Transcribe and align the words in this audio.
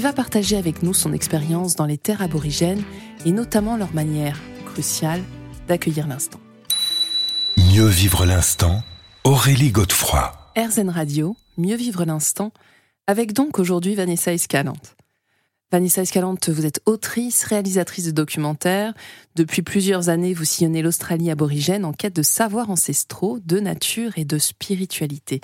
qui 0.00 0.04
va 0.04 0.14
partager 0.14 0.56
avec 0.56 0.82
nous 0.82 0.94
son 0.94 1.12
expérience 1.12 1.76
dans 1.76 1.84
les 1.84 1.98
terres 1.98 2.22
aborigènes 2.22 2.82
et 3.26 3.32
notamment 3.32 3.76
leur 3.76 3.92
manière 3.92 4.40
cruciale 4.64 5.22
d'accueillir 5.68 6.06
l'instant. 6.06 6.40
Mieux 7.58 7.84
vivre 7.84 8.24
l'instant, 8.24 8.82
Aurélie 9.24 9.72
Godefroy. 9.72 10.32
RZN 10.56 10.88
Radio, 10.88 11.36
Mieux 11.58 11.76
vivre 11.76 12.06
l'instant, 12.06 12.50
avec 13.06 13.34
donc 13.34 13.58
aujourd'hui 13.58 13.94
Vanessa 13.94 14.32
Escalante. 14.32 14.96
Vanessa 15.70 16.00
Escalante, 16.00 16.48
vous 16.48 16.64
êtes 16.64 16.80
autrice, 16.86 17.44
réalisatrice 17.44 18.06
de 18.06 18.10
documentaires. 18.10 18.94
Depuis 19.36 19.60
plusieurs 19.60 20.08
années, 20.08 20.32
vous 20.32 20.46
sillonnez 20.46 20.80
l'Australie 20.80 21.30
aborigène 21.30 21.84
en 21.84 21.92
quête 21.92 22.16
de 22.16 22.22
savoirs 22.22 22.70
ancestraux, 22.70 23.38
de 23.44 23.60
nature 23.60 24.12
et 24.16 24.24
de 24.24 24.38
spiritualité. 24.38 25.42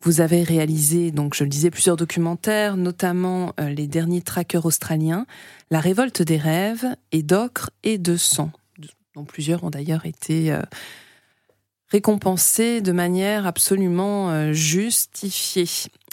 Vous 0.00 0.20
avez 0.20 0.44
réalisé, 0.44 1.10
donc 1.10 1.34
je 1.34 1.42
le 1.42 1.50
disais, 1.50 1.70
plusieurs 1.70 1.96
documentaires, 1.96 2.76
notamment 2.76 3.52
euh, 3.58 3.68
les 3.68 3.88
derniers 3.88 4.22
trackers 4.22 4.64
australiens, 4.64 5.26
La 5.70 5.80
révolte 5.80 6.22
des 6.22 6.36
rêves 6.36 6.86
et 7.10 7.24
d'ocre 7.24 7.70
et 7.82 7.98
de 7.98 8.16
sang, 8.16 8.52
dont 9.14 9.24
plusieurs 9.24 9.64
ont 9.64 9.70
d'ailleurs 9.70 10.06
été 10.06 10.52
euh, 10.52 10.62
récompensés 11.88 12.80
de 12.80 12.92
manière 12.92 13.46
absolument 13.46 14.30
euh, 14.30 14.52
justifiée. 14.52 15.66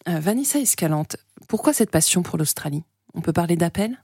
Vanessa 0.07 0.59
Escalante, 0.59 1.17
pourquoi 1.47 1.73
cette 1.73 1.89
passion 1.89 2.21
pour 2.21 2.37
l'Australie? 2.37 2.83
On 3.13 3.21
peut 3.21 3.33
parler 3.33 3.55
d'appel? 3.55 3.97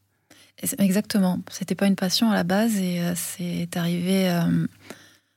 Exactement. 0.78 1.40
C'était 1.52 1.76
pas 1.76 1.88
une 1.88 1.96
passion 1.96 2.30
à 2.32 2.36
la 2.36 2.44
base 2.44 2.78
et 2.78 3.02
c'est 3.16 3.78
arrivé 3.78 4.28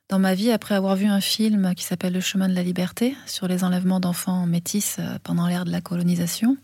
dans 0.09 0.19
ma 0.19 0.35
vie 0.35 0.51
après 0.51 0.75
avoir 0.75 0.97
vu 0.97 1.07
un 1.07 1.21
film 1.21 1.75
qui 1.75 1.85
s'appelle 1.85 2.13
Le 2.13 2.21
chemin 2.21 2.49
de 2.49 2.55
la 2.55 2.63
liberté 2.63 3.17
sur 3.27 3.49
les 3.49 3.65
enlèvements 3.65 4.01
d'enfants 4.01 4.47
métis 4.47 4.97
euh, 4.99 5.19
pendant 5.23 5.47
l'ère 5.47 5.65
de 5.65 5.71
la 5.71 5.81
colonisation. 5.81 6.57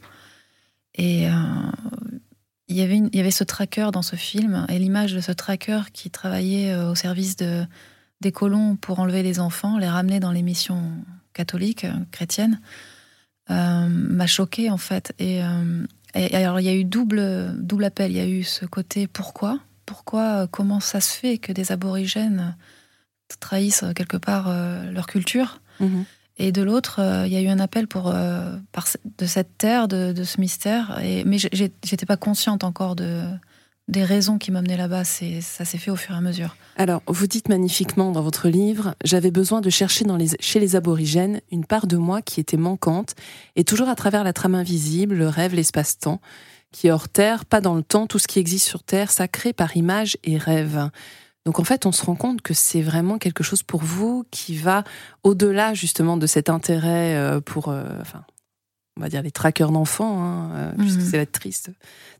Et 0.94 1.28
euh, 1.28 1.32
il, 2.68 2.76
y 2.76 2.82
avait 2.82 2.98
il 2.98 3.16
y 3.16 3.20
avait 3.20 3.30
ce 3.30 3.44
tracker 3.44 3.88
dans 3.92 4.02
ce 4.02 4.16
film 4.16 4.66
et 4.68 4.78
l'image 4.78 5.14
de 5.14 5.20
ce 5.20 5.32
tracker 5.32 5.80
qui 5.92 6.10
travaillait 6.10 6.72
euh, 6.72 6.90
au 6.90 6.94
service 6.94 7.36
de, 7.36 7.64
des 8.20 8.32
colons 8.32 8.76
pour 8.76 9.00
enlever 9.00 9.22
les 9.22 9.40
enfants, 9.40 9.78
les 9.78 9.88
ramener 9.88 10.20
dans 10.20 10.32
les 10.32 10.42
missions 10.42 10.92
catholiques, 11.32 11.86
chrétiennes, 12.10 12.60
m'a 13.48 14.26
choqué 14.28 14.70
en 14.70 14.76
fait. 14.76 15.12
Et, 15.18 15.40
et, 16.14 16.36
alors 16.36 16.60
il 16.60 16.66
y 16.66 16.68
a 16.68 16.74
eu 16.74 16.84
double, 16.84 17.56
double 17.58 17.84
appel. 17.84 18.12
Il 18.12 18.16
y 18.16 18.20
a 18.20 18.26
eu 18.28 18.44
ce 18.44 18.64
côté 18.64 19.08
pourquoi? 19.08 19.58
Pourquoi 19.86 20.46
Comment 20.48 20.78
ça 20.78 21.00
se 21.00 21.12
fait 21.12 21.38
que 21.38 21.50
des 21.50 21.72
aborigènes 21.72 22.54
trahissent 23.38 23.82
euh, 23.82 23.92
quelque 23.92 24.16
part 24.16 24.46
euh, 24.48 24.90
leur 24.90 25.06
culture. 25.06 25.60
Mhm. 25.80 26.04
Et 26.38 26.52
de 26.52 26.62
l'autre, 26.62 27.00
euh, 27.00 27.26
il 27.26 27.32
y 27.32 27.36
a 27.36 27.40
eu 27.40 27.48
un 27.48 27.58
appel 27.58 27.86
pour, 27.86 28.14
par, 28.72 28.88
de 29.18 29.26
cette 29.26 29.58
terre, 29.58 29.88
de, 29.88 30.24
ce 30.24 30.40
mystère. 30.40 30.98
Et, 31.02 31.22
mais 31.24 31.36
j'étais 31.38 32.06
pas 32.06 32.16
consciente 32.16 32.64
encore 32.64 32.96
de, 32.96 33.22
des 33.88 34.04
raisons 34.04 34.38
qui 34.38 34.50
m'amenaient 34.50 34.78
là-bas. 34.78 35.04
Ça 35.04 35.64
s'est 35.66 35.76
fait 35.76 35.90
au 35.90 35.96
fur 35.96 36.14
et 36.14 36.18
à 36.18 36.22
mesure. 36.22 36.56
Alors, 36.76 37.02
vous 37.06 37.26
dites 37.26 37.50
magnifiquement 37.50 38.10
dans 38.10 38.22
votre 38.22 38.48
livre, 38.48 38.94
j'avais 39.04 39.30
besoin 39.30 39.60
de 39.60 39.68
chercher 39.68 40.06
dans 40.06 40.16
les, 40.16 40.28
chez 40.40 40.60
les 40.60 40.76
aborigènes 40.76 41.42
une 41.52 41.66
part 41.66 41.86
de 41.86 41.98
moi 41.98 42.22
qui 42.22 42.40
était 42.40 42.56
manquante, 42.56 43.14
et 43.54 43.64
toujours 43.64 43.90
à 43.90 43.94
travers 43.94 44.24
la 44.24 44.32
trame 44.32 44.54
invisible, 44.54 45.16
le 45.16 45.28
rêve, 45.28 45.54
l'espace-temps, 45.54 46.22
qui 46.72 46.86
est 46.86 46.90
hors 46.90 47.08
terre, 47.08 47.44
pas 47.44 47.60
dans 47.60 47.74
le 47.74 47.82
temps, 47.82 48.06
tout 48.06 48.18
ce 48.18 48.28
qui 48.28 48.38
existe 48.38 48.66
sur 48.66 48.82
terre, 48.82 49.10
sacré 49.10 49.52
par 49.52 49.76
image 49.76 50.16
et 50.24 50.38
rêve. 50.38 50.88
Donc 51.46 51.58
en 51.58 51.64
fait, 51.64 51.86
on 51.86 51.92
se 51.92 52.04
rend 52.04 52.16
compte 52.16 52.42
que 52.42 52.54
c'est 52.54 52.82
vraiment 52.82 53.18
quelque 53.18 53.42
chose 53.42 53.62
pour 53.62 53.82
vous 53.82 54.24
qui 54.30 54.56
va 54.56 54.84
au-delà 55.22 55.74
justement 55.74 56.16
de 56.16 56.26
cet 56.26 56.50
intérêt 56.50 57.16
euh, 57.16 57.40
pour, 57.40 57.68
euh, 57.68 57.84
enfin, 58.00 58.24
on 58.96 59.00
va 59.00 59.08
dire 59.08 59.22
les 59.22 59.30
trackers 59.30 59.70
d'enfants, 59.70 60.22
hein, 60.22 60.50
euh, 60.54 60.72
mhm. 60.76 61.00
c'est 61.00 61.16
la 61.16 61.26
triste 61.26 61.70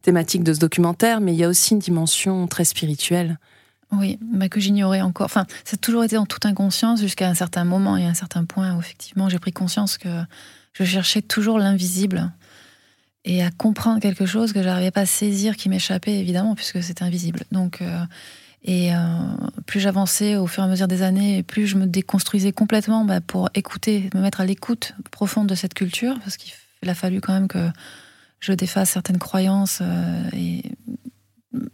thématique 0.03 0.43
de 0.43 0.55
ce 0.55 0.61
documentaire, 0.61 1.21
mais 1.21 1.35
il 1.35 1.39
y 1.39 1.45
a 1.45 1.49
aussi 1.49 1.75
une 1.75 1.81
dimension 1.81 2.47
très 2.47 2.65
spirituelle. 2.65 3.39
Oui, 3.93 4.19
mais 4.33 4.49
que 4.49 4.61
j'ignorais 4.61 5.01
encore. 5.01 5.27
Enfin, 5.27 5.47
ça 5.65 5.75
a 5.75 5.77
toujours 5.77 6.05
été 6.05 6.17
en 6.17 6.25
toute 6.25 6.47
inconscience 6.47 7.01
jusqu'à 7.01 7.29
un 7.29 7.35
certain 7.35 7.65
moment 7.65 7.97
et 7.97 8.07
à 8.07 8.09
un 8.09 8.15
certain 8.15 8.45
point 8.45 8.75
où 8.77 8.81
effectivement 8.81 9.29
j'ai 9.29 9.41
pris 9.41 9.53
conscience 9.53 9.99
que 9.99 10.09
je 10.73 10.85
cherchais 10.85 11.23
toujours 11.23 11.59
l'invisible 11.59 12.33
et 13.25 13.43
à 13.43 13.51
comprendre 13.51 14.01
quelque 14.01 14.27
chose 14.27 14.53
que 14.53 14.63
j'arrivais 14.63 14.93
pas 14.93 15.03
à 15.03 15.07
saisir 15.07 15.57
qui 15.57 15.69
m'échappait 15.69 16.19
évidemment 16.19 16.55
puisque 16.55 16.83
c'était 16.85 17.03
invisible. 17.03 17.43
Donc 17.51 17.83
et 18.63 18.95
euh, 18.95 18.99
plus 19.67 19.81
j'avançais 19.81 20.37
au 20.37 20.47
fur 20.47 20.63
et 20.63 20.67
à 20.67 20.69
mesure 20.69 20.89
des 20.89 21.03
années, 21.03 21.43
plus 21.43 21.67
je 21.67 21.77
me 21.77 21.87
déconstruisais 21.87 22.53
complètement 22.53 23.05
bah, 23.05 23.21
pour 23.21 23.49
écouter, 23.55 24.11
me 24.15 24.21
mettre 24.21 24.41
à 24.41 24.45
l'écoute 24.45 24.93
profonde 25.11 25.47
de 25.47 25.55
cette 25.55 25.75
culture, 25.75 26.19
parce 26.21 26.37
qu'il 26.37 26.53
a 26.89 26.95
fallu 26.95 27.21
quand 27.21 27.33
même 27.33 27.49
que 27.49 27.71
je 28.41 28.53
défasse 28.53 28.91
certaines 28.91 29.19
croyances 29.19 29.79
euh, 29.81 30.23
et, 30.35 30.63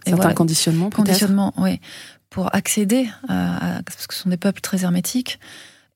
certains 0.07 0.33
conditionnements, 0.33 0.91
conditionnements, 0.91 1.53
oui, 1.59 1.81
pour 2.31 2.55
accéder 2.55 3.09
à, 3.29 3.81
parce 3.85 4.07
que 4.07 4.15
ce 4.15 4.23
sont 4.23 4.31
des 4.31 4.37
peuples 4.37 4.61
très 4.61 4.85
hermétiques. 4.85 5.41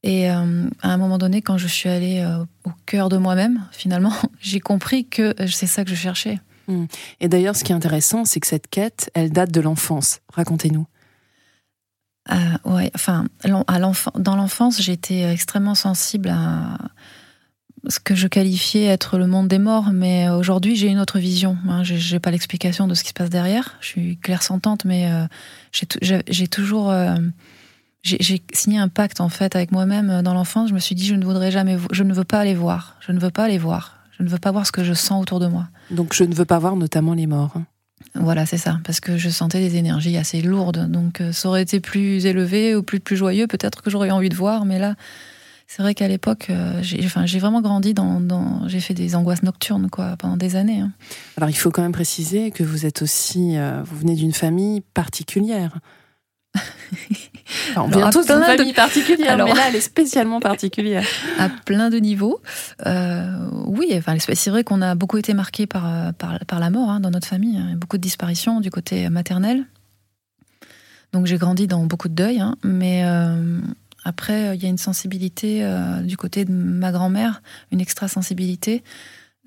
Et 0.02 0.30
euh, 0.30 0.68
à 0.82 0.92
un 0.92 0.96
moment 0.96 1.18
donné, 1.18 1.40
quand 1.40 1.58
je 1.58 1.66
suis 1.66 1.88
allée 1.88 2.26
au 2.64 2.70
cœur 2.86 3.08
de 3.08 3.16
moi-même, 3.16 3.64
finalement, 3.70 4.12
j'ai 4.40 4.60
compris 4.60 5.06
que 5.06 5.34
c'est 5.46 5.66
ça 5.66 5.84
que 5.84 5.90
je 5.90 5.94
cherchais. 5.94 6.40
Hmm. 6.70 6.86
Et 7.20 7.28
d'ailleurs, 7.28 7.56
ce 7.56 7.64
qui 7.64 7.72
est 7.72 7.74
intéressant, 7.74 8.24
c'est 8.24 8.38
que 8.38 8.46
cette 8.46 8.68
quête, 8.68 9.10
elle 9.14 9.30
date 9.30 9.50
de 9.50 9.60
l'enfance. 9.60 10.20
Racontez-nous. 10.32 10.86
Euh, 12.30 12.34
ouais, 12.64 12.92
enfin, 12.94 13.26
à 13.42 13.78
dans 14.18 14.36
l'enfance, 14.36 14.80
j'étais 14.80 15.22
extrêmement 15.32 15.74
sensible 15.74 16.28
à 16.28 16.78
ce 17.88 17.98
que 17.98 18.14
je 18.14 18.28
qualifiais 18.28 18.84
être 18.84 19.18
le 19.18 19.26
monde 19.26 19.48
des 19.48 19.58
morts, 19.58 19.90
mais 19.92 20.28
aujourd'hui, 20.28 20.76
j'ai 20.76 20.88
une 20.88 21.00
autre 21.00 21.18
vision. 21.18 21.56
Hein. 21.68 21.82
Je 21.82 22.12
n'ai 22.12 22.20
pas 22.20 22.30
l'explication 22.30 22.86
de 22.86 22.94
ce 22.94 23.02
qui 23.02 23.08
se 23.08 23.14
passe 23.14 23.30
derrière. 23.30 23.76
Je 23.80 23.86
suis 23.86 24.16
claire-sentante, 24.18 24.84
mais 24.84 25.10
euh, 25.10 25.26
j'ai 25.72 26.46
toujours. 26.46 26.90
Euh, 26.90 27.16
j'ai 28.02 28.42
signé 28.54 28.78
un 28.78 28.88
pacte 28.88 29.20
en 29.20 29.28
fait 29.28 29.56
avec 29.56 29.72
moi-même 29.72 30.22
dans 30.22 30.34
l'enfance. 30.34 30.70
Je 30.70 30.74
me 30.74 30.78
suis 30.78 30.94
dit, 30.94 31.06
je 31.06 31.14
ne 31.14 31.24
voudrais 31.24 31.50
jamais, 31.50 31.76
je 31.90 32.02
ne 32.02 32.14
veux 32.14 32.24
pas 32.24 32.38
aller 32.38 32.54
voir. 32.54 32.96
Je 33.00 33.12
ne 33.12 33.18
veux 33.18 33.30
pas 33.30 33.44
aller 33.44 33.58
voir. 33.58 33.98
Je 34.18 34.22
ne 34.22 34.28
veux 34.28 34.38
pas 34.38 34.52
voir 34.52 34.66
ce 34.66 34.72
que 34.72 34.84
je 34.84 34.94
sens 34.94 35.20
autour 35.20 35.40
de 35.40 35.46
moi. 35.46 35.68
Donc 35.90 36.14
je 36.14 36.24
ne 36.24 36.34
veux 36.34 36.44
pas 36.44 36.58
voir 36.58 36.76
notamment 36.76 37.14
les 37.14 37.26
morts. 37.26 37.52
Hein. 37.56 37.64
Voilà, 38.14 38.46
c'est 38.46 38.58
ça, 38.58 38.80
parce 38.84 38.98
que 38.98 39.18
je 39.18 39.28
sentais 39.28 39.60
des 39.60 39.76
énergies 39.76 40.16
assez 40.16 40.40
lourdes. 40.40 40.90
Donc 40.90 41.20
euh, 41.20 41.32
ça 41.32 41.48
aurait 41.48 41.62
été 41.62 41.80
plus 41.80 42.26
élevé 42.26 42.74
ou 42.74 42.82
plus, 42.82 43.00
plus 43.00 43.16
joyeux, 43.16 43.46
peut-être 43.46 43.82
que 43.82 43.90
j'aurais 43.90 44.10
envie 44.10 44.30
de 44.30 44.34
voir, 44.34 44.64
mais 44.64 44.78
là, 44.78 44.96
c'est 45.72 45.82
vrai 45.82 45.94
qu'à 45.94 46.08
l'époque, 46.08 46.48
euh, 46.50 46.80
j'ai 46.82 47.00
enfin, 47.04 47.24
vraiment 47.26 47.60
grandi 47.60 47.94
dans. 47.94 48.66
j'ai 48.66 48.80
fait 48.80 48.94
des 48.94 49.14
angoisses 49.14 49.44
nocturnes 49.44 49.88
quoi, 49.88 50.16
pendant 50.18 50.36
des 50.36 50.56
années. 50.56 50.80
Hein. 50.80 50.90
Alors 51.36 51.48
il 51.48 51.56
faut 51.56 51.70
quand 51.70 51.82
même 51.82 51.92
préciser 51.92 52.50
que 52.50 52.64
vous 52.64 52.86
êtes 52.86 53.02
aussi. 53.02 53.56
Euh, 53.56 53.80
vous 53.84 53.96
venez 53.96 54.16
d'une 54.16 54.32
famille 54.32 54.80
particulière. 54.80 55.78
on 57.76 57.88
vient 57.88 58.10
tous 58.10 58.26
d'une 58.26 58.42
famille 58.42 58.72
particulière, 58.72 59.36
mais 59.36 59.52
là, 59.52 59.62
elle 59.68 59.76
est 59.76 59.80
spécialement 59.80 60.40
particulière. 60.40 61.06
À 61.38 61.48
plein 61.48 61.90
de 61.90 61.98
niveaux. 61.98 62.40
Euh, 62.86 63.48
oui, 63.66 63.92
enfin, 63.96 64.16
c'est 64.18 64.50
vrai 64.50 64.64
qu'on 64.64 64.82
a 64.82 64.94
beaucoup 64.94 65.18
été 65.18 65.34
marqué 65.34 65.66
par, 65.66 66.12
par, 66.14 66.60
la 66.60 66.70
mort 66.70 66.90
hein, 66.90 67.00
dans 67.00 67.10
notre 67.10 67.26
famille. 67.26 67.58
A 67.58 67.76
beaucoup 67.76 67.96
de 67.96 68.02
disparitions 68.02 68.60
du 68.60 68.70
côté 68.70 69.08
maternel. 69.08 69.64
Donc 71.12 71.26
j'ai 71.26 71.38
grandi 71.38 71.66
dans 71.66 71.84
beaucoup 71.84 72.08
de 72.08 72.14
deuil, 72.14 72.40
hein, 72.40 72.56
mais 72.62 73.02
euh, 73.04 73.60
après, 74.04 74.56
il 74.56 74.62
y 74.62 74.66
a 74.66 74.68
une 74.68 74.78
sensibilité 74.78 75.64
euh, 75.64 76.00
du 76.02 76.16
côté 76.16 76.44
de 76.44 76.52
ma 76.52 76.92
grand-mère, 76.92 77.42
une 77.72 77.80
extra-sensibilité 77.80 78.82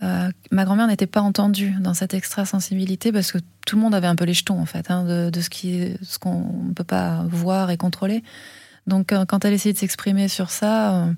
euh, 0.03 0.29
ma 0.51 0.65
grand-mère 0.65 0.87
n'était 0.87 1.07
pas 1.07 1.21
entendue 1.21 1.73
dans 1.79 1.93
cette 1.93 2.13
extra-sensibilité 2.13 3.11
parce 3.11 3.31
que 3.31 3.37
tout 3.65 3.75
le 3.75 3.81
monde 3.81 3.95
avait 3.95 4.07
un 4.07 4.15
peu 4.15 4.25
les 4.25 4.33
jetons 4.33 4.59
en 4.59 4.65
fait 4.65 4.91
hein, 4.91 5.29
de, 5.31 5.41
ce 5.41 5.49
qui, 5.49 5.93
ce 6.01 6.19
qu'on 6.19 6.67
ne 6.67 6.73
peut 6.73 6.83
pas 6.83 7.25
voir 7.29 7.71
et 7.71 7.77
contrôler. 7.77 8.23
Donc 8.85 9.13
euh, 9.13 9.25
quand 9.25 9.45
elle 9.45 9.53
essayait 9.53 9.73
de 9.73 9.77
s'exprimer 9.77 10.27
sur 10.27 10.49
ça, 10.49 10.95
euh, 10.95 11.13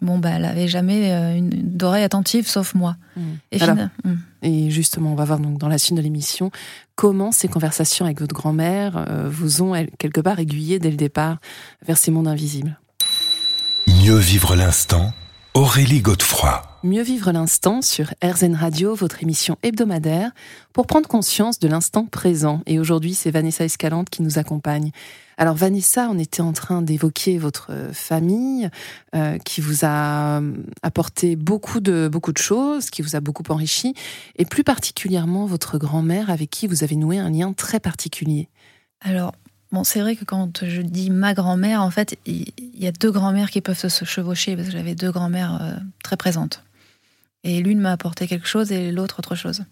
bon 0.00 0.18
bah 0.18 0.30
elle 0.30 0.44
avait 0.44 0.68
jamais 0.68 1.36
une, 1.36 1.50
d'oreille 1.50 2.04
attentive 2.04 2.46
sauf 2.46 2.74
moi. 2.74 2.96
Mmh. 3.16 3.22
Et, 3.50 3.58
mmh. 3.58 4.16
et, 4.42 4.70
justement, 4.70 5.12
on 5.12 5.16
va 5.16 5.24
voir 5.24 5.40
donc 5.40 5.58
dans 5.58 5.68
la 5.68 5.78
suite 5.78 5.96
de 5.96 6.02
l'émission 6.02 6.52
comment 6.94 7.32
ces 7.32 7.48
conversations 7.48 8.04
avec 8.04 8.20
votre 8.20 8.34
grand-mère 8.34 9.04
vous 9.26 9.62
ont 9.62 9.74
quelque 9.98 10.20
part 10.20 10.38
aiguillé 10.38 10.78
dès 10.78 10.90
le 10.90 10.96
départ 10.96 11.38
vers 11.84 11.98
ces 11.98 12.12
mondes 12.12 12.28
invisibles? 12.28 12.78
Mieux 13.88 14.18
vivre 14.18 14.54
l'instant 14.54 15.12
Aurélie 15.58 16.02
Godefroy. 16.02 16.62
Mieux 16.84 17.02
vivre 17.02 17.32
l'instant 17.32 17.82
sur 17.82 18.14
RZN 18.22 18.54
Radio, 18.54 18.94
votre 18.94 19.24
émission 19.24 19.56
hebdomadaire, 19.64 20.30
pour 20.72 20.86
prendre 20.86 21.08
conscience 21.08 21.58
de 21.58 21.66
l'instant 21.66 22.06
présent. 22.06 22.62
Et 22.66 22.78
aujourd'hui, 22.78 23.12
c'est 23.12 23.32
Vanessa 23.32 23.64
Escalante 23.64 24.08
qui 24.08 24.22
nous 24.22 24.38
accompagne. 24.38 24.92
Alors 25.36 25.56
Vanessa, 25.56 26.08
on 26.12 26.18
était 26.20 26.42
en 26.42 26.52
train 26.52 26.80
d'évoquer 26.80 27.38
votre 27.38 27.72
famille 27.92 28.70
euh, 29.16 29.36
qui 29.38 29.60
vous 29.60 29.84
a 29.84 30.38
euh, 30.38 30.52
apporté 30.84 31.34
beaucoup 31.34 31.80
de 31.80 32.06
beaucoup 32.06 32.32
de 32.32 32.38
choses, 32.38 32.88
qui 32.88 33.02
vous 33.02 33.16
a 33.16 33.20
beaucoup 33.20 33.42
enrichi, 33.48 33.94
et 34.36 34.44
plus 34.44 34.62
particulièrement 34.62 35.46
votre 35.46 35.76
grand-mère 35.76 36.30
avec 36.30 36.50
qui 36.50 36.68
vous 36.68 36.84
avez 36.84 36.94
noué 36.94 37.18
un 37.18 37.30
lien 37.30 37.52
très 37.52 37.80
particulier. 37.80 38.48
Alors 39.00 39.32
Bon, 39.70 39.84
c'est 39.84 40.00
vrai 40.00 40.16
que 40.16 40.24
quand 40.24 40.64
je 40.64 40.80
dis 40.80 41.10
ma 41.10 41.34
grand-mère, 41.34 41.82
en 41.82 41.90
fait, 41.90 42.16
il 42.24 42.52
y 42.74 42.86
a 42.86 42.92
deux 42.92 43.10
grand-mères 43.10 43.50
qui 43.50 43.60
peuvent 43.60 43.78
se 43.78 44.04
chevaucher 44.04 44.56
parce 44.56 44.68
que 44.68 44.72
j'avais 44.72 44.94
deux 44.94 45.10
grand-mères 45.10 45.58
euh, 45.60 45.74
très 46.02 46.16
présentes. 46.16 46.64
Et 47.44 47.60
l'une 47.60 47.78
m'a 47.78 47.92
apporté 47.92 48.26
quelque 48.26 48.48
chose 48.48 48.72
et 48.72 48.90
l'autre 48.90 49.18
autre 49.18 49.34
chose. 49.34 49.64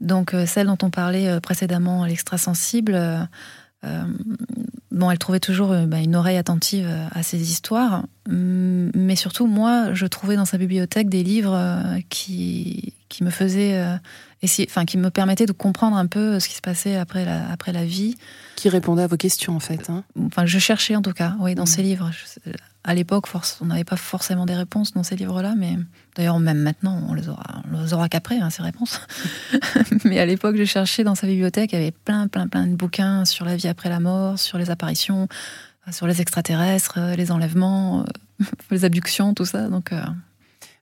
Donc, 0.00 0.32
euh, 0.32 0.46
celle 0.46 0.68
dont 0.68 0.78
on 0.82 0.90
parlait 0.90 1.28
euh, 1.28 1.40
précédemment, 1.40 2.06
l'extra-sensible, 2.06 2.98
bon, 4.90 5.10
elle 5.10 5.18
trouvait 5.18 5.40
toujours 5.40 5.74
bah, 5.86 6.00
une 6.00 6.16
oreille 6.16 6.38
attentive 6.38 6.90
à 7.12 7.22
ses 7.22 7.50
histoires. 7.50 8.04
Mais 8.26 9.14
surtout, 9.14 9.46
moi, 9.46 9.92
je 9.92 10.06
trouvais 10.06 10.36
dans 10.36 10.46
sa 10.46 10.58
bibliothèque 10.58 11.10
des 11.10 11.22
livres 11.22 11.56
qui, 12.08 12.94
qui 13.08 13.24
me 13.24 13.30
faisaient 13.30 13.98
enfin, 14.44 14.84
qui 14.84 14.98
me 14.98 15.10
permettait 15.10 15.46
de 15.46 15.52
comprendre 15.52 15.96
un 15.96 16.06
peu 16.06 16.38
ce 16.38 16.48
qui 16.48 16.54
se 16.54 16.60
passait 16.60 16.96
après 16.96 17.24
la, 17.24 17.50
après 17.50 17.72
la 17.72 17.84
vie. 17.84 18.16
Qui 18.56 18.68
répondait 18.68 19.02
à 19.02 19.06
vos 19.06 19.16
questions, 19.16 19.56
en 19.56 19.60
fait. 19.60 19.90
Hein. 19.90 20.04
Enfin, 20.26 20.46
je 20.46 20.58
cherchais 20.58 20.94
en 20.96 21.02
tout 21.02 21.12
cas, 21.12 21.34
oui, 21.40 21.54
dans 21.54 21.64
mm. 21.64 21.66
ces 21.66 21.82
livres. 21.82 22.10
à 22.84 22.94
l'époque, 22.94 23.26
on 23.60 23.66
n'avait 23.66 23.84
pas 23.84 23.96
forcément 23.96 24.46
des 24.46 24.54
réponses 24.54 24.92
dans 24.92 25.02
ces 25.02 25.16
livres-là, 25.16 25.54
mais 25.56 25.76
d'ailleurs, 26.16 26.38
même 26.38 26.58
maintenant, 26.58 27.02
on 27.08 27.14
les 27.14 27.28
aura, 27.28 27.62
on 27.70 27.82
les 27.82 27.92
aura 27.92 28.08
qu'après, 28.08 28.38
hein, 28.38 28.50
ces 28.50 28.62
réponses. 28.62 29.00
mais 30.04 30.20
à 30.20 30.26
l'époque, 30.26 30.56
je 30.56 30.64
cherchais 30.64 31.02
dans 31.02 31.14
sa 31.14 31.26
bibliothèque, 31.26 31.72
il 31.72 31.78
y 31.78 31.82
avait 31.82 31.90
plein, 31.90 32.28
plein, 32.28 32.46
plein 32.46 32.66
de 32.66 32.76
bouquins 32.76 33.24
sur 33.24 33.44
la 33.44 33.56
vie 33.56 33.68
après 33.68 33.88
la 33.88 33.98
mort, 33.98 34.38
sur 34.38 34.58
les 34.58 34.70
apparitions, 34.70 35.28
sur 35.90 36.06
les 36.06 36.20
extraterrestres, 36.20 36.98
les 37.16 37.32
enlèvements, 37.32 38.04
les 38.70 38.84
abductions, 38.84 39.34
tout 39.34 39.46
ça. 39.46 39.68
Donc, 39.68 39.92
euh, 39.92 40.00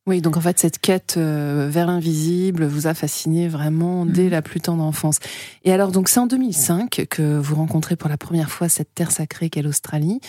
oui, 0.07 0.21
donc 0.21 0.37
en 0.37 0.41
fait, 0.41 0.57
cette 0.61 0.79
quête 0.79 1.17
euh, 1.17 1.69
vers 1.69 1.89
l'invisible 1.89 2.65
vous 2.65 2.87
a 2.87 2.95
fasciné 2.95 3.49
vraiment 3.49 4.07
dès 4.07 4.25
mhm. 4.25 4.31
la 4.31 4.43
plus 4.43 4.61
tendre 4.61 4.85
enfance. 4.85 5.19
Et 5.65 5.73
alors, 5.73 5.91
donc 5.91 6.09
c'est 6.09 6.21
en 6.21 6.29
2005 6.29 7.07
que 7.11 7.39
vous 7.39 7.57
rencontrez 7.57 7.97
pour 7.97 8.09
la 8.09 8.17
première 8.17 8.49
fois 8.49 8.69
cette 8.69 8.95
terre 8.95 9.11
sacrée 9.11 9.51
qu'est 9.51 9.63
l'Australie. 9.63 10.21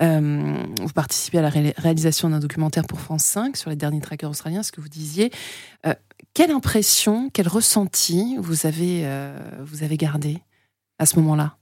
Euh, 0.00 0.56
vous 0.80 0.92
participez 0.94 1.38
à 1.38 1.42
la 1.42 1.50
réalisation 1.50 2.30
d'un 2.30 2.40
documentaire 2.40 2.86
pour 2.86 2.98
France 2.98 3.24
5 3.24 3.58
sur 3.58 3.68
les 3.68 3.76
derniers 3.76 4.00
trackers 4.00 4.30
australiens, 4.30 4.62
ce 4.62 4.72
que 4.72 4.80
vous 4.80 4.88
disiez. 4.88 5.30
Euh, 5.86 5.92
quelle 6.32 6.50
impression, 6.50 7.28
quel 7.30 7.48
ressenti 7.48 8.36
vous 8.38 8.64
avez, 8.64 9.06
vous 9.60 9.82
avez 9.82 9.96
gardé 9.96 10.38
à 10.98 11.06
ce 11.06 11.16
moment-là? 11.16 11.56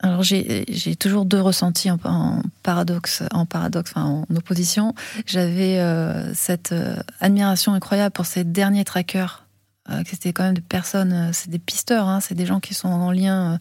Alors 0.00 0.22
j'ai 0.22 0.96
toujours 0.96 1.24
deux 1.24 1.40
ressentis 1.40 1.90
en, 1.90 2.42
paradoxe, 2.62 3.22
en 3.32 4.24
opposition. 4.34 4.94
J'avais 5.24 5.78
euh, 5.78 6.34
cette 6.34 6.72
euh, 6.72 6.96
admiration 7.20 7.72
incroyable 7.72 8.12
pour 8.12 8.26
ces 8.26 8.44
derniers 8.44 8.84
trackers, 8.84 9.46
euh, 9.88 10.02
c'était 10.04 10.34
quand 10.34 10.42
même 10.42 10.54
des 10.54 10.60
personnes, 10.60 11.30
c'est 11.32 11.48
des 11.48 11.58
pisteurs, 11.58 12.08
hein, 12.08 12.20
c'est 12.20 12.34
des 12.34 12.44
gens 12.44 12.60
qui 12.60 12.74
sont 12.74 12.88
en 12.88 13.10
lien 13.10 13.58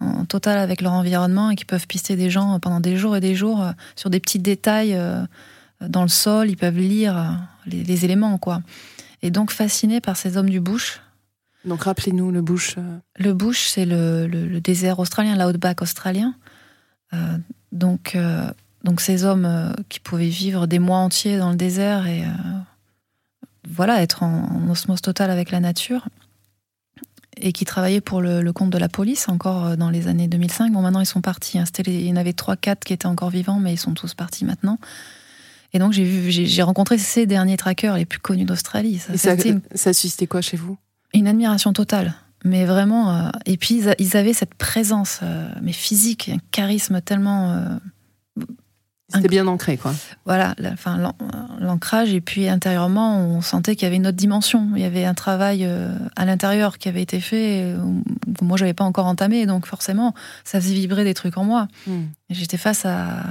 en 0.00 0.24
total 0.26 0.58
avec 0.58 0.82
leur 0.82 0.92
environnement 0.92 1.50
et 1.50 1.56
qui 1.56 1.64
peuvent 1.64 1.86
pister 1.86 2.16
des 2.16 2.28
gens 2.28 2.60
pendant 2.60 2.80
des 2.80 2.96
jours 2.96 3.16
et 3.16 3.20
des 3.20 3.34
jours 3.34 3.64
sur 3.96 4.10
des 4.10 4.20
petits 4.20 4.38
détails 4.38 4.96
dans 5.80 6.02
le 6.02 6.08
sol. 6.08 6.50
Ils 6.50 6.56
peuvent 6.56 6.78
lire 6.78 7.38
les, 7.66 7.82
les 7.82 8.04
éléments, 8.04 8.38
quoi. 8.38 8.60
Et 9.22 9.30
donc 9.30 9.50
fasciné 9.50 10.00
par 10.00 10.16
ces 10.16 10.36
hommes 10.36 10.50
du 10.50 10.60
bush 10.60 11.00
donc 11.64 11.82
rappelez-nous 11.82 12.30
le 12.30 12.40
bush. 12.40 12.76
Euh. 12.78 12.98
Le 13.16 13.32
bush, 13.32 13.68
c'est 13.68 13.84
le, 13.84 14.60
désert 14.60 14.98
australien, 14.98 15.36
l'outback 15.36 15.82
australien. 15.82 16.34
Euh, 17.12 17.38
donc, 17.72 18.14
euh, 18.14 18.50
donc 18.84 19.00
ces 19.00 19.24
hommes 19.24 19.74
qui 19.88 20.00
pouvaient 20.00 20.28
vivre 20.28 20.66
des 20.66 20.78
mois 20.78 20.98
entiers 20.98 21.38
dans 21.38 21.50
le 21.50 21.56
désert 21.56 22.06
et 22.06 22.22
voilà 23.68 24.02
être 24.02 24.22
en, 24.22 24.68
osmose 24.70 25.02
totale 25.02 25.30
avec 25.30 25.50
la 25.50 25.60
nature 25.60 26.08
et 27.40 27.52
qui 27.52 27.64
travaillaient 27.64 28.00
pour 28.00 28.20
le, 28.20 28.52
compte 28.52 28.70
de 28.70 28.78
la 28.78 28.88
police 28.88 29.28
encore 29.28 29.76
dans 29.76 29.90
les 29.90 30.06
années 30.06 30.28
2005. 30.28 30.72
Bon, 30.72 30.80
maintenant 30.80 31.00
ils 31.00 31.06
sont 31.06 31.20
partis. 31.20 31.58
Hein. 31.58 31.64
il 31.86 32.06
y 32.06 32.12
en 32.12 32.16
avait 32.16 32.32
trois, 32.32 32.56
quatre 32.56 32.84
qui 32.84 32.92
étaient 32.92 33.06
encore 33.06 33.30
vivants, 33.30 33.58
mais 33.58 33.72
ils 33.72 33.78
sont 33.78 33.94
tous 33.94 34.14
partis 34.14 34.44
maintenant. 34.44 34.78
Et 35.72 35.78
donc 35.78 35.92
j'ai 35.92 36.62
rencontré 36.62 36.98
ces 36.98 37.26
derniers 37.26 37.56
trackers 37.56 37.96
les 37.96 38.06
plus 38.06 38.20
connus 38.20 38.44
d'Australie. 38.44 38.98
Ça, 38.98 39.16
ça, 39.16 39.36
ça 39.74 39.92
suscitait 39.92 40.26
quoi 40.26 40.40
chez 40.40 40.56
vous? 40.56 40.78
Une 41.14 41.26
admiration 41.26 41.72
totale. 41.72 42.14
Mais 42.44 42.64
vraiment, 42.64 43.10
euh, 43.10 43.30
et 43.46 43.56
puis 43.56 43.82
ils, 43.98 44.16
avaient 44.16 44.32
cette 44.32 44.54
présence, 44.54 45.20
euh, 45.22 45.48
mais 45.60 45.72
physique, 45.72 46.30
un 46.32 46.38
charisme 46.52 47.00
tellement. 47.00 47.50
Euh, 47.50 48.44
C'était 49.12 49.28
bien 49.28 49.46
ancré, 49.48 49.76
quoi. 49.76 49.92
Voilà, 50.24 50.54
enfin 50.72 51.12
l'ancrage, 51.58 52.12
et 52.12 52.20
puis 52.20 52.48
intérieurement, 52.48 53.18
on 53.18 53.40
sentait 53.40 53.74
qu'il 53.74 53.84
y 53.84 53.86
avait 53.86 53.96
une 53.96 54.06
autre 54.06 54.16
dimension. 54.16 54.68
Il 54.76 54.82
y 54.82 54.84
avait 54.84 55.04
un 55.04 55.14
travail 55.14 55.68
à 56.14 56.24
l'intérieur 56.24 56.78
qui 56.78 56.88
avait 56.88 57.02
été 57.02 57.20
fait. 57.20 57.74
Moi, 57.74 58.02
moi, 58.42 58.56
j'avais 58.56 58.74
pas 58.74 58.84
encore 58.84 59.06
entamé, 59.06 59.46
donc 59.46 59.66
forcément, 59.66 60.14
ça 60.44 60.60
faisait 60.60 60.74
vibrer 60.74 61.04
des 61.04 61.14
trucs 61.14 61.38
en 61.38 61.44
moi. 61.44 61.66
Hmm. 61.86 62.04
J'étais 62.30 62.58
face 62.58 62.84
à 62.84 63.24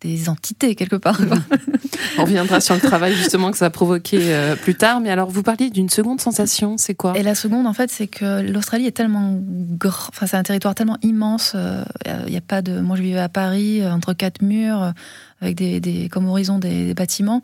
des 0.00 0.28
entités 0.28 0.74
quelque 0.74 0.96
part. 0.96 1.20
On 2.18 2.22
reviendra 2.22 2.60
sur 2.60 2.74
le 2.74 2.80
travail 2.80 3.14
justement 3.14 3.50
que 3.50 3.56
ça 3.56 3.66
a 3.66 3.70
provoqué 3.70 4.18
euh, 4.20 4.56
plus 4.56 4.74
tard. 4.74 5.00
Mais 5.00 5.10
alors, 5.10 5.30
vous 5.30 5.42
parliez 5.42 5.70
d'une 5.70 5.90
seconde 5.90 6.20
sensation, 6.20 6.76
c'est 6.78 6.94
quoi? 6.94 7.16
Et 7.16 7.22
la 7.22 7.34
seconde, 7.34 7.66
en 7.66 7.72
fait, 7.72 7.90
c'est 7.90 8.06
que 8.06 8.40
l'Australie 8.40 8.86
est 8.86 8.92
tellement 8.92 9.38
grand, 9.42 10.08
enfin, 10.08 10.26
c'est 10.26 10.36
un 10.36 10.42
territoire 10.42 10.74
tellement 10.74 10.98
immense. 11.02 11.52
Il 11.54 12.10
euh, 12.10 12.28
n'y 12.28 12.36
a 12.36 12.42
pas 12.42 12.62
de. 12.62 12.80
Moi, 12.80 12.96
je 12.96 13.02
vivais 13.02 13.20
à 13.20 13.28
Paris, 13.28 13.82
euh, 13.82 13.92
entre 13.92 14.12
quatre 14.12 14.42
murs, 14.42 14.92
avec 15.40 15.56
des, 15.56 15.80
des 15.80 16.08
comme 16.08 16.26
horizon 16.26 16.58
des, 16.58 16.94
bâtiments. 16.94 17.42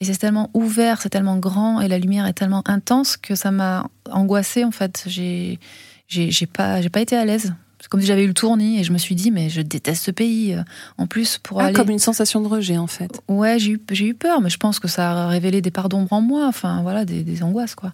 Et 0.00 0.04
c'est 0.04 0.16
tellement 0.16 0.48
ouvert, 0.54 1.02
c'est 1.02 1.08
tellement 1.08 1.38
grand, 1.38 1.80
et 1.80 1.88
la 1.88 1.98
lumière 1.98 2.26
est 2.26 2.32
tellement 2.32 2.62
intense 2.66 3.16
que 3.16 3.34
ça 3.34 3.50
m'a 3.50 3.88
angoissée. 4.10 4.64
En 4.64 4.70
fait, 4.70 5.02
j'ai, 5.06 5.58
j'ai 6.06 6.46
pas, 6.46 6.80
j'ai 6.80 6.88
pas 6.88 7.00
été 7.00 7.16
à 7.16 7.24
l'aise. 7.24 7.52
C'est 7.80 7.88
comme 7.88 8.00
si 8.00 8.06
j'avais 8.06 8.24
eu 8.24 8.28
le 8.28 8.34
tournis 8.34 8.80
et 8.80 8.84
je 8.84 8.92
me 8.92 8.98
suis 8.98 9.14
dit, 9.14 9.30
mais 9.30 9.50
je 9.50 9.60
déteste 9.60 10.04
ce 10.04 10.10
pays. 10.10 10.56
En 10.96 11.06
plus, 11.06 11.38
pour 11.38 11.60
ah, 11.60 11.72
Comme 11.72 11.90
une 11.90 11.98
sensation 11.98 12.40
de 12.40 12.48
rejet, 12.48 12.76
en 12.76 12.88
fait. 12.88 13.20
Ouais, 13.28 13.58
j'ai 13.58 13.72
eu, 13.72 13.80
eu 14.00 14.14
peur, 14.14 14.40
mais 14.40 14.50
je 14.50 14.56
pense 14.56 14.80
que 14.80 14.88
ça 14.88 15.12
a 15.12 15.28
révélé 15.28 15.60
des 15.60 15.70
parts 15.70 15.88
d'ombre 15.88 16.12
en 16.12 16.20
moi, 16.20 16.46
enfin, 16.46 16.82
voilà, 16.82 17.04
des, 17.04 17.42
angoisses, 17.42 17.74
quoi. 17.74 17.92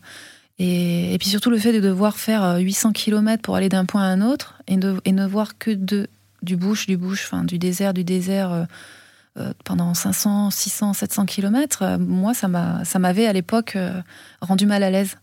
Et, 0.58 1.16
puis 1.18 1.28
surtout 1.28 1.50
le 1.50 1.58
fait 1.58 1.72
de 1.72 1.80
devoir 1.80 2.16
faire 2.16 2.58
800 2.58 2.90
euh, 2.90 2.92
km 2.92 3.42
pour 3.42 3.56
aller 3.56 3.68
d'un 3.68 3.84
point 3.84 4.02
à 4.02 4.06
un 4.06 4.20
autre 4.20 4.54
et, 4.68 4.76
de, 4.76 5.00
et 5.04 5.10
ne 5.10 5.26
voir 5.26 5.58
que 5.58 5.72
de, 5.72 6.08
du 6.42 6.56
bush, 6.56 6.86
du 6.86 6.96
bush, 6.96 7.24
enfin, 7.24 7.44
du 7.44 7.58
désert, 7.58 7.92
du 7.92 8.04
désert. 8.04 8.52
Euh, 8.52 8.64
euh, 9.36 9.52
pendant 9.64 9.94
500, 9.94 10.52
600, 10.52 10.92
700 10.92 11.26
km, 11.26 11.98
moi, 11.98 12.34
ça 12.34 12.46
m'avait 12.46 13.26
à 13.26 13.32
l'époque 13.32 13.76
rendu 14.40 14.64
mal 14.64 14.84
à 14.84 14.90
l'aise. 14.90 15.16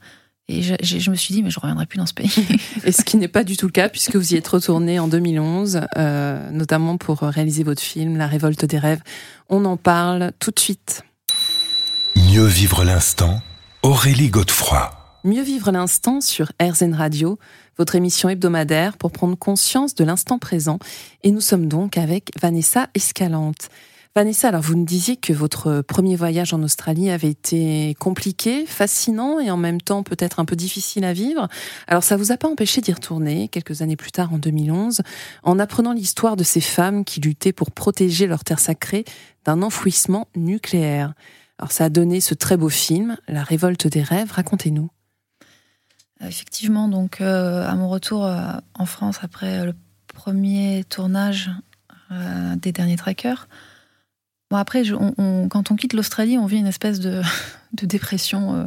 Et 0.51 0.61
je, 0.63 1.09
me 1.09 1.15
suis 1.15 1.33
dit, 1.33 1.43
mais 1.43 1.49
je 1.49 1.59
ne 1.59 1.61
reviendrai 1.61 1.85
plus 1.85 1.97
dans 1.97 2.05
ce 2.05 2.13
pays. 2.13 2.29
Et 2.83 2.91
ce 2.91 3.03
qui 3.03 3.15
n'est 3.15 3.29
pas 3.29 3.45
du 3.45 3.55
tout 3.55 3.67
le 3.67 3.71
cas, 3.71 3.87
puisque 3.87 4.17
vous 4.17 4.33
y 4.33 4.37
êtes 4.37 4.47
retourné 4.47 4.99
en 4.99 5.07
2011, 5.07 5.81
euh, 5.97 6.51
notamment 6.51 6.97
pour 6.97 7.19
réaliser 7.19 7.63
votre 7.63 7.81
film 7.81 8.17
La 8.17 8.27
révolte 8.27 8.65
des 8.65 8.77
rêves. 8.77 9.01
On 9.49 9.63
en 9.63 9.77
parle 9.77 10.33
tout 10.39 10.51
de 10.51 10.59
suite. 10.59 11.03
Mieux 12.17 12.45
vivre 12.45 12.83
l'instant, 12.83 13.41
Aurélie 13.81 14.29
Godefroy. 14.29 14.91
Mieux 15.23 15.43
vivre 15.43 15.71
l'instant 15.71 16.19
sur 16.19 16.51
RZN 16.61 16.95
Radio, 16.95 17.39
votre 17.77 17.95
émission 17.95 18.27
hebdomadaire 18.27 18.97
pour 18.97 19.11
prendre 19.11 19.37
conscience 19.37 19.95
de 19.95 20.03
l'instant 20.03 20.37
présent. 20.37 20.79
Et 21.23 21.31
nous 21.31 21.41
sommes 21.41 21.67
donc 21.67 21.97
avec 21.97 22.31
Vanessa 22.41 22.89
Escalante. 22.93 23.69
Vanessa, 24.13 24.49
alors 24.49 24.61
vous 24.61 24.75
nous 24.75 24.83
disiez 24.83 25.15
que 25.15 25.31
votre 25.31 25.81
premier 25.81 26.17
voyage 26.17 26.53
en 26.53 26.61
Australie 26.63 27.09
avait 27.09 27.29
été 27.29 27.95
compliqué, 27.97 28.65
fascinant 28.65 29.39
et 29.39 29.49
en 29.49 29.55
même 29.55 29.79
temps 29.79 30.03
peut-être 30.03 30.41
un 30.41 30.45
peu 30.45 30.57
difficile 30.57 31.05
à 31.05 31.13
vivre. 31.13 31.47
Alors 31.87 32.03
ça 32.03 32.17
vous 32.17 32.33
a 32.33 32.37
pas 32.37 32.49
empêché 32.49 32.81
d'y 32.81 32.91
retourner 32.91 33.47
quelques 33.47 33.81
années 33.81 33.95
plus 33.95 34.11
tard 34.11 34.33
en 34.33 34.37
2011 34.37 35.01
en 35.43 35.59
apprenant 35.59 35.93
l'histoire 35.93 36.35
de 36.35 36.43
ces 36.43 36.59
femmes 36.59 37.05
qui 37.05 37.21
luttaient 37.21 37.53
pour 37.53 37.71
protéger 37.71 38.27
leur 38.27 38.43
terre 38.43 38.59
sacrée 38.59 39.05
d'un 39.45 39.61
enfouissement 39.61 40.27
nucléaire. 40.35 41.13
Alors 41.57 41.71
ça 41.71 41.85
a 41.85 41.89
donné 41.89 42.19
ce 42.19 42.33
très 42.33 42.57
beau 42.57 42.69
film, 42.69 43.15
La 43.29 43.43
révolte 43.43 43.87
des 43.87 44.01
rêves. 44.01 44.31
Racontez-nous. 44.33 44.89
Euh, 46.21 46.27
effectivement, 46.27 46.89
donc 46.89 47.21
euh, 47.21 47.65
à 47.65 47.75
mon 47.75 47.87
retour 47.87 48.25
euh, 48.25 48.51
en 48.73 48.85
France 48.85 49.19
après 49.21 49.65
le 49.65 49.73
premier 50.07 50.83
tournage 50.89 51.49
des 52.57 52.73
derniers 52.73 52.97
trackers, 52.97 53.47
Bon, 54.51 54.57
après, 54.57 54.83
quand 54.85 55.71
on 55.71 55.75
quitte 55.77 55.93
l'Australie, 55.93 56.37
on 56.37 56.45
vit 56.45 56.57
une 56.57 56.67
espèce 56.67 56.99
de, 56.99 57.21
dépression. 57.81 58.55
Euh, 58.55 58.65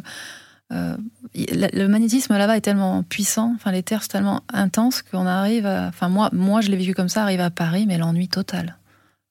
euh, 0.73 0.97
le 1.35 1.87
magnétisme 1.89 2.37
là-bas 2.37 2.57
est 2.57 2.63
tellement 2.63 3.03
puissant, 3.03 3.53
enfin 3.55 3.71
les 3.71 3.83
terres 3.83 4.03
sont 4.03 4.09
tellement 4.09 4.43
intenses 4.51 5.03
qu'on 5.03 5.27
arrive 5.27 5.67
à. 5.67 5.89
Enfin, 5.89 6.09
moi, 6.09 6.31
moi 6.33 6.63
je 6.63 6.71
l'ai 6.71 6.79
vécu 6.79 6.95
comme 6.95 7.11
ça, 7.11 7.23
arrive 7.23 7.41
à 7.41 7.51
Paris, 7.51 7.85
mais 7.87 7.99
l'ennui 7.99 8.29
total. 8.29 8.79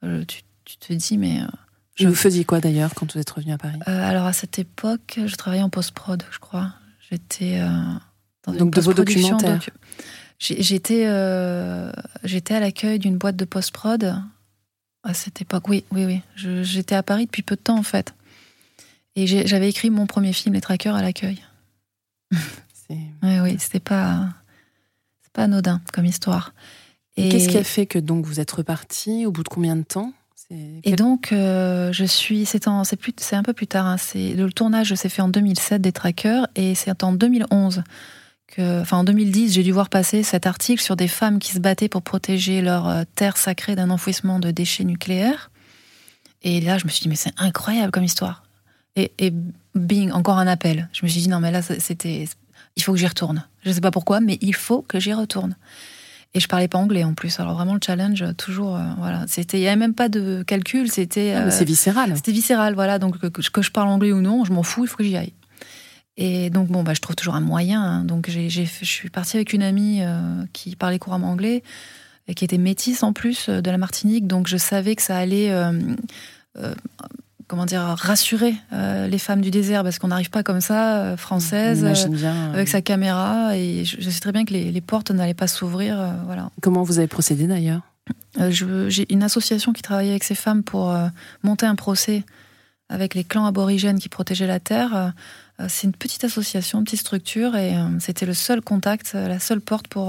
Euh, 0.04 0.24
tu, 0.26 0.78
te 0.78 0.94
dis, 0.94 1.18
mais 1.18 1.40
Je 1.96 2.08
vous 2.08 2.14
faisiez 2.14 2.46
quoi 2.46 2.60
d'ailleurs 2.60 2.94
quand 2.94 3.12
vous 3.12 3.20
êtes 3.20 3.32
revenu 3.32 3.54
à 3.54 3.58
Paris? 3.58 3.80
Alors 3.88 4.28
à 4.28 4.34
cette 4.34 4.60
époque, 4.60 5.20
je 5.26 5.36
travaillais 5.36 5.64
en 5.64 5.70
post-prod, 5.70 6.24
je 6.30 6.38
crois. 6.38 6.70
J'étais 7.10 7.62
dans 8.46 8.54
Donc 8.54 8.76
de 8.76 8.82
vos 8.82 8.94
documentaires 8.94 9.60
J'étais 10.38 11.08
j'étais 12.24 12.54
à 12.54 12.60
l'accueil 12.60 13.00
d'une 13.00 13.18
boîte 13.18 13.38
de 13.38 13.46
post-prod 13.46 14.22
à 15.04 15.14
cette 15.14 15.42
époque. 15.42 15.68
Oui, 15.68 15.84
oui, 15.92 16.06
oui. 16.06 16.22
J'étais 16.64 16.96
à 16.96 17.04
Paris 17.04 17.26
depuis 17.26 17.42
peu 17.42 17.56
de 17.56 17.62
temps 17.62 17.78
en 17.78 17.84
fait. 17.84 18.14
Et 19.16 19.28
j'avais 19.28 19.70
écrit 19.70 19.90
mon 19.90 20.08
premier 20.08 20.34
film, 20.34 20.56
Les 20.56 20.62
Traqueurs, 20.62 20.96
à 20.96 21.02
l'accueil. 21.02 21.40
oui, 22.90 23.40
oui, 23.42 23.56
c'était 23.60 23.80
pas, 23.80 24.30
pas 25.34 25.44
anodin 25.44 25.82
comme 25.94 26.06
histoire. 26.06 26.54
Et 27.16 27.30
qu'est-ce 27.30 27.50
qui 27.50 27.58
a 27.58 27.64
fait 27.64 27.86
que 27.86 28.00
donc 28.00 28.26
vous 28.26 28.40
êtes 28.40 28.52
reparti 28.52 29.26
au 29.26 29.32
bout 29.32 29.44
de 29.44 29.50
combien 29.50 29.76
de 29.76 29.84
temps? 29.84 30.14
Et 30.84 30.96
donc 30.96 31.32
euh, 31.32 31.92
je 31.92 32.06
suis, 32.06 32.46
c'est 32.46 32.66
c'est 33.18 33.36
un 33.36 33.44
peu 33.44 33.54
plus 33.54 33.68
tard. 33.68 33.88
Hein, 33.88 33.98
c'est 33.98 34.34
le 34.34 34.52
tournage 34.52 34.94
s'est 34.94 35.10
fait 35.10 35.22
en 35.22 35.30
2007 35.30 35.82
des 35.82 35.92
Traqueurs 35.92 36.48
et 36.56 36.76
c'est 36.76 37.04
en 37.04 37.14
2011 37.14 37.84
que, 38.56 38.82
enfin 38.82 38.98
en 38.98 39.04
2010, 39.04 39.54
j'ai 39.54 39.64
dû 39.64 39.72
voir 39.72 39.90
passer 39.90 40.22
cet 40.24 40.46
article 40.46 40.82
sur 40.82 40.96
des 40.96 41.08
femmes 41.08 41.40
qui 41.40 41.52
se 41.54 41.60
battaient 41.60 41.90
pour 41.90 42.02
protéger 42.02 42.62
leur 42.62 42.88
euh, 42.88 43.04
terre 43.16 43.38
sacrée 43.38 43.76
d'un 43.76 43.90
enfouissement 43.90 44.40
de 44.40 44.52
déchets 44.52 44.84
nucléaires. 44.84 45.50
Et 46.44 46.62
là, 46.62 46.78
je 46.78 46.86
me 46.86 46.90
suis 46.90 47.02
dit 47.02 47.10
mais 47.10 47.16
c'est 47.16 47.34
incroyable 47.38 47.92
comme 47.92 48.04
histoire. 48.04 48.44
Et, 48.96 49.12
et 49.18 49.34
bing, 49.74 50.12
encore 50.12 50.38
un 50.38 50.48
appel. 50.48 50.90
Je 50.94 51.04
me 51.04 51.10
suis 51.10 51.22
dit 51.22 51.30
non 51.30 51.40
mais 51.40 51.52
là 51.52 51.62
c'était, 51.62 52.28
il 52.76 52.84
faut 52.84 52.94
que 52.94 53.00
j'y 53.00 53.08
retourne. 53.08 53.46
Je 53.64 53.70
ne 53.70 53.74
sais 53.74 53.82
pas 53.82 53.92
pourquoi, 53.92 54.20
mais 54.20 54.38
il 54.42 54.56
faut 54.56 54.82
que 54.82 55.00
j'y 55.00 55.14
retourne. 55.14 55.56
Et 56.36 56.40
je 56.40 56.48
parlais 56.48 56.68
pas 56.68 56.78
anglais 56.78 57.04
en 57.04 57.14
plus. 57.14 57.40
Alors 57.40 57.54
vraiment 57.54 57.74
le 57.74 57.80
challenge, 57.84 58.24
toujours, 58.38 58.76
euh, 58.76 58.82
voilà. 58.98 59.26
C'était, 59.28 59.60
il 59.60 59.64
y 59.64 59.68
avait 59.68 59.76
même 59.76 59.94
pas 59.94 60.10
de 60.10 60.44
calcul. 60.44 60.92
C'était. 60.92 61.34
Ah, 61.34 61.52
c'est 61.52 61.66
viscéral. 61.66 62.14
C'était 62.16 62.32
viscéral, 62.32 62.74
voilà. 62.74 63.00
Donc 63.00 63.20
que, 63.20 63.28
que, 63.28 63.62
je 63.62 63.72
parle 63.72 63.90
anglais 63.90 64.12
ou 64.12 64.22
non, 64.22 64.44
je 64.44 64.52
m'en 64.52 64.64
fous. 64.64 64.86
Il 64.86 64.88
faut 64.88 64.98
que 64.98 65.04
j'y 65.04 65.16
aille. 65.16 65.34
Et 66.18 66.50
donc 66.50 66.68
bon, 66.68 66.84
bah, 66.84 66.94
je 66.94 67.02
trouve 67.02 67.16
toujours 67.16 67.36
un 67.36 67.42
moyen. 67.42 67.82
Hein. 67.82 68.04
Donc 68.06 68.30
j'ai, 68.30 68.50
je 68.50 68.86
suis 68.86 69.10
partie 69.10 69.38
avec 69.38 69.54
une 69.54 69.64
amie 69.64 70.00
euh, 70.02 70.44
qui 70.54 70.76
parlait 70.76 71.00
couramment 71.00 71.32
anglais 71.32 71.64
et 72.28 72.36
qui 72.36 72.46
était 72.46 72.58
métisse 72.58 73.04
en 73.04 73.14
plus 73.14 73.50
euh, 73.50 73.62
de 73.62 73.72
la 73.72 73.78
Martinique. 73.78 74.28
Donc 74.28 74.48
je 74.48 74.58
savais 74.58 74.96
que 74.96 75.02
ça 75.02 75.18
allait 75.18 75.52
comment 77.54 77.66
dire, 77.66 77.82
rassurer 77.82 78.56
euh, 78.74 79.08
les 79.08 79.20
femmes 79.20 79.42
du 79.42 79.52
désert 79.52 79.84
parce 79.84 80.00
qu'on 80.00 80.08
n'arrive 80.08 80.32
pas 80.32 80.42
comme 80.42 80.60
ça, 80.60 80.98
euh, 80.98 81.18
française, 81.18 81.84
euh, 81.84 82.52
avec 82.54 82.68
sa 82.68 82.82
caméra. 82.82 83.56
Et 83.56 83.86
je, 83.86 84.10
sais 84.10 84.20
très 84.20 84.32
bien 84.32 84.44
que 84.44 84.54
les, 84.54 84.82
portes 84.82 85.12
n'allaient 85.12 85.36
pas 85.36 85.48
s'ouvrir. 85.48 85.98
voilà. 86.26 86.50
Comment 86.62 86.82
vous 86.82 86.98
avez 86.98 87.08
procédé 87.08 87.46
d'ailleurs? 87.46 87.82
J'ai 88.50 89.06
une 89.14 89.22
association 89.22 89.72
qui 89.72 89.84
travaillait 89.84 90.12
avec 90.12 90.24
ces 90.24 90.34
femmes 90.36 90.64
pour 90.64 90.96
monter 91.44 91.68
un 91.68 91.76
procès 91.76 92.24
avec 92.90 93.14
les 93.14 93.24
clans 93.24 93.46
aborigènes 93.46 94.00
qui 94.00 94.10
protégeaient 94.10 94.48
la 94.48 94.60
terre. 94.60 95.14
C'est 95.68 95.88
une 95.88 95.94
petite 95.94 96.24
association, 96.24 96.80
une 96.80 96.86
petite 96.86 97.02
structure, 97.02 97.56
et 97.56 97.76
c'était 98.00 98.26
le 98.26 98.34
seul 98.34 98.62
contact, 98.62 99.14
la 99.14 99.40
seule 99.40 99.62
porte 99.62 99.88
pour 99.88 100.08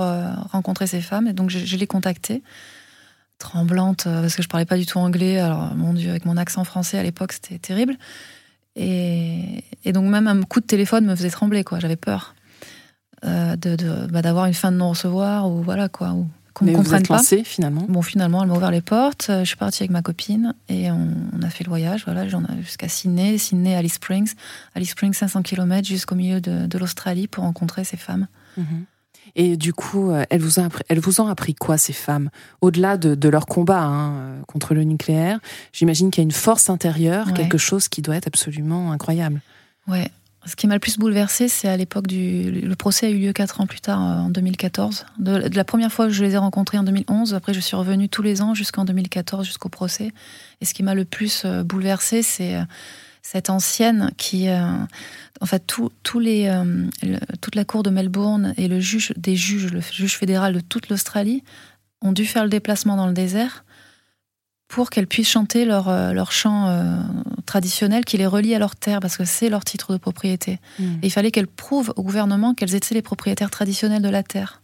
rencontrer 0.53 0.87
ces 0.87 1.01
femmes. 1.01 1.27
Et 1.27 1.33
donc 1.33 1.51
je, 1.51 1.59
je 1.59 1.77
l'ai 1.77 1.87
contactée 1.87 2.43
tremblante 3.39 4.07
euh, 4.07 4.23
parce 4.23 4.37
que 4.37 4.43
je 4.43 4.49
parlais 4.49 4.65
pas 4.65 4.77
du 4.77 4.87
tout 4.87 4.99
anglais. 4.99 5.39
Alors, 5.39 5.75
mon 5.75 5.93
Dieu, 5.93 6.11
avec 6.11 6.25
mon 6.25 6.37
accent 6.37 6.65
français 6.65 6.99
à 6.99 7.03
l'époque, 7.03 7.33
c'était 7.33 7.59
terrible. 7.59 7.97
Et, 8.77 9.63
donc, 9.93 10.05
même 10.07 10.27
un 10.27 10.43
coup 10.43 10.61
de 10.61 10.67
téléphone 10.67 11.07
me 11.07 11.15
faisait 11.15 11.31
trembler, 11.31 11.63
quoi. 11.63 11.79
J'avais 11.79 11.97
peur 11.97 12.35
euh, 13.25 13.55
de, 13.57 14.07
bah, 14.07 14.23
d'avoir 14.23 14.47
une 14.47 14.55
fin 14.55 14.73
de 14.73 14.77
non-recevoir 14.77 15.49
ou 15.49 15.63
voilà, 15.63 15.89
quoi. 15.89 16.17
Qu'on 16.55 16.73
comprenne 16.73 17.03
pas. 17.07 17.17
Lancé, 17.17 17.45
finalement. 17.45 17.85
Bon, 17.89 18.01
finalement, 18.01 18.43
elle 18.43 18.49
m'a 18.49 18.55
ouvert 18.55 18.71
les 18.71 18.81
portes. 18.81 19.27
Je 19.29 19.45
suis 19.45 19.57
partie 19.57 19.83
avec 19.83 19.91
ma 19.91 20.03
copine 20.03 20.55
et 20.69 20.91
on, 20.91 21.43
a 21.43 21.51
fait 21.51 21.65
le 21.65 21.69
voyage. 21.69 22.05
Voilà, 22.05 22.29
j'en 22.29 22.43
ai 22.45 22.63
jusqu'à 22.63 22.89
Sydney, 22.89 23.37
Sydney, 23.39 23.75
Alice 23.75 23.95
Springs, 23.95 24.33
Alice 24.75 24.91
Springs, 24.91 25.13
500 25.13 25.43
km 25.43 25.87
jusqu'au 25.87 26.15
milieu 26.15 26.41
de, 26.41 26.79
l'Australie 26.79 27.27
pour 27.27 27.45
rencontrer 27.45 27.85
ces 27.85 27.97
femmes. 27.97 28.29
Mm-hmm. 28.59 28.85
Et 29.37 29.57
du 29.57 29.73
coup, 29.73 30.11
euh, 30.11 30.25
elles 30.31 30.41
vous, 30.41 30.61
ont 30.61 30.65
appris, 30.65 30.85
elles 30.89 31.01
vous 31.01 31.21
ont 31.21 31.27
appris 31.27 31.55
quoi, 31.55 31.77
ces 31.77 31.93
femmes? 31.93 32.31
Au-delà 32.61 32.97
de, 32.97 33.29
leur 33.29 33.47
combat 33.47 33.83
hein, 33.83 34.13
euh, 34.13 34.43
contre 34.47 34.75
le 34.75 34.85
nucléaire, 34.85 35.41
j'imagine 35.73 36.11
qu'il 36.11 36.23
y 36.23 36.25
a 36.25 36.27
une 36.27 36.33
force 36.33 36.71
intérieure, 36.71 37.33
quelque 37.33 37.59
chose 37.59 37.89
qui 37.89 38.03
doit 38.03 38.17
être 38.17 38.27
absolument 38.27 38.93
incroyable. 38.93 39.41
Ouais. 39.89 40.11
Ce 40.47 40.57
qui 40.57 40.67
m'a 40.67 40.75
le 40.75 40.81
plus 40.81 40.99
bouleversé, 40.99 41.49
c'est 41.49 41.69
à 41.69 41.77
l'époque 41.77 42.07
du. 42.07 42.51
Le 42.51 42.77
procès 42.77 43.07
a 43.07 43.11
eu 43.11 43.19
lieu 43.19 43.33
quatre 43.33 43.61
ans 43.61 43.67
plus 43.67 43.81
tard, 43.81 44.03
euh, 44.03 44.21
en 44.25 44.29
2014. 44.29 45.07
De, 45.19 45.49
la 45.55 45.65
première 45.65 45.91
fois 45.91 46.07
que 46.07 46.13
je 46.13 46.23
les 46.23 46.35
ai 46.35 46.37
rencontrés 46.37 46.79
en 46.79 46.83
2011, 46.83 47.35
après 47.35 47.55
je 47.55 47.61
suis 47.61 47.77
revenue 47.77 48.09
tous 48.09 48.23
les 48.23 48.43
ans 48.43 48.55
jusqu'en 48.55 48.85
2014, 48.85 49.47
jusqu'au 49.47 49.69
procès. 49.69 50.13
Et 50.61 50.65
ce 50.65 50.75
qui 50.75 50.83
m'a 50.83 50.95
le 50.95 51.05
plus 51.05 51.47
bouleversé, 51.47 52.23
c'est 52.23 52.59
cette 53.25 53.49
ancienne 53.49 54.13
qui, 54.19 54.49
euh, 54.49 54.61
en 55.41 55.47
fait, 55.47 55.75
les, 56.21 56.47
euh, 56.47 57.19
toute 57.41 57.55
la 57.55 57.65
cour 57.65 57.83
de 57.83 57.89
Melbourne 57.89 58.53
et 58.59 58.69
le 58.69 58.79
juge 58.81 59.15
des 59.17 59.35
juges, 59.35 59.73
le 59.73 59.81
juge 59.81 60.19
fédéral 60.19 60.53
de 60.53 60.61
toute 60.61 60.91
l'Australie, 60.91 61.43
ont 62.03 62.13
dû 62.13 62.27
faire 62.27 62.45
le 62.45 62.51
déplacement 62.51 62.97
dans 62.97 63.07
le 63.07 63.15
désert 63.15 63.64
pour 64.69 64.91
qu'elles 64.91 65.07
puissent 65.07 65.29
chanter 65.29 65.65
leur, 65.65 65.89
euh, 65.89 66.13
leur 66.13 66.33
chant 66.33 66.69
traditionnel 67.47 68.05
qui 68.05 68.17
les 68.17 68.27
relie 68.27 68.55
à 68.55 68.59
leur 68.59 68.77
terre, 68.77 69.01
parce 69.01 69.17
que 69.17 69.25
c'est 69.25 69.49
leur 69.49 69.65
titre 69.65 69.93
de 69.93 69.99
propriété. 69.99 70.59
Hmm. 70.79 70.95
Et 71.03 71.07
il 71.07 71.11
fallait 71.11 71.31
qu'elles 71.31 71.47
prouvent 71.47 71.93
au 71.97 72.03
gouvernement 72.03 72.55
qu'elles 72.55 72.75
étaient 72.75 72.95
les 72.95 73.03
propriétaires 73.03 73.51
traditionnels 73.51 74.03
de 74.03 74.09
la 74.09 74.23
terre. 74.23 74.63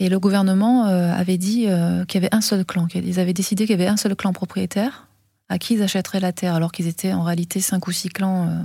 Et 0.00 0.08
le 0.08 0.18
gouvernement 0.18 0.84
avait 0.84 1.38
dit 1.38 1.68
qu'il 2.08 2.14
y 2.14 2.24
avait 2.24 2.34
un 2.34 2.40
seul 2.40 2.64
clan. 2.64 2.88
Ils 2.94 3.20
avaient 3.20 3.34
décidé 3.34 3.66
qu'il 3.66 3.78
y 3.78 3.80
avait 3.80 3.90
un 3.90 3.96
seul 3.96 4.16
clan 4.16 4.32
propriétaire, 4.32 5.06
à 5.52 5.58
qui 5.58 5.74
ils 5.74 5.82
achèteraient 5.82 6.20
la 6.20 6.32
terre, 6.32 6.54
alors 6.54 6.72
qu'ils 6.72 6.86
étaient 6.86 7.12
en 7.12 7.22
réalité 7.22 7.60
cinq 7.60 7.86
ou 7.86 7.92
six 7.92 8.08
clans 8.08 8.48
euh, 8.48 8.62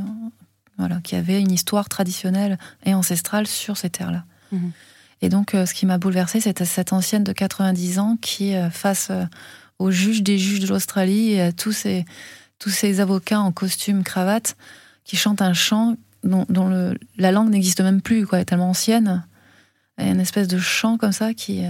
voilà, 0.77 1.01
qui 1.01 1.15
avaient 1.15 1.41
une 1.41 1.51
histoire 1.51 1.89
traditionnelle 1.89 2.57
et 2.85 2.93
ancestrale 2.93 3.45
sur 3.45 3.75
ces 3.75 3.89
terres-là. 3.89 4.23
Mhm. 4.53 4.71
Et 5.21 5.29
donc, 5.29 5.53
euh, 5.53 5.65
ce 5.65 5.73
qui 5.73 5.85
m'a 5.85 5.97
bouleversée, 5.97 6.39
c'était 6.39 6.63
cette 6.63 6.93
ancienne 6.93 7.25
de 7.25 7.33
90 7.33 7.99
ans 7.99 8.17
qui, 8.21 8.55
euh, 8.55 8.69
face 8.69 9.11
aux 9.79 9.91
juges 9.91 10.23
des 10.23 10.37
juges 10.37 10.59
de 10.59 10.67
l'Australie 10.67 11.31
et 11.33 11.41
à 11.41 11.51
tous 11.51 11.71
ces, 11.71 12.05
tous 12.59 12.69
ces 12.69 12.99
avocats 12.99 13.39
en 13.39 13.51
costume, 13.51 14.03
cravate, 14.03 14.57
qui 15.03 15.15
chantent 15.15 15.41
un 15.41 15.53
chant 15.53 15.95
dont, 16.23 16.45
la 17.17 17.31
langue 17.31 17.49
n'existe 17.49 17.81
même 17.81 18.01
plus, 18.01 18.25
quoi, 18.25 18.39
est 18.39 18.45
tellement 18.45 18.69
ancienne. 18.69 19.25
Et 19.99 20.09
une 20.09 20.19
espèce 20.19 20.47
de 20.47 20.59
chant 20.59 20.97
comme 20.97 21.11
ça 21.11 21.33
qui, 21.33 21.63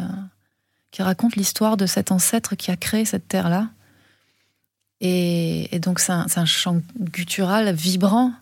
qui 0.92 1.02
raconte 1.02 1.36
l'histoire 1.36 1.78
de 1.78 1.86
cet 1.86 2.12
ancêtre 2.12 2.56
qui 2.56 2.72
a 2.72 2.76
créé 2.76 3.06
cette 3.06 3.28
terre-là 3.28 3.70
et, 5.02 5.80
donc, 5.80 6.00
c'est 6.00 6.12
un, 6.12 6.46
chant 6.46 6.82
guttural 7.00 7.74
vibrant. 7.74 8.34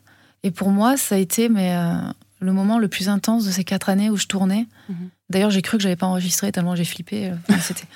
Et 0.44 0.52
pour 0.52 0.70
moi, 0.70 0.98
ça 0.98 1.16
a 1.16 1.18
été 1.18 1.50
mais, 1.50 1.76
euh, 1.76 1.96
le 2.40 2.54
moment 2.54 2.80
le 2.80 2.88
plus 2.88 3.10
intense 3.10 3.46
de 3.46 3.52
ces 3.52 3.64
quatre 3.64 3.90
années 3.90 4.10
où 4.10 4.18
je 4.18 4.28
tournais. 4.28 4.68
Mhm. 4.90 5.10
D'ailleurs, 5.30 5.50
j'ai 5.50 5.62
cru 5.62 5.78
que 5.78 5.84
j'avais 5.84 5.96
pas 5.96 6.06
enregistré 6.06 6.52
tellement 6.52 6.76
j'ai 6.76 6.86
flippé. 6.86 7.32
c'était, 7.62 7.88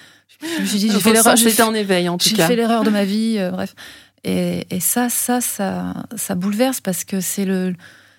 je 0.42 0.62
me 0.62 0.66
suis 0.66 0.80
dit, 0.80 0.92
j'ai 0.92 1.00
fait 1.00 1.14
l'erreur. 1.14 1.36
J'étais 1.36 1.62
en 1.62 1.74
éveil, 1.74 2.10
en 2.10 2.18
tout 2.18 2.30
cas. 2.30 2.36
J'ai 2.36 2.48
fait 2.48 2.56
l'erreur 2.56 2.84
de 2.84 2.90
ma 2.90 3.04
vie, 3.04 3.36
euh, 3.38 3.52
bref. 3.52 3.76
Et, 4.24 4.66
et, 4.70 4.80
ça, 4.80 5.10
ça, 5.10 5.42
ça, 5.42 5.94
ça 6.16 6.36
bouleverse 6.36 6.82
parce 6.82 7.04
que 7.04 7.22
c'est 7.22 7.46
le, 7.46 7.76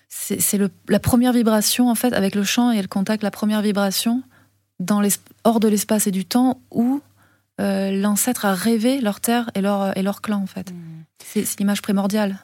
c'est, 0.09 0.57
le, 0.57 0.69
la 0.89 0.99
première 0.99 1.33
vibration, 1.33 1.89
en 1.89 1.95
fait, 1.95 2.13
avec 2.13 2.35
le 2.35 2.43
chant 2.43 2.71
et 2.71 2.81
le 2.81 2.87
contact, 2.87 3.23
la 3.23 3.31
première 3.31 3.61
vibration 3.61 4.23
dans 4.79 5.01
hors 5.43 5.59
de 5.59 5.67
l'espace 5.67 6.07
et 6.07 6.11
du 6.11 6.25
temps 6.25 6.59
où 6.71 7.01
euh, 7.59 7.91
l'ancêtre 7.91 8.45
a 8.45 8.55
rêvé 8.55 8.99
leur 8.99 9.19
terre 9.19 9.51
et 9.53 9.61
leur, 9.61 9.95
et 9.97 10.01
leur 10.01 10.21
clan, 10.21 10.41
en 10.41 10.47
fait. 10.47 10.71
Hmm. 10.71 11.03
C'est 11.23 11.59
l'image 11.59 11.81
primordiale. 11.81 12.39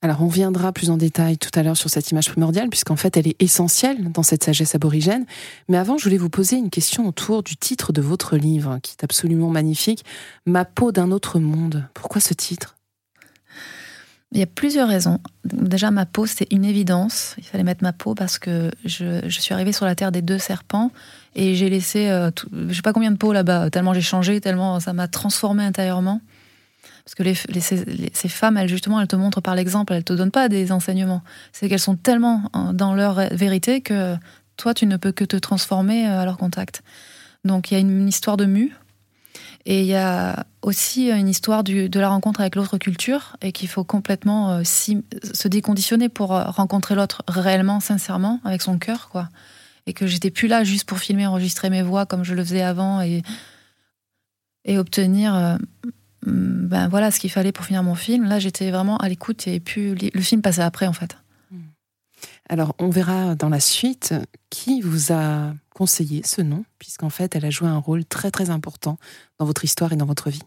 Alors, 0.00 0.22
on 0.22 0.28
viendra 0.28 0.70
plus 0.72 0.90
en 0.90 0.96
détail 0.96 1.38
tout 1.38 1.50
à 1.58 1.62
l'heure 1.64 1.76
sur 1.76 1.90
cette 1.90 2.08
image 2.12 2.30
primordiale, 2.30 2.68
puisqu'en 2.68 2.94
fait, 2.94 3.16
elle 3.16 3.26
est 3.26 3.42
essentielle 3.42 4.12
dans 4.12 4.22
cette 4.22 4.44
sagesse 4.44 4.76
aborigène. 4.76 5.26
Mais 5.68 5.76
avant, 5.76 5.98
je 5.98 6.04
voulais 6.04 6.18
vous 6.18 6.30
poser 6.30 6.56
une 6.56 6.70
question 6.70 7.08
autour 7.08 7.42
du 7.42 7.56
titre 7.56 7.92
de 7.92 8.00
votre 8.00 8.36
livre, 8.36 8.78
qui 8.80 8.92
est 8.92 9.02
absolument 9.02 9.50
magnifique 9.50 10.04
Ma 10.46 10.64
peau 10.64 10.92
d'un 10.92 11.10
autre 11.10 11.40
monde. 11.40 11.88
Pourquoi 11.94 12.20
ce 12.20 12.32
titre? 12.32 12.76
Il 14.30 14.38
y 14.38 14.42
a 14.42 14.46
plusieurs 14.46 14.88
raisons. 14.88 15.18
Déjà, 15.44 15.90
ma 15.90 16.06
peau, 16.06 16.26
c'était 16.26 16.54
une 16.54 16.64
évidence. 16.64 17.34
Il 17.38 17.44
fallait 17.44 17.64
mettre 17.64 17.82
ma 17.82 17.92
peau 17.92 18.14
parce 18.14 18.38
que 18.38 18.70
je, 18.84 19.26
suis 19.28 19.54
arrivée 19.54 19.72
sur 19.72 19.84
la 19.84 19.96
terre 19.96 20.12
des 20.12 20.22
deux 20.22 20.38
serpents 20.38 20.92
et 21.34 21.56
j'ai 21.56 21.70
laissé, 21.70 22.08
euh, 22.08 22.30
je 22.68 22.74
sais 22.74 22.82
pas 22.82 22.92
combien 22.92 23.10
de 23.10 23.16
peau 23.16 23.32
là-bas, 23.32 23.70
tellement 23.70 23.94
j'ai 23.94 24.02
changé, 24.02 24.40
tellement 24.40 24.80
ça 24.80 24.92
m'a 24.92 25.08
transformée 25.08 25.64
intérieurement. 25.64 26.20
Parce 27.08 27.14
que 27.14 27.60
ces, 28.12 28.28
femmes, 28.28 28.58
elles, 28.58 28.68
justement, 28.68 29.00
elles 29.00 29.08
te 29.08 29.16
montrent 29.16 29.40
par 29.40 29.54
l'exemple, 29.54 29.94
elles 29.94 30.04
te 30.04 30.12
donnent 30.12 30.30
pas 30.30 30.50
des 30.50 30.72
enseignements. 30.72 31.22
C'est 31.52 31.70
qu'elles 31.70 31.78
sont 31.78 31.96
tellement 31.96 32.50
dans 32.74 32.94
leur 32.94 33.34
vérité 33.34 33.80
que 33.80 34.14
toi, 34.58 34.74
tu 34.74 34.84
ne 34.84 34.98
peux 34.98 35.12
que 35.12 35.24
te 35.24 35.36
transformer 35.36 36.06
euh, 36.06 36.20
à 36.20 36.24
leur 36.26 36.36
contact. 36.36 36.82
Donc, 37.44 37.70
il 37.70 37.74
y 37.74 37.76
a 37.78 37.80
une 37.80 38.08
histoire 38.08 38.36
de 38.36 38.44
mue 38.44 38.76
et 39.64 39.80
il 39.80 39.86
y 39.86 39.94
a 39.94 40.44
aussi 40.60 41.10
une 41.10 41.28
histoire 41.28 41.64
de 41.64 41.98
la 41.98 42.08
rencontre 42.08 42.40
avec 42.40 42.56
l'autre 42.56 42.76
culture 42.76 43.36
et 43.40 43.52
qu'il 43.52 43.68
faut 43.68 43.84
complètement 43.84 44.50
euh, 44.50 44.62
se 44.64 45.48
déconditionner 45.48 46.10
pour 46.10 46.34
euh, 46.34 46.44
rencontrer 46.44 46.94
l'autre 46.94 47.22
réellement, 47.26 47.80
sincèrement, 47.80 48.40
avec 48.44 48.60
son 48.60 48.78
cœur, 48.78 49.08
quoi. 49.08 49.28
Et 49.86 49.94
que 49.94 50.06
j'étais 50.06 50.30
plus 50.30 50.48
là 50.48 50.62
juste 50.64 50.86
pour 50.86 50.98
filmer, 50.98 51.26
enregistrer 51.26 51.70
mes 51.70 51.82
voix 51.82 52.04
comme 52.04 52.22
je 52.22 52.34
le 52.34 52.44
faisais 52.44 52.60
avant 52.60 53.00
et, 53.00 53.22
et 54.66 54.78
obtenir 54.78 55.34
euh, 55.34 55.56
ben 56.26 56.88
voilà 56.88 57.10
ce 57.10 57.20
qu'il 57.20 57.30
fallait 57.30 57.52
pour 57.52 57.64
finir 57.64 57.82
mon 57.82 57.94
film. 57.94 58.24
Là, 58.24 58.38
j'étais 58.38 58.70
vraiment 58.70 58.96
à 58.98 59.08
l'écoute 59.08 59.46
et 59.46 59.60
puis 59.60 59.94
le 59.94 60.20
film 60.20 60.42
passait 60.42 60.62
après 60.62 60.86
en 60.86 60.92
fait. 60.92 61.16
Alors, 62.48 62.74
on 62.78 62.88
verra 62.88 63.34
dans 63.34 63.50
la 63.50 63.60
suite 63.60 64.14
qui 64.50 64.80
vous 64.80 65.12
a 65.12 65.52
conseillé 65.74 66.22
ce 66.24 66.40
nom, 66.40 66.64
puisqu'en 66.78 67.10
fait, 67.10 67.36
elle 67.36 67.44
a 67.44 67.50
joué 67.50 67.68
un 67.68 67.76
rôle 67.76 68.04
très 68.04 68.30
très 68.30 68.50
important 68.50 68.98
dans 69.38 69.44
votre 69.44 69.64
histoire 69.64 69.92
et 69.92 69.96
dans 69.96 70.06
votre 70.06 70.30
vie. 70.30 70.42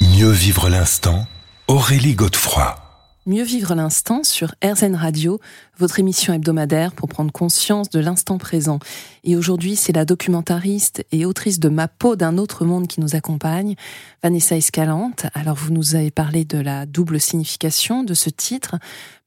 Mieux 0.00 0.30
vivre 0.30 0.68
l'instant, 0.68 1.26
Aurélie 1.66 2.14
Godefroy. 2.14 2.85
Mieux 3.28 3.42
vivre 3.42 3.74
l'instant 3.74 4.22
sur 4.22 4.54
RZN 4.64 4.94
Radio, 4.94 5.40
votre 5.78 5.98
émission 5.98 6.32
hebdomadaire 6.32 6.92
pour 6.92 7.08
prendre 7.08 7.32
conscience 7.32 7.90
de 7.90 7.98
l'instant 7.98 8.38
présent. 8.38 8.78
Et 9.24 9.34
aujourd'hui, 9.34 9.74
c'est 9.74 9.92
la 9.92 10.04
documentariste 10.04 11.04
et 11.10 11.26
autrice 11.26 11.58
de 11.58 11.68
Ma 11.68 11.88
peau 11.88 12.14
d'un 12.14 12.38
autre 12.38 12.64
monde 12.64 12.86
qui 12.86 13.00
nous 13.00 13.16
accompagne, 13.16 13.74
Vanessa 14.22 14.56
Escalante. 14.56 15.26
Alors, 15.34 15.56
vous 15.56 15.72
nous 15.72 15.96
avez 15.96 16.12
parlé 16.12 16.44
de 16.44 16.58
la 16.58 16.86
double 16.86 17.18
signification 17.18 18.04
de 18.04 18.14
ce 18.14 18.30
titre, 18.30 18.76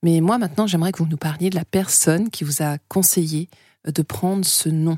mais 0.02 0.22
moi 0.22 0.38
maintenant, 0.38 0.66
j'aimerais 0.66 0.94
que 0.94 1.00
vous 1.00 1.10
nous 1.10 1.18
parliez 1.18 1.50
de 1.50 1.56
la 1.56 1.66
personne 1.66 2.30
qui 2.30 2.46
vous 2.46 2.64
a 2.64 2.78
conseillé 2.88 3.50
de 3.86 4.02
prendre 4.02 4.46
ce 4.46 4.70
nom. 4.70 4.98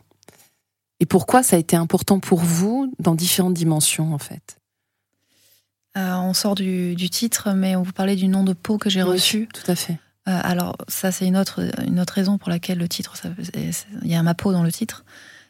Et 0.99 1.07
pourquoi 1.07 1.41
ça 1.41 1.55
a 1.55 1.59
été 1.59 1.75
important 1.75 2.19
pour 2.19 2.41
vous 2.41 2.93
dans 2.99 3.15
différentes 3.15 3.55
dimensions, 3.55 4.13
en 4.13 4.19
fait? 4.19 4.60
Euh, 5.97 6.13
on 6.15 6.33
sort 6.33 6.55
du, 6.55 6.95
titre, 7.09 7.51
mais 7.53 7.75
on 7.75 7.83
vous 7.83 7.91
parlait 7.91 8.15
du 8.15 8.27
nom 8.27 8.43
de 8.43 8.53
peau 8.53 8.77
que 8.77 8.89
j'ai 8.89 9.01
reçu. 9.01 9.49
Tout 9.53 9.69
à 9.69 9.75
fait. 9.75 9.97
Euh, 10.27 10.39
alors, 10.43 10.77
ça, 10.87 11.11
c'est 11.11 11.25
une 11.27 11.37
autre, 11.37 11.61
une 11.85 11.99
autre 11.99 12.13
raison 12.13 12.37
pour 12.37 12.49
laquelle 12.49 12.77
le 12.77 12.87
titre, 12.87 13.15
il 13.55 14.07
y 14.07 14.15
a 14.15 14.23
ma 14.23 14.33
peau 14.33 14.51
dans 14.51 14.63
le 14.63 14.71
titre. 14.71 15.03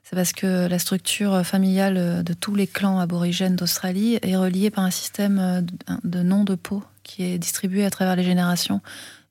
C'est 0.03 0.15
parce 0.15 0.33
que 0.33 0.67
la 0.67 0.79
structure 0.79 1.45
familiale 1.45 2.23
de 2.23 2.33
tous 2.33 2.55
les 2.55 2.67
clans 2.67 2.99
aborigènes 2.99 3.55
d'Australie 3.55 4.17
est 4.21 4.35
reliée 4.35 4.69
par 4.69 4.83
un 4.83 4.91
système 4.91 5.65
de 6.03 6.23
nom 6.23 6.43
de 6.43 6.55
peau 6.55 6.83
qui 7.03 7.23
est 7.23 7.37
distribué 7.37 7.85
à 7.85 7.89
travers 7.89 8.15
les 8.15 8.23
générations. 8.23 8.81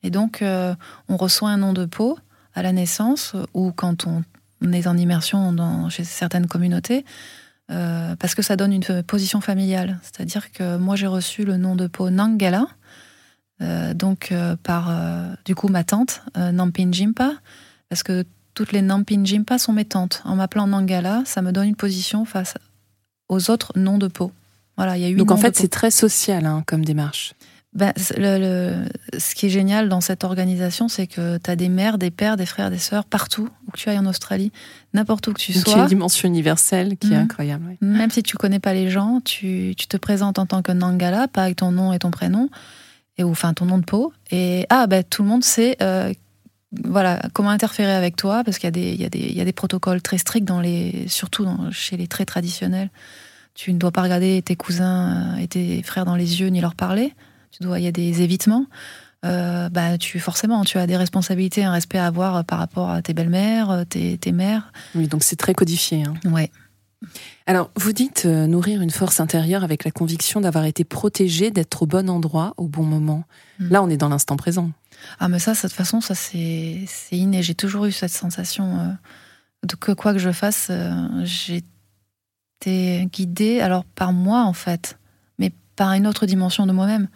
Et 0.03 0.11
donc, 0.11 0.43
euh, 0.43 0.75
on 1.09 1.17
reçoit 1.17 1.51
un 1.51 1.59
nom 1.59 1.73
de 1.73 1.85
peau 1.85 2.19
à 2.55 2.63
la 2.63 2.73
naissance 2.73 3.35
ou 3.55 3.73
quand 3.73 4.07
on 4.07 4.73
est 4.73 4.87
en 4.87 4.97
immersion 4.97 5.53
dans, 5.53 5.89
chez 5.89 6.05
certaines 6.05 6.47
communautés. 6.47 7.05
Euh, 7.71 8.17
parce 8.17 8.35
que 8.35 8.43
ça 8.43 8.57
donne 8.57 8.73
une 8.73 9.03
position 9.03 9.41
familiale. 9.41 10.01
C'est-à-dire 10.03 10.51
que 10.53 10.77
moi 10.77 10.97
j'ai 10.97 11.07
reçu 11.07 11.45
le 11.45 11.57
nom 11.57 11.77
de 11.77 11.87
peau 11.87 12.11
Nangala, 12.11 12.67
euh, 13.63 13.95
donc 13.95 14.33
euh, 14.33 14.57
par 14.61 14.93
du 15.45 15.55
coup 15.55 15.69
ma 15.69 15.85
tante 15.85 16.23
Nampin 16.37 16.91
Jimpa, 16.91 17.35
parce 17.89 18.03
que 18.03 18.25
toutes 18.55 18.73
les 18.73 18.83
Nampin 18.83 19.25
Jimpa 19.25 19.59
sont 19.59 19.73
mes 19.73 19.85
tantes. 19.85 20.23
En 20.25 20.37
m'appelant 20.37 20.67
Nangala, 20.67 21.23
ça 21.25 21.43
me 21.43 21.53
donne 21.53 21.69
une 21.69 21.77
position 21.77 22.25
face 22.25 22.55
aux 23.29 23.51
autres 23.51 23.73
noms 23.77 23.99
de 23.99 24.09
peau. 24.09 24.33
Voilà, 24.77 24.97
il 24.97 25.03
y 25.03 25.05
a 25.05 25.09
eu. 25.09 25.17
Donc 25.17 25.31
en 25.31 25.37
fait 25.37 25.57
c'est 25.57 25.69
très 25.69 25.93
social 25.93 26.47
hein, 26.47 26.65
comme 26.67 26.85
démarche 26.85 27.35
ben, 27.73 27.93
le, 28.17 28.85
ce 29.17 29.35
qui 29.37 29.47
est 29.47 29.51
génial 29.51 29.89
dans 29.89 30.01
cette 30.01 30.25
organisation, 30.25 30.89
c'est 30.89 31.07
que 31.07 31.39
tu 31.39 31.51
as 31.51 31.55
des 31.55 31.69
mères, 31.69 31.99
des 31.99 32.11
pères, 32.11 32.37
des 32.37 32.47
frères, 32.47 32.69
des 32.69 32.79
sœurs 32.79 33.05
partout 33.05 33.49
où 33.69 33.77
tu 33.77 33.89
ailles 33.89 33.99
en 33.99 34.07
Australie, 34.07 34.51
n'importe 34.93 35.29
où 35.29 35.33
que 35.33 35.39
tu 35.39 35.53
sois. 35.53 35.75
A 35.75 35.79
une 35.83 35.87
dimension 35.87 36.29
universelle 36.29 36.97
qui 36.97 37.13
est 37.13 37.17
mhm. 37.17 37.23
incroyable. 37.23 37.77
Même 37.81 38.11
si 38.11 38.25
tu 38.25 38.37
connais 38.37 38.59
pas 38.59 38.75
les 38.75 38.91
gens, 38.91 39.21
tu, 39.25 39.75
tu, 39.77 39.87
te 39.87 39.97
présentes 39.97 40.41
en 40.41 40.47
tant 40.47 40.63
que 40.63 40.73
Nangala, 40.73 41.29
pas 41.29 41.45
avec 41.45 41.57
ton 41.57 41.71
nom 41.71 41.93
et 41.93 42.01
ton 42.01 42.11
prénom, 42.11 42.51
et 43.19 43.23
ou 43.23 43.31
enfin 43.31 43.55
ton 43.55 43.67
nom 43.67 43.79
de 43.79 43.85
peau. 43.85 44.13
Et 44.33 44.67
ah 44.69 44.89
ben 44.89 45.05
tout 45.05 45.23
le 45.23 45.29
monde 45.29 45.45
sait 45.45 45.77
euh, 45.81 46.13
voilà 46.85 47.21
comment 47.35 47.51
interférer 47.51 47.93
avec 47.93 48.17
toi 48.17 48.43
parce 48.45 48.59
qu'il 48.59 48.67
y 48.67 48.69
a 48.69 48.73
des 48.73 48.93
il 48.95 49.01
y 49.01 49.05
a 49.05 49.09
des 49.09 49.21
il 49.21 49.37
y 49.37 49.41
a 49.41 49.45
des 49.45 49.53
protocoles 49.53 50.03
très 50.03 50.19
stricts 50.19 50.47
dans 50.47 50.61
les 50.61 51.05
surtout 51.07 51.45
dans, 51.45 51.71
chez 51.71 51.97
les 51.97 52.09
très 52.09 52.25
traditionnels. 52.25 52.91
Tu 53.55 53.73
ne 53.73 53.79
dois 53.79 53.93
pas 53.93 54.03
regarder 54.03 54.43
tes 54.43 54.57
cousins 54.57 55.37
et 55.37 55.47
tes 55.47 55.83
frères 55.83 56.05
dans 56.05 56.17
les 56.17 56.41
yeux 56.41 56.49
ni 56.49 56.61
leur 56.61 56.75
parler 56.75 57.13
tu 57.51 57.63
dois, 57.63 57.79
il 57.79 57.85
y 57.85 57.89
a 57.89 57.93
des 57.93 58.23
évitements. 58.23 58.67
Euh, 59.25 59.69
bah, 59.69 59.99
tu 59.99 60.19
forcément, 60.19 60.65
tu 60.65 60.79
as 60.79 60.87
des 60.87 60.97
responsabilités, 60.97 61.63
un 61.65 61.73
respect 61.73 61.99
à 61.99 62.07
avoir 62.07 62.45
par 62.45 62.59
rapport 62.59 62.91
à 62.91 63.03
tes 63.03 63.13
belles-mères, 63.13 63.71
euh, 63.71 63.85
tes, 63.85 64.17
tes, 64.17 64.33
mères. 64.33 64.73
Oui, 64.95 65.09
donc 65.09 65.23
c'est 65.23 65.37
très 65.37 65.53
codifié. 65.53 66.05
Hein. 66.05 66.15
Ouais. 66.25 66.51
Alors, 67.47 67.71
vous 67.77 67.93
dites 67.93 68.25
euh, 68.25 68.47
nourrir 68.47 68.81
une 68.81 68.91
force 68.91 69.21
intérieure 69.21 69.65
avec 69.65 69.85
la 69.85 69.91
conviction 69.91 70.41
d'avoir 70.41 70.65
été 70.65 70.85
protégé, 70.85 71.51
d'être 71.51 71.83
au 71.83 71.87
bon 71.87 72.09
endroit 72.09 72.55
au 72.57 72.67
bon 72.67 72.85
moment. 72.85 73.25
Hmm. 73.59 73.69
Là, 73.69 73.83
on 73.83 73.91
est 73.91 73.97
dans 73.99 74.09
l'instant 74.09 74.37
présent. 74.37 74.71
Ah, 75.19 75.29
mais 75.29 75.39
ça, 75.39 75.53
de 75.53 75.59
toute 75.59 75.73
façon, 75.73 76.01
ça 76.01 76.15
c'est 76.15 76.87
inné. 77.13 77.43
J'ai 77.43 77.55
toujours 77.55 77.87
eu 77.87 77.93
cette 77.93 78.11
sensation 78.11 78.97
de 79.67 79.75
que 79.75 79.93
quoi 79.93 80.13
que 80.13 80.19
je 80.19 80.31
fasse, 80.31 80.71
j'ai 81.23 81.63
été 82.61 83.09
guidée, 83.11 83.61
alors 83.61 83.85
par 83.85 84.13
moi 84.13 84.43
en 84.45 84.53
fait, 84.53 84.99
mais 85.39 85.53
par 85.75 85.95
une 85.95 86.07
autre 86.07 86.27
dimension 86.27 86.67
de 86.67 86.73
moi-même 86.73 87.09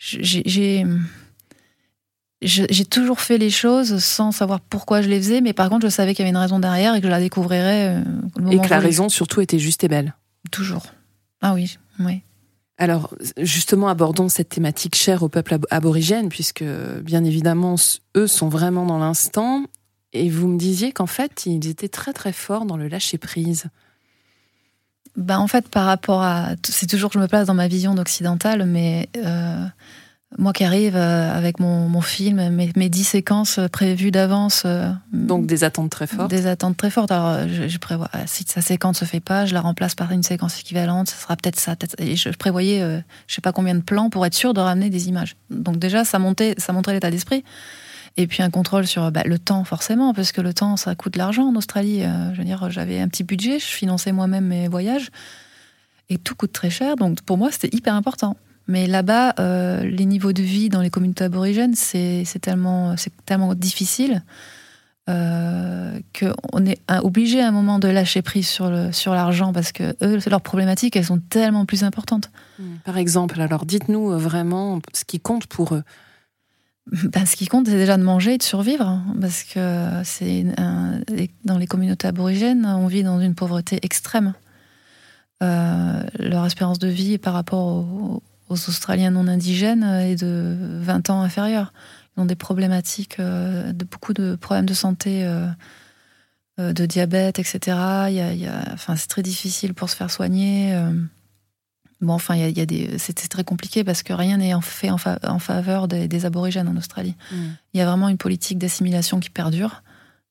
j'ai 0.00 0.84
j'ai 2.42 2.84
toujours 2.86 3.20
fait 3.20 3.36
les 3.36 3.50
choses 3.50 3.98
sans 4.02 4.32
savoir 4.32 4.60
pourquoi 4.60 5.02
je 5.02 5.08
les 5.08 5.18
faisais, 5.18 5.40
mais 5.40 5.52
par 5.52 5.68
contre, 5.68 5.84
je 5.84 5.90
savais 5.90 6.14
qu'il 6.14 6.24
y 6.24 6.28
avait 6.28 6.30
une 6.30 6.40
raison 6.40 6.58
derrière 6.58 6.94
et 6.94 7.00
que 7.00 7.06
je 7.06 7.10
la 7.10 7.20
découvrirais. 7.20 7.96
Euh, 7.98 8.50
et 8.50 8.58
que 8.58 8.68
la 8.68 8.78
raison, 8.78 9.08
surtout, 9.08 9.40
était 9.40 9.58
juste 9.58 9.84
et 9.84 9.88
belle. 9.88 10.14
Toujours. 10.50 10.86
Ah 11.42 11.52
oui, 11.52 11.78
oui. 11.98 12.22
Alors, 12.78 13.14
justement, 13.36 13.88
abordons 13.88 14.30
cette 14.30 14.48
thématique 14.48 14.96
chère 14.96 15.22
au 15.22 15.28
peuple 15.28 15.58
aborigène, 15.70 16.30
puisque, 16.30 16.64
bien 17.02 17.24
évidemment, 17.24 17.74
eux 18.16 18.26
sont 18.26 18.48
vraiment 18.48 18.86
dans 18.86 18.98
l'instant. 18.98 19.66
Et 20.14 20.30
vous 20.30 20.48
me 20.48 20.58
disiez 20.58 20.92
qu'en 20.92 21.06
fait, 21.06 21.44
ils 21.44 21.68
étaient 21.68 21.90
très, 21.90 22.14
très 22.14 22.32
forts 22.32 22.64
dans 22.64 22.78
le 22.78 22.88
lâcher-prise. 22.88 23.66
Ben, 25.16 25.38
en 25.38 25.48
fait, 25.48 25.68
par 25.68 25.86
rapport 25.86 26.22
à. 26.22 26.50
C'est 26.64 26.86
toujours 26.86 27.10
que 27.10 27.18
je 27.18 27.22
me 27.22 27.28
place 27.28 27.46
dans 27.46 27.54
ma 27.54 27.68
vision 27.68 27.94
d'occidentale, 27.94 28.64
mais 28.64 29.08
euh, 29.16 29.64
moi 30.38 30.52
qui 30.52 30.64
arrive 30.64 30.94
euh, 30.96 31.36
avec 31.36 31.58
mon, 31.58 31.88
mon 31.88 32.00
film, 32.00 32.48
mes, 32.50 32.70
mes 32.76 32.88
dix 32.88 33.04
séquences 33.04 33.58
prévues 33.72 34.12
d'avance. 34.12 34.62
Euh, 34.66 34.90
Donc 35.12 35.46
des 35.46 35.64
attentes 35.64 35.90
très 35.90 36.06
fortes. 36.06 36.30
Des 36.30 36.46
attentes 36.46 36.76
très 36.76 36.90
fortes. 36.90 37.10
Alors, 37.10 37.48
je, 37.48 37.78
prévois, 37.78 38.08
si 38.26 38.44
sa 38.46 38.60
séquence 38.60 38.98
se 38.98 39.04
fait 39.04 39.20
pas, 39.20 39.46
je 39.46 39.54
la 39.54 39.60
remplace 39.60 39.94
par 39.94 40.12
une 40.12 40.22
séquence 40.22 40.60
équivalente, 40.60 41.10
ce 41.10 41.20
sera 41.20 41.36
peut-être 41.36 41.58
ça. 41.58 41.74
et 41.98 42.14
je 42.16 42.28
prévoyais, 42.30 43.02
je 43.26 43.34
sais 43.34 43.42
pas 43.42 43.52
combien 43.52 43.74
de 43.74 43.82
plans 43.82 44.10
pour 44.10 44.24
être 44.24 44.34
sûr 44.34 44.54
de 44.54 44.60
ramener 44.60 44.90
des 44.90 45.08
images. 45.08 45.36
Donc, 45.50 45.78
déjà, 45.78 46.04
ça, 46.04 46.18
montait, 46.18 46.54
ça 46.58 46.72
montrait 46.72 46.92
l'état 46.94 47.10
d'esprit. 47.10 47.44
Et 48.16 48.26
puis 48.26 48.42
un 48.42 48.50
contrôle 48.50 48.86
sur 48.86 49.10
bah, 49.10 49.22
le 49.24 49.38
temps, 49.38 49.64
forcément, 49.64 50.12
parce 50.12 50.32
que 50.32 50.40
le 50.40 50.52
temps, 50.52 50.76
ça 50.76 50.94
coûte 50.94 51.14
de 51.14 51.18
l'argent 51.18 51.48
en 51.48 51.54
Australie. 51.54 52.02
Euh, 52.02 52.32
je 52.34 52.38
veux 52.38 52.44
dire, 52.44 52.70
j'avais 52.70 53.00
un 53.00 53.08
petit 53.08 53.24
budget, 53.24 53.58
je 53.58 53.66
finançais 53.66 54.12
moi-même 54.12 54.46
mes 54.46 54.68
voyages, 54.68 55.10
et 56.08 56.18
tout 56.18 56.34
coûte 56.34 56.52
très 56.52 56.70
cher. 56.70 56.96
Donc 56.96 57.20
pour 57.22 57.38
moi, 57.38 57.50
c'était 57.50 57.74
hyper 57.74 57.94
important. 57.94 58.36
Mais 58.66 58.86
là-bas, 58.86 59.34
euh, 59.38 59.82
les 59.82 60.04
niveaux 60.04 60.32
de 60.32 60.42
vie 60.42 60.68
dans 60.68 60.80
les 60.80 60.90
communautés 60.90 61.24
aborigènes, 61.24 61.74
c'est 61.74 62.24
tellement, 62.40 62.94
tellement 63.26 63.54
difficile 63.54 64.22
euh, 65.08 65.98
qu'on 66.16 66.66
est 66.66 66.78
obligé 67.02 67.40
à 67.40 67.48
un 67.48 67.50
moment 67.50 67.80
de 67.80 67.88
lâcher 67.88 68.22
prise 68.22 68.48
sur 68.48 68.70
l'argent 68.70 69.46
sur 69.46 69.52
parce 69.52 69.72
que 69.72 69.96
eux, 70.02 70.20
leurs 70.28 70.40
problématiques, 70.40 70.94
elles 70.94 71.06
sont 71.06 71.18
tellement 71.18 71.64
plus 71.64 71.82
importantes. 71.82 72.30
Par 72.84 72.98
exemple, 72.98 73.40
alors 73.40 73.64
dites-nous 73.64 74.10
vraiment 74.18 74.80
ce 74.92 75.04
qui 75.04 75.18
compte 75.18 75.46
pour 75.46 75.74
eux. 75.74 75.82
Ben, 77.12 77.24
ce 77.24 77.36
qui 77.36 77.46
compte, 77.46 77.66
c'est 77.66 77.76
déjà 77.76 77.96
de 77.96 78.02
manger 78.02 78.34
et 78.34 78.38
de 78.38 78.42
survivre, 78.42 78.86
hein, 78.86 79.04
parce 79.20 79.44
que 79.44 80.02
c'est 80.04 80.44
dans 81.44 81.58
les 81.58 81.66
communautés 81.66 82.08
aborigènes, 82.08 82.66
on 82.66 82.86
vit 82.86 83.02
dans 83.02 83.20
une 83.20 83.34
pauvreté 83.34 83.78
extrême. 83.82 84.34
Euh, 85.42 86.02
leur 86.18 86.44
espérance 86.44 86.78
de 86.78 86.88
vie 86.88 87.16
par 87.16 87.32
rapport 87.32 87.66
aux, 87.66 88.22
Australiens 88.50 89.12
non 89.12 89.28
indigènes 89.28 89.84
est 89.84 90.16
de 90.16 90.56
20 90.80 91.10
ans 91.10 91.22
inférieure. 91.22 91.72
Ils 92.16 92.20
ont 92.20 92.26
des 92.26 92.34
problématiques, 92.34 93.20
euh, 93.20 93.72
de 93.72 93.84
beaucoup 93.84 94.12
de 94.12 94.34
problèmes 94.34 94.66
de 94.66 94.74
santé, 94.74 95.24
euh, 95.24 95.46
de 96.58 96.84
diabète, 96.84 97.38
etc. 97.38 97.76
enfin, 98.72 98.96
c'est 98.96 99.06
très 99.06 99.22
difficile 99.22 99.72
pour 99.72 99.88
se 99.88 99.96
faire 99.96 100.10
soigner. 100.10 100.76
Bon, 102.00 102.14
enfin, 102.14 102.34
il 102.34 102.56
y 102.56 102.60
a, 102.60 102.66
des, 102.66 102.98
c'était 102.98 103.28
très 103.28 103.44
compliqué 103.44 103.84
parce 103.84 104.02
que 104.02 104.14
rien 104.14 104.38
n'est 104.38 104.54
fait 104.62 104.90
en, 104.90 104.98
faveur 105.38 105.86
des, 105.86 106.24
aborigènes 106.24 106.68
en 106.68 106.76
Australie. 106.76 107.14
Mm. 107.30 107.36
Il 107.74 107.78
y 107.78 107.80
a 107.82 107.86
vraiment 107.86 108.08
une 108.08 108.16
politique 108.16 108.58
d'assimilation 108.58 109.20
qui 109.20 109.28
perdure, 109.28 109.82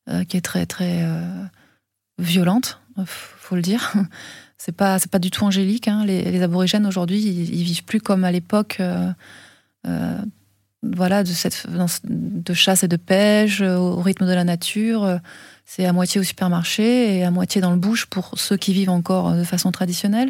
euh, 0.10 0.24
qui 0.24 0.36
est 0.36 0.42
très 0.42 0.66
très 0.66 1.04
euh, 1.04 1.44
violente, 2.18 2.82
faut 3.06 3.56
le 3.56 3.62
dire. 3.62 3.94
C'est 4.62 4.74
pas 4.74 5.00
c'est 5.00 5.10
pas 5.10 5.20
du 5.20 5.32
tout 5.32 5.46
angélique. 5.46 5.88
Hein. 5.88 6.04
Les, 6.06 6.42
aborigènes 6.42 6.86
aujourd'hui, 6.86 7.22
ils, 7.22 7.64
vivent 7.64 7.86
plus 7.86 8.02
comme 8.02 8.26
à 8.26 8.32
l'époque. 8.32 8.82
Euh, 8.82 10.18
voilà, 10.84 11.24
de 11.24 11.30
cette 11.30 11.66
de 12.04 12.54
chasse 12.54 12.84
et 12.84 12.90
de 12.90 12.98
pêche 12.98 13.62
au 13.62 14.02
rythme 14.02 14.28
de 14.28 14.34
la 14.34 14.44
nature. 14.44 15.20
C'est 15.64 15.86
à 15.86 15.94
moitié 15.94 16.20
au 16.20 16.26
supermarché 16.26 17.20
et 17.20 17.24
à 17.24 17.32
moitié 17.32 17.62
dans 17.62 17.72
le 17.72 17.78
bush 17.78 18.06
pour 18.08 18.38
ceux 18.38 18.58
qui 18.58 18.74
vivent 18.74 18.90
encore 18.90 19.34
de 19.34 19.46
façon 19.46 19.72
traditionnelle. 19.72 20.30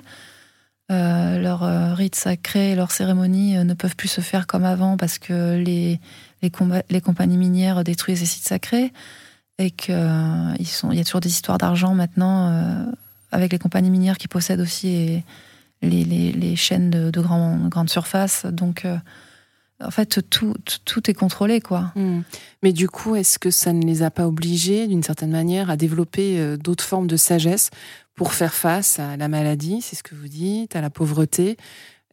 Euh, 0.92 1.38
leurs 1.38 1.62
euh, 1.62 1.94
rites 1.94 2.16
sacrés, 2.16 2.74
leurs 2.76 2.92
cérémonies 2.92 3.58
euh, 3.58 3.64
ne 3.64 3.76
peuvent 3.76 3.96
plus 3.96 4.08
se 4.08 4.22
faire 4.22 4.48
comme 4.48 4.66
avant 4.66 4.98
parce 4.98 5.20
que 5.20 5.56
les, 5.56 6.00
les, 6.42 6.52
les 6.90 7.02
compagnies 7.02 7.38
minières 7.38 7.84
détruisent 7.84 8.22
les 8.22 8.26
sites 8.26 8.48
sacrés 8.48 8.92
et 9.60 9.70
qu'il 9.70 9.94
il 9.94 10.98
y 10.98 11.00
a 11.00 11.04
toujours 11.04 11.20
des 11.20 11.30
histoires 11.30 11.60
d'argent 11.60 11.94
maintenant 11.94 12.88
avec 13.32 13.52
les 13.52 13.60
compagnies 13.60 13.90
minières 13.90 14.18
qui 14.18 14.30
possèdent 14.30 14.62
aussi 14.62 15.22
les, 15.82 16.04
les, 16.06 16.56
chaînes 16.56 16.90
de, 16.90 17.12
de 17.12 17.20
grande 17.22 17.90
surface. 17.90 18.46
Donc, 18.46 18.88
en 19.84 19.92
fait, 19.92 20.22
tout, 20.30 20.54
tout 20.86 21.12
est 21.12 21.14
contrôlé, 21.14 21.60
quoi. 21.60 21.92
Hmm. 21.96 22.22
Mais 22.64 22.72
du 22.72 22.88
coup, 22.88 23.18
est-ce 23.18 23.38
que 23.38 23.52
ça 23.52 23.74
ne 23.74 23.86
les 23.86 24.02
a 24.02 24.10
pas 24.10 24.28
obligés, 24.28 24.88
d'une 24.88 25.04
certaine 25.04 25.32
manière, 25.32 25.70
à 25.70 25.76
développer 25.76 26.56
d'autres 26.56 26.86
formes 26.86 27.08
de 27.08 27.18
sagesse 27.18 27.70
pour 28.20 28.34
faire 28.34 28.54
face 28.54 29.00
à 29.00 29.16
la 29.16 29.30
maladie, 29.30 29.82
c'est 29.82 29.96
ce 29.96 30.04
que 30.04 30.14
vous 30.14 30.28
dites, 30.28 30.76
à 30.76 30.82
la 30.82 30.90
pauvreté 30.90 31.56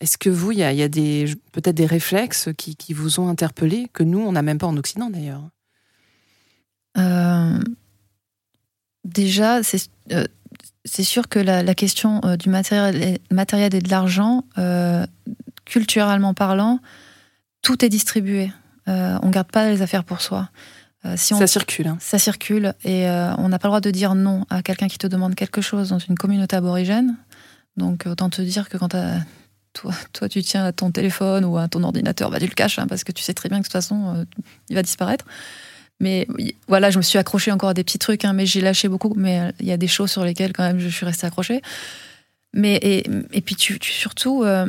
est-ce 0.01 0.19
que 0.19 0.29
vous, 0.29 0.53
il 0.53 0.59
y 0.59 0.63
a, 0.63 0.89
peut-être 1.51 1.75
des 1.75 1.87
réflexes 1.87 2.51
qui, 2.57 2.93
vous 2.93 3.19
ont 3.19 3.29
interpellé 3.29 3.89
que 3.93 4.05
nous, 4.05 4.21
on 4.21 4.31
n'a 4.31 4.43
même 4.43 4.59
pas 4.59 4.69
en 4.69 4.77
Occident 4.77 5.11
d'ailleurs? 5.11 5.43
Euh, 6.97 7.59
Déjà, 9.05 9.63
euh, 10.13 10.27
c'est 10.85 11.03
sûr 11.03 11.29
que 11.29 11.41
la, 11.41 11.75
question 11.75 12.21
euh, 12.25 12.37
du 12.37 12.51
matériel, 12.51 13.19
matériel, 13.33 13.75
et 13.75 13.81
de 13.81 13.91
l'argent, 13.91 14.45
culturellement 15.65 16.35
parlant, 16.35 16.79
tout 17.63 17.85
est 17.85 17.89
distribué. 17.89 18.53
on 18.87 19.27
ne 19.27 19.33
garde 19.33 19.51
pas 19.51 19.69
les 19.69 19.83
affaires 19.83 20.05
pour 20.05 20.21
soi. 20.21 20.51
Si 21.17 21.35
ça 21.35 21.47
circule. 21.47 21.87
Hein. 21.87 21.99
Ça 22.01 22.19
circule 22.19 22.75
et 22.85 23.07
on 23.39 23.49
n'a 23.49 23.59
pas 23.59 23.69
le 23.69 23.71
droit 23.71 23.81
de 23.81 23.91
dire 23.91 24.15
non 24.15 24.45
à 24.51 24.63
quelqu'un 24.63 24.89
qui 24.89 24.99
te 24.99 25.07
demande 25.07 25.35
quelque 25.35 25.61
chose 25.61 25.91
dans 25.91 25.99
une 25.99 26.17
communauté 26.17 26.57
aborigène. 26.57 27.17
Donc 27.77 28.07
autant 28.07 28.31
te 28.31 28.43
dire 28.43 28.69
que 28.69 28.79
quand 28.79 28.95
toi, 30.13 30.29
tu 30.29 30.43
tiens 30.43 30.65
à 30.65 30.73
ton 30.73 30.91
téléphone 30.91 31.45
ou 31.45 31.59
à 31.59 31.69
ton 31.69 31.83
ordinateur, 31.83 32.31
bah, 32.31 32.39
tu 32.39 32.47
le 32.47 32.55
caches 32.55 32.79
hein, 32.79 32.87
parce 32.87 33.05
que 33.05 33.13
tu 33.13 33.23
sais 33.23 33.35
très 33.35 33.49
bien 33.49 33.59
que 33.59 33.63
de 33.63 33.67
toute 33.67 33.73
façon, 33.73 34.15
euh, 34.17 34.25
il 34.69 34.77
va 34.77 34.83
disparaître. 34.83 35.25
Mais 35.99 36.27
voilà, 36.69 36.91
je 36.91 36.99
me 36.99 37.03
suis 37.03 37.19
accrochée 37.19 37.51
encore 37.53 37.71
à 37.71 37.75
des 37.75 37.83
petits 37.83 37.99
trucs, 37.99 38.25
hein, 38.25 38.35
mais 38.35 38.45
j'ai 38.45 38.61
lâché 38.61 38.89
beaucoup. 38.89 39.13
Mais 39.17 39.41
euh, 39.41 39.53
il 39.61 39.67
y 39.67 39.73
a 39.73 39.77
des 39.77 39.89
choses 39.89 40.11
sur 40.11 40.25
lesquelles 40.25 40.53
quand 40.53 40.63
même 40.63 40.79
je 40.79 40.89
suis 40.89 41.07
restée 41.07 41.27
accrochée. 41.27 41.63
Mais 42.53 42.77
et, 42.77 43.07
et 43.33 43.41
puis 43.41 43.55
tu, 43.55 43.79
surtout 43.83 44.43
euh, 44.45 44.67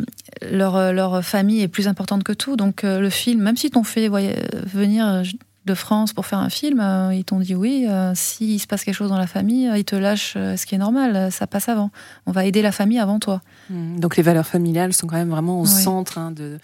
leur 0.50 0.92
leur 0.92 1.24
famille 1.24 1.62
est 1.62 1.68
plus 1.70 1.88
importante 1.88 2.24
que 2.24 2.34
tout. 2.34 2.58
Donc 2.58 2.84
le 2.84 3.10
film, 3.10 3.42
même 3.42 3.56
si 3.56 3.70
t'ont 3.70 3.84
fait 3.84 4.10
venir 4.10 5.24
de 5.68 5.76
France 5.76 6.14
pour 6.14 6.26
faire 6.26 6.40
un 6.40 6.50
film, 6.50 6.80
euh, 6.80 7.14
ils 7.14 7.24
t'ont 7.24 7.40
dit 7.40 7.54
oui, 7.54 7.86
euh, 7.88 8.14
s'il 8.16 8.60
se 8.60 8.66
passe 8.66 8.84
quelque 8.84 8.96
chose 8.96 9.10
dans 9.10 9.18
la 9.18 9.28
famille, 9.28 9.68
euh, 9.68 9.78
ils 9.78 9.86
te 9.86 9.96
lâchent 9.96 10.34
ce 10.34 10.66
qui 10.66 10.74
est 10.74 10.80
normal, 10.80 11.32
ça 11.32 11.46
passe 11.46 11.70
avant. 11.70 11.92
On 12.26 12.32
va 12.32 12.46
aider 12.46 12.64
la 12.64 12.72
famille 12.72 12.98
avant 12.98 13.20
toi. 13.20 13.42
Mmh. 13.70 14.00
Donc 14.00 14.18
les 14.18 14.24
valeurs 14.24 14.48
familiales 14.48 14.94
sont 14.94 15.06
quand 15.06 15.18
même 15.18 15.30
vraiment 15.30 15.62
au 15.62 15.68
centre 15.68 16.18
hein, 16.18 16.32
de, 16.32 16.58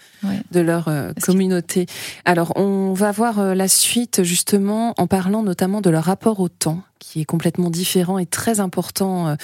de 0.50 0.60
leur 0.60 0.90
communauté. 1.22 1.86
Alors 2.24 2.56
on 2.56 2.92
va 2.94 3.12
voir 3.12 3.54
la 3.54 3.68
suite 3.68 4.24
justement 4.24 4.94
en 4.96 5.06
parlant 5.06 5.44
notamment 5.44 5.80
de 5.80 5.90
leur 5.90 6.04
rapport 6.04 6.40
au 6.40 6.48
temps 6.48 6.82
qui 6.98 7.20
est 7.20 7.24
complètement 7.24 7.70
différent 7.70 8.18
et 8.18 8.26
très 8.26 8.58
important. 8.58 9.36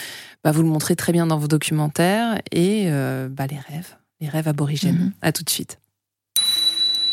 Bah, 0.43 0.51
vous 0.51 0.63
le 0.63 0.69
montrez 0.69 0.97
très 0.97 1.13
bien 1.13 1.27
dans 1.27 1.39
vos 1.39 1.49
documentaires 1.49 2.41
et 2.51 2.91
bah, 3.31 3.47
les 3.47 3.59
rêves, 3.59 3.97
les 4.21 4.29
rêves 4.29 4.49
aborigènes. 4.49 4.95
Mmh. 4.95 5.13
À 5.23 5.33
tout 5.33 5.45
de 5.45 5.51
suite. 5.51 5.79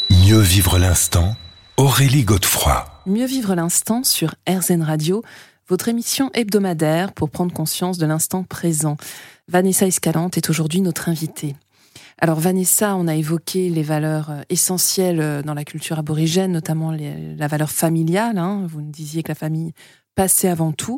Mieux 0.10 0.40
vivre 0.40 0.80
l'instant 0.80 1.36
Aurélie 1.80 2.24
Godefroy. 2.24 2.86
Mieux 3.06 3.28
vivre 3.28 3.54
l'instant 3.54 4.04
sur 4.04 4.34
RZN 4.50 4.82
Radio, 4.82 5.22
votre 5.68 5.90
émission 5.90 6.32
hebdomadaire 6.34 7.13
pour 7.13 7.30
prendre 7.30 7.54
conscience 7.54 8.00
de 8.00 8.08
l'instant 8.08 8.44
présent. 8.44 8.98
Vanessa 9.48 9.86
Escalante 9.86 10.38
est 10.38 10.50
aujourd'hui 10.50 10.82
notre 10.82 11.08
invitée. 11.08 11.56
Alors 12.18 12.40
Vanessa, 12.40 12.96
on 12.96 13.08
a 13.08 13.13
évoqué 13.13 13.70
les 13.70 13.84
valeurs 13.84 14.32
euh, 14.32 14.42
essentielles 14.50 15.22
euh, 15.22 15.44
dans 15.44 15.54
la 15.54 15.63
culture 15.66 16.00
aborigène, 16.00 16.52
notamment 16.52 16.92
la 16.92 17.48
valeur 17.48 17.70
familiale. 17.70 18.40
Hein. 18.40 18.66
Vous 18.68 18.82
nous 18.82 18.90
disiez 18.90 19.22
que 19.22 19.30
la 19.30 19.36
famille 19.36 19.74
passait 20.16 20.50
avant 20.50 20.72
tout. 20.72 20.98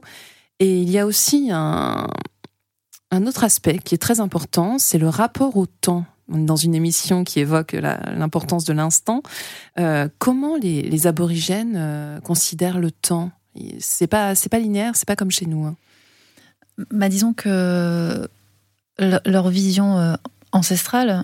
Et 0.60 0.82
il 0.82 0.90
y 0.90 0.98
a 0.98 1.06
aussi 1.06 1.50
un, 1.52 2.08
un 3.12 3.28
autre 3.28 3.44
aspect 3.44 3.80
qui 3.80 3.96
est 3.96 4.00
très 4.00 4.22
important, 4.22 4.80
c'est 4.80 4.98
le 4.98 5.10
rapport 5.10 5.58
au 5.58 5.66
temps 5.66 6.06
dans 6.30 6.56
une 6.56 6.76
émission 6.76 7.24
qui 7.24 7.40
évoque 7.40 7.74
l'importance 7.74 8.66
de 8.66 8.74
l'instant. 8.74 9.24
Euh, 9.80 10.08
comment 10.18 10.56
les, 10.58 11.08
aborigènes 11.08 11.76
euh, 11.78 12.20
considèrent 12.22 12.80
le 12.80 12.92
temps? 12.92 13.32
C'est 13.80 14.08
pas 14.08 14.36
c'est 14.36 14.50
pas 14.50 14.60
linéaire, 14.60 14.96
c'est 14.96 15.08
pas 15.08 15.16
comme 15.16 15.32
chez 15.32 15.46
nous. 15.46 15.66
Hein. 15.66 15.76
Bah, 16.92 17.10
disons 17.10 17.34
que 17.34 18.28
leur 19.00 19.50
vision 19.50 19.98
euh, 19.98 20.16
ancestrale 20.52 21.24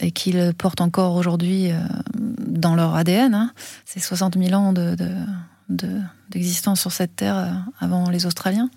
et 0.00 0.10
qu'ils 0.10 0.52
portent 0.58 0.80
encore 0.80 1.14
aujourd'hui 1.14 1.70
dans 2.16 2.74
leur 2.74 2.96
ADN, 2.96 3.34
hein, 3.34 3.52
c'est 3.84 4.00
60 4.00 4.36
000 4.36 4.52
ans 4.52 4.72
de, 4.72 4.96
d'existence 6.28 6.80
sur 6.80 6.90
cette 6.90 7.14
terre 7.14 7.64
avant 7.78 8.10
les 8.10 8.26
Australiens. 8.26 8.68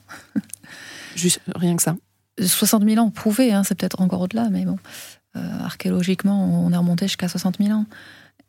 Juste 1.15 1.41
rien 1.55 1.75
que 1.75 1.81
ça. 1.81 1.95
60 2.39 2.83
000 2.87 3.03
ans 3.03 3.09
prouvés, 3.09 3.53
hein, 3.53 3.63
c'est 3.63 3.73
peut-être 3.73 4.01
encore 4.01 4.21
au-delà, 4.21 4.49
mais 4.51 4.65
bon. 4.65 4.77
Euh, 5.35 5.59
archéologiquement, 5.63 6.63
on 6.63 6.71
est 6.71 6.77
remonté 6.77 7.07
jusqu'à 7.07 7.27
60 7.27 7.57
000 7.59 7.71
ans. 7.71 7.85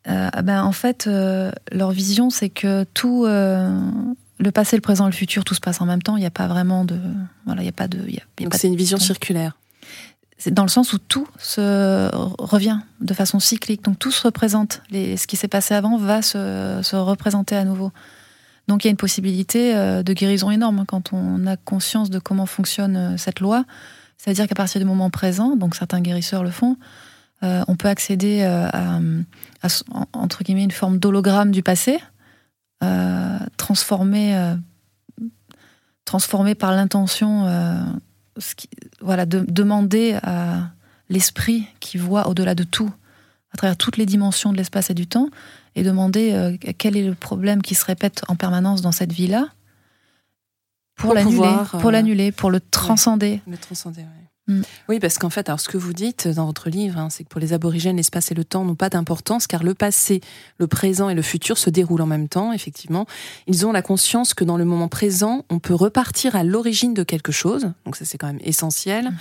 Euh, 0.07 0.29
ben, 0.43 0.63
en 0.63 0.71
fait, 0.71 1.07
euh, 1.07 1.51
leur 1.71 1.91
vision, 1.91 2.29
c'est 2.29 2.49
que 2.49 2.85
tout, 2.93 3.25
le 3.25 4.51
passé, 4.51 4.75
le 4.75 4.81
présent, 4.81 5.05
le 5.07 5.11
futur, 5.11 5.43
tout 5.43 5.55
se 5.55 5.59
passe 5.59 5.81
en 5.81 5.85
même 5.85 6.01
temps. 6.01 6.15
Il 6.17 6.19
n'y 6.19 6.27
a 6.27 6.31
pas 6.31 6.47
vraiment 6.47 6.85
de, 6.85 6.99
voilà, 7.45 7.63
il 7.63 7.65
y 7.65 7.69
a 7.69 7.73
pas 7.73 7.87
de. 7.87 7.99
Donc 8.39 8.53
c'est 8.53 8.67
une 8.67 8.75
vision 8.75 8.97
circulaire. 8.97 9.57
C'est 10.37 10.53
dans 10.53 10.63
le 10.63 10.69
sens 10.69 10.93
où 10.93 10.99
tout 10.99 11.27
se 11.39 12.09
revient 12.13 12.79
de 12.99 13.13
façon 13.13 13.39
cyclique. 13.39 13.83
Donc 13.83 13.97
tout 13.97 14.11
se 14.11 14.21
représente. 14.21 14.83
Les, 14.91 15.17
ce 15.17 15.25
qui 15.25 15.37
s'est 15.37 15.47
passé 15.47 15.73
avant 15.73 15.97
va 15.97 16.21
se, 16.21 16.81
se, 16.83 16.95
représenter 16.95 17.55
à 17.55 17.63
nouveau. 17.63 17.91
Donc 18.67 18.83
il 18.83 18.87
y 18.87 18.89
a 18.89 18.91
une 18.91 18.97
possibilité 18.97 19.73
de 19.73 20.13
guérison 20.13 20.51
énorme 20.51 20.83
quand 20.87 21.13
on 21.13 21.47
a 21.47 21.55
conscience 21.55 22.09
de 22.09 22.19
comment 22.19 22.45
fonctionne 22.45 23.17
cette 23.17 23.39
loi. 23.39 23.63
C'est-à-dire 24.17 24.47
qu'à 24.47 24.55
partir 24.55 24.79
du 24.79 24.85
moment 24.85 25.09
présent, 25.09 25.55
donc 25.55 25.75
certains 25.75 26.01
guérisseurs 26.01 26.43
le 26.43 26.51
font, 26.51 26.77
euh, 27.43 27.63
on 27.67 27.75
peut 27.75 27.87
accéder 27.89 28.41
euh, 28.41 28.67
à, 28.71 28.99
entre 30.13 30.43
guillemets 30.43 30.63
une 30.63 30.71
forme 30.71 30.99
d'hologramme 30.99 31.51
du 31.51 31.63
passé, 31.63 31.99
euh, 32.83 33.37
transformé, 33.57 34.53
transformé 36.05 36.55
par 36.55 36.71
l'intention, 36.71 37.45
voilà, 39.01 39.25
de 39.25 39.45
demander 39.47 40.17
à 40.23 40.71
l'esprit 41.09 41.67
qui 41.79 41.97
voit 41.97 42.27
au-delà 42.27 42.55
de 42.55 42.63
tout, 42.63 42.91
à 43.53 43.57
travers 43.57 43.77
toutes 43.77 43.97
les 43.97 44.05
dimensions 44.05 44.51
de 44.51 44.57
l'espace 44.57 44.89
et 44.89 44.93
du 44.93 45.07
temps, 45.07 45.29
et 45.75 45.83
demander 45.83 46.57
quel 46.77 46.97
est 46.97 47.05
le 47.05 47.15
problème 47.15 47.61
qui 47.61 47.75
se 47.75 47.85
répète 47.85 48.23
en 48.27 48.35
permanence 48.35 48.81
dans 48.81 48.91
cette 48.91 49.11
vie-là, 49.11 49.49
pour, 50.95 51.13
l'annuler, 51.13 51.55
pour 51.79 51.89
euh, 51.89 51.91
l'annuler, 51.91 52.31
pour 52.31 52.51
le 52.51 52.59
transcender. 52.59 53.41
le 53.47 53.57
transcender, 53.57 54.01
oui. 54.01 54.25
Mm. 54.47 54.61
Oui, 54.89 54.99
parce 54.99 55.17
qu'en 55.17 55.29
fait, 55.29 55.49
alors 55.49 55.59
ce 55.59 55.69
que 55.69 55.77
vous 55.77 55.93
dites 55.93 56.27
dans 56.27 56.45
votre 56.45 56.69
livre, 56.69 56.99
hein, 56.99 57.09
c'est 57.09 57.23
que 57.23 57.29
pour 57.29 57.41
les 57.41 57.53
aborigènes, 57.53 57.97
l'espace 57.97 58.31
et 58.31 58.35
le 58.35 58.45
temps 58.45 58.63
n'ont 58.63 58.75
pas 58.75 58.89
d'importance, 58.89 59.47
car 59.47 59.63
le 59.63 59.73
passé, 59.73 60.21
le 60.59 60.67
présent 60.67 61.09
et 61.09 61.15
le 61.15 61.21
futur 61.21 61.57
se 61.57 61.69
déroulent 61.69 62.01
en 62.01 62.07
même 62.07 62.27
temps, 62.27 62.53
effectivement. 62.53 63.05
Ils 63.47 63.65
ont 63.65 63.71
la 63.71 63.81
conscience 63.81 64.33
que 64.33 64.43
dans 64.43 64.57
le 64.57 64.65
moment 64.65 64.87
présent, 64.87 65.45
on 65.49 65.59
peut 65.59 65.73
repartir 65.73 66.35
à 66.35 66.43
l'origine 66.43 66.93
de 66.93 67.03
quelque 67.03 67.31
chose, 67.31 67.71
donc 67.85 67.95
ça 67.95 68.05
c'est 68.05 68.17
quand 68.17 68.27
même 68.27 68.41
essentiel. 68.43 69.05
Mm. 69.05 69.17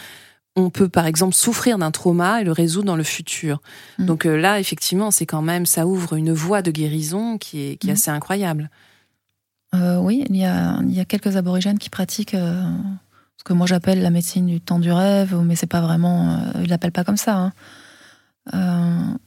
On 0.56 0.70
peut 0.70 0.88
par 0.88 1.06
exemple 1.06 1.34
souffrir 1.34 1.78
d'un 1.78 1.90
trauma 1.90 2.40
et 2.40 2.44
le 2.44 2.52
résoudre 2.52 2.87
dans 2.87 2.96
le 2.96 3.02
futur. 3.02 3.60
Mm. 3.98 4.06
Donc 4.06 4.26
euh, 4.26 4.37
là, 4.37 4.60
effectivement, 4.60 5.10
c'est 5.10 5.26
quand 5.26 5.42
même, 5.42 5.64
ça 5.64 5.87
ouvre 5.87 6.14
une 6.14 6.32
voie 6.32 6.60
de 6.60 6.70
guérison 6.70 7.38
qui 7.38 7.62
est, 7.62 7.76
qui 7.76 7.88
est 7.88 7.92
assez 7.92 8.10
incroyable. 8.10 8.70
Euh, 9.74 9.96
oui, 9.98 10.24
il 10.28 10.37
y, 10.37 10.44
a, 10.44 10.78
il 10.82 10.94
y, 10.94 11.00
a, 11.00 11.04
quelques 11.04 11.37
aborigènes 11.37 11.78
qui 11.78 11.90
pratiquent 11.90 12.34
euh, 12.34 12.62
ce 13.37 13.44
que 13.44 13.52
moi 13.52 13.66
j'appelle 13.66 14.02
la 14.02 14.10
médecine 14.10 14.46
du 14.46 14.60
temps 14.60 14.78
du 14.78 14.92
rêve, 14.92 15.37
mais 15.44 15.56
c'est 15.56 15.66
pas 15.66 15.80
vraiment. 15.80 16.34
Euh, 16.34 16.62
ils 16.62 16.68
l'appellent 16.68 16.92
pas 16.92 17.04
comme 17.04 17.16
ça. 17.16 17.52
Hein. 18.52 19.18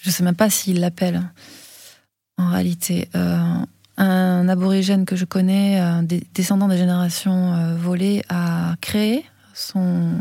je 0.00 0.10
sais 0.10 0.22
même 0.22 0.36
pas 0.36 0.50
s'ils 0.50 0.80
l'appellent 0.80 1.22
en 2.36 2.50
réalité. 2.50 3.08
un 3.96 4.48
aborigène 4.48 5.04
que 5.04 5.16
je 5.16 5.24
connais, 5.24 5.80
des, 6.02 6.24
descendant 6.34 6.68
des 6.68 6.78
générations 6.78 7.74
volées, 7.76 8.22
a 8.28 8.76
créé 8.80 9.24
son, 9.54 10.12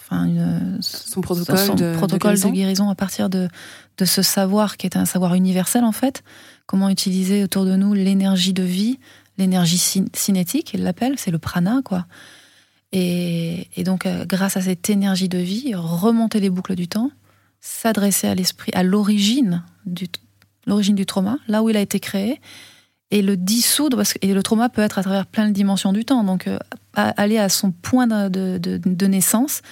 enfin 0.00 0.24
une, 0.24 0.78
son 0.80 1.20
protocole, 1.20 1.76
de, 1.76 1.94
protocole 1.94 2.40
de, 2.40 2.48
guérison. 2.48 2.88
à 2.90 2.96
partir 2.96 3.30
de, 3.30 3.48
de 3.98 4.04
ce 4.04 4.22
savoir 4.22 4.76
qui 4.76 4.86
est 4.86 4.96
un 4.96 5.04
savoir 5.04 5.34
universel 5.34 5.84
en 5.84 5.92
fait 5.92 6.24
comment 6.66 6.88
utiliser 6.88 7.44
autour 7.44 7.64
de 7.64 7.76
nous 7.76 7.94
l'énergie 7.94 8.52
de 8.52 8.62
vie, 8.62 8.98
l'énergie 9.38 9.78
cinétique, 9.78 10.72
il 10.74 10.82
l'appelle, 10.82 11.14
c'est 11.18 11.30
le 11.30 11.38
prana, 11.38 11.80
quoi. 11.84 12.06
Et, 12.92 13.66
donc, 13.84 14.04
euh, 14.04 14.26
grâce 14.26 14.56
à 14.58 14.60
cette 14.60 14.90
énergie 14.90 15.28
de 15.28 15.38
vie, 15.38 15.74
remonter 15.74 16.40
les 16.40 16.50
boucles 16.50 16.74
du 16.74 16.88
temps, 16.88 17.10
s'adresser 17.60 18.28
à 18.28 18.34
l'esprit, 18.34 18.70
à 18.74 18.82
l'origine 18.82 19.62
du, 19.86 20.08
l'origine 20.66 20.94
du 20.94 21.06
trauma, 21.06 21.38
là 21.48 21.62
où 21.62 21.70
il 21.70 21.76
a 21.76 21.80
été 21.80 22.00
créé, 22.00 22.40
et 23.10 23.22
le 23.22 23.36
dissoudre, 23.36 23.96
parce 23.96 24.14
que 24.14 24.18
et 24.22 24.32
le 24.32 24.42
trauma 24.42 24.68
peut 24.68 24.82
être 24.82 24.98
à 24.98 25.02
travers 25.02 25.26
plein 25.26 25.46
de 25.46 25.52
dimensions 25.52 25.92
du 25.92 26.04
temps, 26.04 26.24
donc 26.24 26.46
euh, 26.46 26.58
aller 26.94 27.38
à 27.38 27.48
son 27.48 27.70
point 27.70 28.06
de, 28.06 29.06
naissance 29.06 29.62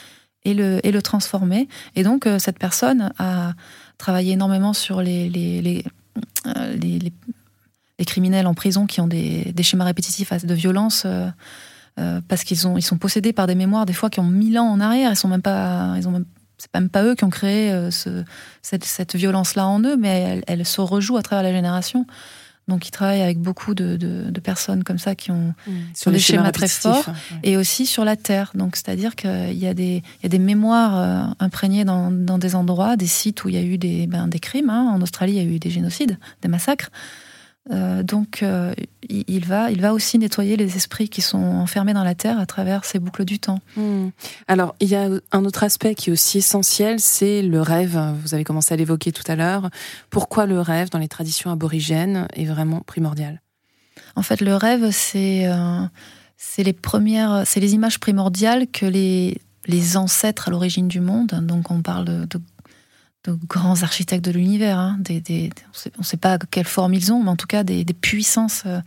et 0.45 0.55
le, 0.55 0.81
et 0.87 0.91
le 0.93 1.03
transformer. 1.03 1.69
Et 1.97 2.03
donc, 2.03 2.27
euh, 2.27 2.39
cette 2.39 2.59
personne 2.59 3.13
a 3.19 3.53
travaillé 3.99 4.33
énormément 4.33 4.73
sur 4.73 5.03
les, 5.03 5.85
les, 6.45 7.13
criminels 8.07 8.47
en 8.47 8.55
prison 8.55 8.87
qui 8.87 9.01
ont 9.01 9.07
des, 9.07 9.53
schémas 9.63 9.85
répétitifs 9.85 10.33
de 10.45 10.55
violence, 10.55 11.05
euh, 11.07 12.21
parce 12.29 12.45
qu'ils 12.45 12.59
ils 12.77 12.83
sont 12.83 12.99
possédés 12.99 13.33
par 13.33 13.47
des 13.47 13.55
mémoires 13.55 13.85
des 13.85 13.93
fois 13.93 14.11
qui 14.11 14.21
ont 14.21 14.25
mille 14.25 14.59
ans 14.59 14.69
en 14.69 14.81
arrière. 14.81 15.11
Ils 15.11 15.17
sont 15.17 15.29
même 15.29 15.43
pas, 15.43 15.95
ils 15.97 16.09
ont 16.09 16.25
c'est 16.57 16.73
même 16.75 16.91
pas 16.91 17.05
eux 17.05 17.15
qui 17.15 17.25
ont 17.25 17.31
créé 17.31 17.89
cette, 18.63 19.17
violence-là 19.17 19.67
en 19.67 19.81
eux, 19.81 19.97
mais 19.97 20.43
elle, 20.47 20.67
se 20.67 20.81
rejoue 20.81 21.17
à 21.17 21.23
travers 21.23 21.43
la 21.43 21.53
génération. 21.53 22.07
Donc, 22.69 22.87
ils 22.87 22.91
travaillent 22.93 23.23
avec 23.23 23.39
beaucoup 23.39 23.75
de, 23.75 24.31
personnes 24.43 24.85
comme 24.85 24.99
ça 24.99 25.15
qui 25.15 25.31
ont, 25.31 25.55
mmh. 25.67 25.73
sur 25.95 26.13
des 26.13 26.19
schémas, 26.19 26.53
très 26.53 26.69
forts 26.69 27.05
et 27.43 27.57
aussi 27.57 27.85
sur 27.85 28.05
la 28.05 28.17
terre. 28.17 28.53
Donc, 28.55 28.77
c'est-à-dire 28.77 29.17
qu'il 29.17 29.59
y, 29.59 29.67
a 29.67 29.75
des, 29.75 30.03
y 30.23 30.27
a 30.27 30.29
des 30.29 30.39
mémoires 30.39 30.97
euh, 30.97 31.35
imprégnées 31.41 31.85
dans, 31.85 32.11
des 32.11 32.55
endroits, 32.55 32.97
des 32.97 33.07
sites 33.07 33.45
où 33.45 33.49
il 33.49 33.57
y 33.57 33.59
a 33.59 33.63
eu 33.63 33.77
des, 33.77 34.07
ben, 34.07 34.29
des 34.29 34.39
crimes. 34.39 34.71
Hein. 34.71 34.91
En 34.95 35.03
Australie, 35.03 35.33
il 35.33 35.43
y 35.43 35.47
a 35.47 35.51
eu 35.51 35.59
des 35.59 35.71
génocides, 35.71 36.19
des 36.43 36.49
massacres. 36.49 36.91
Euh, 37.71 38.03
donc, 38.03 38.43
euh, 38.43 38.75
il, 39.09 39.45
va, 39.45 39.71
il 39.71 39.81
va 39.81 39.93
aussi 39.93 40.19
nettoyer 40.19 40.57
les 40.57 40.77
esprits 40.77 41.09
qui 41.09 41.21
sont 41.21 41.39
enfermés 41.39 41.93
dans 41.93 42.05
la 42.05 42.15
terre 42.15 42.39
à 42.39 42.47
travers 42.47 42.85
ces 42.85 42.99
boucles 42.99 43.25
du 43.25 43.39
temps. 43.39 43.61
Hmm. 43.77 44.09
Alors, 44.49 44.75
il 44.81 44.89
y 44.89 44.97
a 44.97 45.09
un 45.33 45.45
autre 45.45 45.63
aspect 45.63 45.95
qui 45.95 46.11
est 46.11 46.13
aussi 46.13 46.39
essentiel, 46.39 47.01
c'est 47.01 47.43
le 47.43 47.61
rêve. 47.61 47.99
Vous 48.23 48.35
avez 48.35 48.45
commencé 48.45 48.75
à 48.75 48.77
l'évoquer 48.77 49.13
tout 49.13 49.25
à 49.27 49.37
l'heure. 49.37 49.71
Pourquoi 50.11 50.47
le 50.47 50.61
rêve 50.61 50.91
dans 50.91 50.99
les 50.99 51.09
traditions 51.09 51.51
aborigènes 51.51 52.27
est 52.35 52.45
vraiment 52.45 52.81
primordial? 52.81 53.41
En 54.17 54.23
fait, 54.23 54.41
le 54.41 54.57
rêve, 54.57 54.91
c'est 54.91 55.47
euh, 55.47 55.83
c'est 56.37 56.63
les 56.63 56.73
premières, 56.73 57.43
c'est 57.47 57.61
les 57.61 57.75
images 57.75 58.01
primordiales 58.01 58.67
que 58.67 58.87
les 58.87 59.41
les 59.67 59.97
ancêtres 59.97 60.49
à 60.49 60.51
l'origine 60.51 60.89
du 60.89 61.01
monde, 61.01 61.39
donc 61.43 61.71
on 61.71 61.83
parle 61.83 62.05
de, 62.05 62.25
de 62.25 62.41
de 63.25 63.33
grands 63.33 63.83
architectes 63.83 64.25
de 64.25 64.31
l'univers. 64.31 64.79
Hein, 64.79 64.97
des, 65.01 65.51
on 65.97 66.01
ne 66.01 66.05
sait 66.05 66.17
pas 66.17 66.39
quelle 66.39 66.67
forme 66.67 66.95
ils 66.95 67.13
ont, 67.13 67.23
mais 67.23 67.31
en 67.31 67.37
tout 67.37 67.47
cas 67.47 67.65
des, 67.65 67.85
puissances 67.85 68.63
euh, 68.67 68.81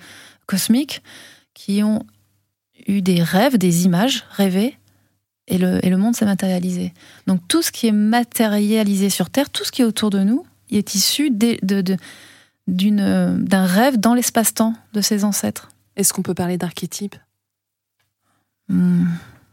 cosmiques 0.46 1.04
qui 1.54 1.84
ont 1.84 2.06
eu 2.88 3.02
des 3.02 3.22
rêves, 3.22 3.58
des 3.58 3.86
images 3.86 4.26
rêvées, 4.32 4.78
et 5.48 5.58
le, 5.58 5.86
et 5.86 5.90
le 5.90 5.98
monde 5.98 6.16
s'est 6.16 6.26
matérialisé. 6.26 6.94
Donc 7.28 7.42
tout 7.48 7.62
ce 7.62 7.72
qui 7.72 7.88
est 7.88 7.92
matérialisé 7.92 9.10
sur 9.10 9.30
Terre, 9.30 9.50
tout 9.50 9.66
ce 9.66 9.72
qui 9.72 9.82
est 9.82 9.86
autour 9.86 10.10
de 10.10 10.20
nous, 10.20 10.46
est 10.78 10.96
issu 10.96 11.30
d'un 11.30 11.56
de, 11.62 11.98
d'un 12.68 13.66
rêve 13.66 13.98
dans 13.98 14.14
l'espace-temps 14.14 14.74
de 14.94 15.02
ses 15.02 15.24
ancêtres. 15.24 15.70
Est-ce 15.96 16.14
qu'on 16.14 16.24
peut 16.24 16.34
parler 16.34 16.58
d'archétype 16.58 17.16
hmm, 18.70 19.06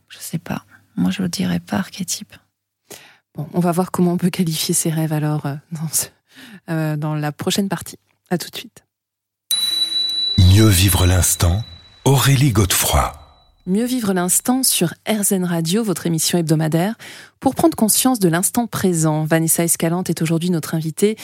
Je 0.08 0.16
ne 0.16 0.22
sais 0.22 0.38
pas. 0.38 0.64
Moi, 0.96 1.10
je 1.10 1.22
ne 1.22 1.28
dirais 1.28 1.60
pas 1.60 1.76
archétype. 1.76 2.34
Bon, 3.36 3.46
on 3.54 3.60
va 3.60 3.72
voir 3.72 3.90
comment 3.90 4.12
on 4.12 4.16
peut 4.16 4.30
qualifier 4.30 4.74
ces 4.74 4.90
rêves 4.90 5.12
alors 5.12 5.46
euh, 5.46 5.54
dans, 5.72 6.74
euh, 6.74 6.96
dans 6.96 7.14
la 7.14 7.32
prochaine 7.32 7.68
partie. 7.68 7.98
À 8.30 8.38
tout 8.38 8.50
de 8.50 8.56
suite. 8.56 8.84
Mieux 10.38 10.68
vivre 10.68 11.06
l'instant, 11.06 11.64
Aurélie 12.04 12.52
Godefroy. 12.52 13.12
Mieux 13.66 13.84
vivre 13.84 14.14
l'instant 14.14 14.62
sur 14.62 14.94
RZN 15.06 15.44
Radio, 15.44 15.84
votre 15.84 16.06
émission 16.06 16.38
hebdomadaire, 16.38 16.96
pour 17.40 17.54
prendre 17.54 17.76
conscience 17.76 18.18
de 18.18 18.28
l'instant 18.28 18.66
présent. 18.66 19.24
Vanessa 19.24 19.64
Escalante 19.64 20.08
est 20.08 20.22
aujourd'hui 20.22 20.50
notre 20.50 20.74
invitée 20.74 21.16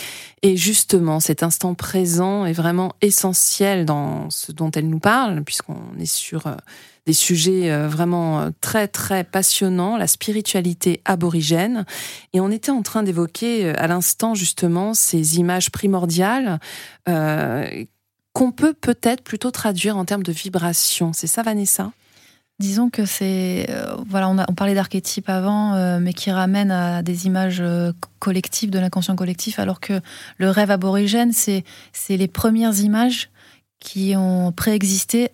et 0.42 0.56
justement 0.56 1.18
cet 1.18 1.42
instant 1.42 1.74
présent 1.74 2.44
est 2.44 2.52
vraiment 2.52 2.92
essentiel 3.00 3.86
dans 3.86 4.28
ce 4.30 4.52
dont 4.52 4.70
elle 4.70 4.88
nous 4.88 4.98
parle 4.98 5.42
puisqu'on 5.44 5.80
est 5.98 6.06
sur 6.06 6.46
euh, 6.46 6.54
des 7.06 7.12
sujets 7.12 7.70
euh, 7.70 7.88
vraiment 7.88 8.40
euh, 8.40 8.50
très 8.60 8.88
très 8.88 9.24
passionnants, 9.24 9.96
la 9.96 10.08
spiritualité 10.08 11.00
aborigène. 11.04 11.86
Et 12.32 12.40
on 12.40 12.50
était 12.50 12.72
en 12.72 12.82
train 12.82 13.02
d'évoquer 13.02 13.66
euh, 13.66 13.72
à 13.76 13.86
l'instant 13.86 14.34
justement 14.34 14.92
ces 14.92 15.38
images 15.38 15.70
primordiales 15.70 16.58
qu'on 18.32 18.52
peut 18.52 18.74
peut-être 18.74 19.22
plutôt 19.22 19.50
traduire 19.50 19.96
en 19.96 20.04
termes 20.04 20.22
de 20.22 20.32
vibration. 20.32 21.12
C'est 21.14 21.26
ça, 21.26 21.42
Vanessa? 21.42 21.92
Disons 22.58 22.90
que 22.90 23.06
c'est 23.06 23.66
voilà, 24.08 24.28
on, 24.28 24.54
parlait 24.54 24.74
d'archétypes 24.74 25.30
avant, 25.30 25.98
mais 26.00 26.12
qui 26.12 26.30
ramènent 26.30 26.70
à 26.70 27.02
des 27.02 27.26
images 27.26 27.62
collectives 28.18 28.70
de 28.70 28.78
l'inconscient 28.78 29.16
collectif, 29.16 29.58
alors 29.58 29.80
que 29.80 30.00
le 30.36 30.50
rêve 30.50 30.70
aborigène, 30.70 31.32
c'est 31.32 31.64
les 32.08 32.28
premières 32.28 32.78
images 32.80 33.30
qui 33.78 34.14
ont 34.16 34.52
préexisté 34.52 35.30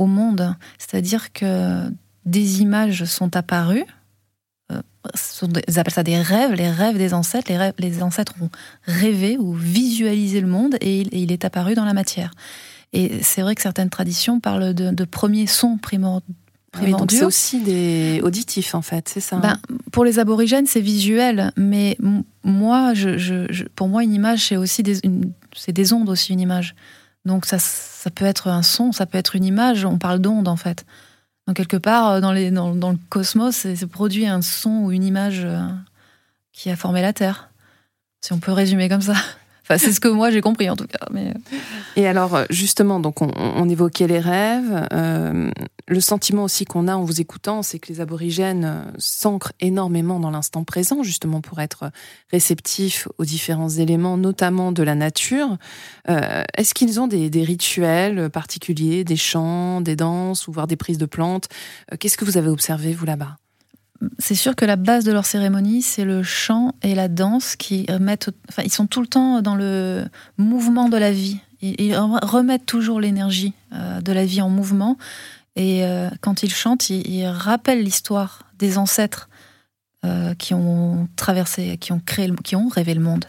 au 0.00 0.06
monde. 0.06 0.56
C'est-à-dire 0.78 1.32
que 1.32 1.88
des 2.24 2.62
images 2.62 3.04
sont 3.04 3.36
apparues. 3.36 3.84
Euh, 4.72 4.80
ils 5.68 5.78
appellent 5.78 5.92
ça 5.92 6.02
des 6.02 6.20
rêves, 6.20 6.54
les 6.54 6.70
rêves 6.70 6.96
des 6.96 7.14
ancêtres. 7.14 7.50
Les, 7.50 7.58
rêves, 7.58 7.74
les 7.78 8.02
ancêtres 8.02 8.34
ont 8.40 8.50
rêvé 8.86 9.36
ou 9.38 9.52
visualisé 9.52 10.40
le 10.40 10.46
monde 10.46 10.76
et 10.80 11.00
il, 11.12 11.30
est 11.30 11.44
apparu 11.44 11.74
dans 11.74 11.84
la 11.84 11.92
matière. 11.92 12.32
Et 12.92 13.22
c'est 13.22 13.42
vrai 13.42 13.54
que 13.54 13.62
certaines 13.62 13.90
traditions 13.90 14.40
parlent 14.40 14.74
de, 14.74 15.04
premiers 15.04 15.46
sons 15.46 15.76
primordiaux. 15.76 16.34
Oui, 16.80 16.92
donc 16.92 17.10
c'est 17.10 17.24
aussi 17.24 17.60
des 17.60 18.20
auditifs 18.22 18.76
en 18.76 18.82
fait, 18.82 19.08
c'est 19.08 19.20
ça 19.20 19.36
hein? 19.36 19.40
Ben, 19.40 19.58
Pour 19.90 20.04
les 20.04 20.20
aborigènes, 20.20 20.66
c'est 20.66 20.80
visuel, 20.80 21.50
mais 21.56 21.98
moi, 22.44 22.94
je, 22.94 23.68
pour 23.74 23.88
moi, 23.88 24.04
une 24.04 24.14
image, 24.14 24.46
c'est 24.46 24.56
aussi 24.56 24.84
des, 24.84 25.00
c'est 25.56 25.72
des 25.72 25.92
ondes 25.92 26.08
aussi, 26.08 26.32
une 26.32 26.38
image. 26.38 26.76
Donc 27.24 27.46
ça, 27.46 27.58
ça 27.58 28.10
peut 28.10 28.24
être 28.24 28.48
un 28.48 28.62
son, 28.62 28.92
ça 28.92 29.06
peut 29.06 29.18
être 29.18 29.36
une 29.36 29.44
image, 29.44 29.84
on 29.84 29.98
parle 29.98 30.20
d'onde 30.20 30.48
en 30.48 30.56
fait. 30.56 30.84
Donc 31.46 31.56
quelque 31.56 31.76
part, 31.76 32.10
euh, 32.10 32.20
dans, 32.20 32.74
dans, 32.74 32.90
le 32.90 32.98
cosmos, 33.08 33.54
c'est 33.54 33.86
produit 33.86 34.26
un 34.26 34.42
son 34.42 34.84
ou 34.84 34.92
une 34.92 35.04
image 35.04 35.42
euh, 35.44 35.66
qui 36.52 36.70
a 36.70 36.76
formé 36.76 37.02
la 37.02 37.12
Terre. 37.12 37.50
Si 38.20 38.32
on 38.32 38.38
peut 38.38 38.52
résumer 38.52 38.88
comme 38.88 39.02
ça 39.02 39.14
c'est 39.78 39.92
ce 39.92 40.00
que 40.00 40.08
moi 40.08 40.30
j'ai 40.30 40.40
compris 40.40 40.68
en 40.70 40.76
tout 40.76 40.86
cas. 40.86 41.06
Mais... 41.10 41.28
Euh. 41.28 41.56
Et 41.96 42.06
alors 42.06 42.44
justement, 42.50 43.00
donc 43.00 43.22
on, 43.22 43.68
évoquait 43.68 44.06
les 44.06 44.18
rêves. 44.18 44.86
Euh, 44.92 45.50
le 45.86 46.00
sentiment 46.00 46.44
aussi 46.44 46.64
qu'on 46.64 46.88
a 46.88 46.94
en 46.94 47.04
vous 47.04 47.20
écoutant, 47.20 47.62
c'est 47.62 47.78
que 47.78 47.92
les 47.92 48.00
aborigènes 48.00 48.64
euh, 48.64 48.90
s'ancrent 48.98 49.52
énormément 49.60 50.20
dans 50.20 50.30
l'instant 50.30 50.64
présent, 50.64 51.02
justement 51.02 51.40
pour 51.40 51.60
être 51.60 51.90
réceptifs 52.30 53.08
aux 53.18 53.24
différents 53.24 53.68
éléments, 53.68 54.16
notamment 54.16 54.72
de 54.72 54.82
la 54.82 54.94
nature. 54.94 55.56
Est-ce 56.08 56.74
qu'ils 56.74 57.00
ont 57.00 57.06
des, 57.06 57.30
des, 57.30 57.44
rituels 57.44 58.30
particuliers, 58.30 59.04
des 59.04 59.16
chants, 59.16 59.80
des 59.80 59.96
danses, 59.96 60.48
ou 60.48 60.52
voire 60.52 60.66
des 60.66 60.76
prises 60.76 60.98
de 60.98 61.06
plantes? 61.06 61.48
Qu'est-ce 61.98 62.16
que 62.16 62.24
vous 62.24 62.36
avez 62.36 62.48
observé 62.48 62.92
vous 62.92 63.06
là-bas? 63.06 63.39
C'est 64.18 64.34
sûr 64.34 64.56
que 64.56 64.64
la 64.64 64.76
base 64.76 65.04
de 65.04 65.12
leur 65.12 65.26
cérémonie, 65.26 65.82
c'est 65.82 66.04
le 66.04 66.22
chant 66.22 66.74
et 66.82 66.94
la 66.94 67.08
danse 67.08 67.56
qui 67.56 67.86
remettent. 67.88 68.30
Enfin, 68.48 68.62
ils 68.64 68.72
sont 68.72 68.86
tout 68.86 69.00
le 69.00 69.06
temps 69.06 69.42
dans 69.42 69.54
le 69.54 70.04
mouvement 70.38 70.88
de 70.88 70.96
la 70.96 71.12
vie. 71.12 71.38
Ils 71.60 71.94
remettent 71.96 72.64
toujours 72.64 73.00
l'énergie 73.00 73.52
euh, 73.74 74.00
de 74.00 74.12
la 74.12 74.24
vie 74.24 74.40
en 74.40 74.48
mouvement. 74.48 74.96
Et 75.56 75.84
euh, 75.84 76.08
quand 76.22 76.42
ils 76.42 76.52
chantent, 76.52 76.88
ils 76.88 77.26
rappellent 77.26 77.82
l'histoire 77.82 78.44
des 78.58 78.78
ancêtres 78.78 79.28
euh, 80.06 80.34
qui 80.34 80.54
ont 80.54 81.08
traversé, 81.16 81.76
qui 81.76 81.92
ont 81.92 82.00
créé, 82.00 82.30
qui 82.42 82.56
ont 82.56 82.68
rêvé 82.68 82.94
le 82.94 83.02
monde. 83.02 83.26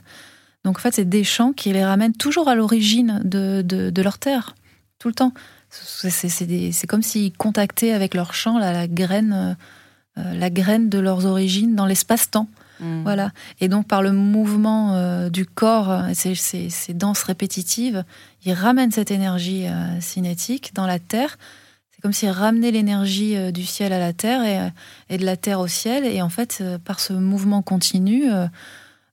Donc 0.63 0.77
en 0.77 0.79
fait, 0.79 0.95
c'est 0.95 1.09
des 1.09 1.25
chants 1.25 1.51
qui 1.51 1.73
les 1.73 1.83
ramènent 1.83 2.15
toujours 2.15 2.47
à 2.47 2.55
l'origine 2.55 3.19
de, 3.25 4.01
leur 4.01 4.19
terre, 4.19 4.55
tout 4.99 5.09
le 5.09 5.13
temps. 5.13 5.33
C'est 5.69 6.87
comme 6.87 7.01
s'ils 7.01 7.33
contactaient 7.33 7.91
avec 7.91 8.13
leur 8.13 8.33
chant 8.33 8.57
la 8.57 8.87
graine 8.87 9.57
la 10.17 10.49
graine 10.49 10.89
de 10.89 10.99
leurs 10.99 11.25
origines 11.25 11.75
dans 11.75 11.85
l'espace-temps. 11.85 12.47
Mm. 12.81 13.03
Voilà. 13.03 13.31
Et 13.59 13.67
donc, 13.69 13.87
par 13.87 14.01
le 14.01 14.11
mouvement 14.11 14.95
euh, 14.95 15.29
du 15.29 15.45
corps, 15.45 15.91
euh, 15.91 16.01
ces, 16.13 16.35
ces, 16.35 16.93
danses 16.93 17.23
répétitives, 17.23 18.03
ils 18.43 18.53
ramènent 18.53 18.91
cette 18.91 19.11
énergie 19.11 19.65
cinétique 19.99 20.73
dans 20.73 20.87
la 20.87 20.99
Terre. 20.99 21.37
C'est 21.91 22.01
comme 22.01 22.13
s'ils 22.13 22.29
ramenaient 22.29 22.71
l'énergie 22.71 23.51
du 23.51 23.65
ciel 23.65 23.93
à 23.93 23.99
la 23.99 24.13
Terre 24.13 24.73
et, 25.09 25.17
de 25.17 25.25
la 25.25 25.37
Terre 25.37 25.59
au 25.59 25.67
ciel. 25.67 26.05
Et 26.05 26.21
en 26.21 26.29
fait, 26.29 26.63
par 26.83 26.99
ce 26.99 27.13
mouvement 27.13 27.61
continu, 27.61 28.25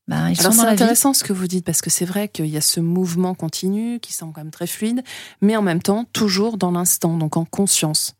ben, 0.08 0.30
ils 0.30 0.40
Alors 0.40 0.54
c'est 0.54 0.66
intéressant 0.66 1.12
ce 1.12 1.22
que 1.22 1.34
vous 1.34 1.46
dites 1.46 1.66
parce 1.66 1.82
que 1.82 1.90
c'est 1.90 2.06
vrai 2.06 2.28
qu'il 2.28 2.46
y 2.46 2.56
a 2.56 2.62
ce 2.62 2.80
mouvement 2.80 3.34
continu 3.34 4.00
qui 4.00 4.14
semble 4.14 4.32
quand 4.32 4.40
même 4.40 4.50
très 4.50 4.66
fluide, 4.66 5.02
mais 5.42 5.54
en 5.54 5.62
même 5.62 5.82
temps 5.82 6.06
toujours 6.14 6.56
dans 6.56 6.70
l'instant, 6.70 7.18
donc 7.18 7.36
en 7.36 7.44
conscience. 7.44 8.14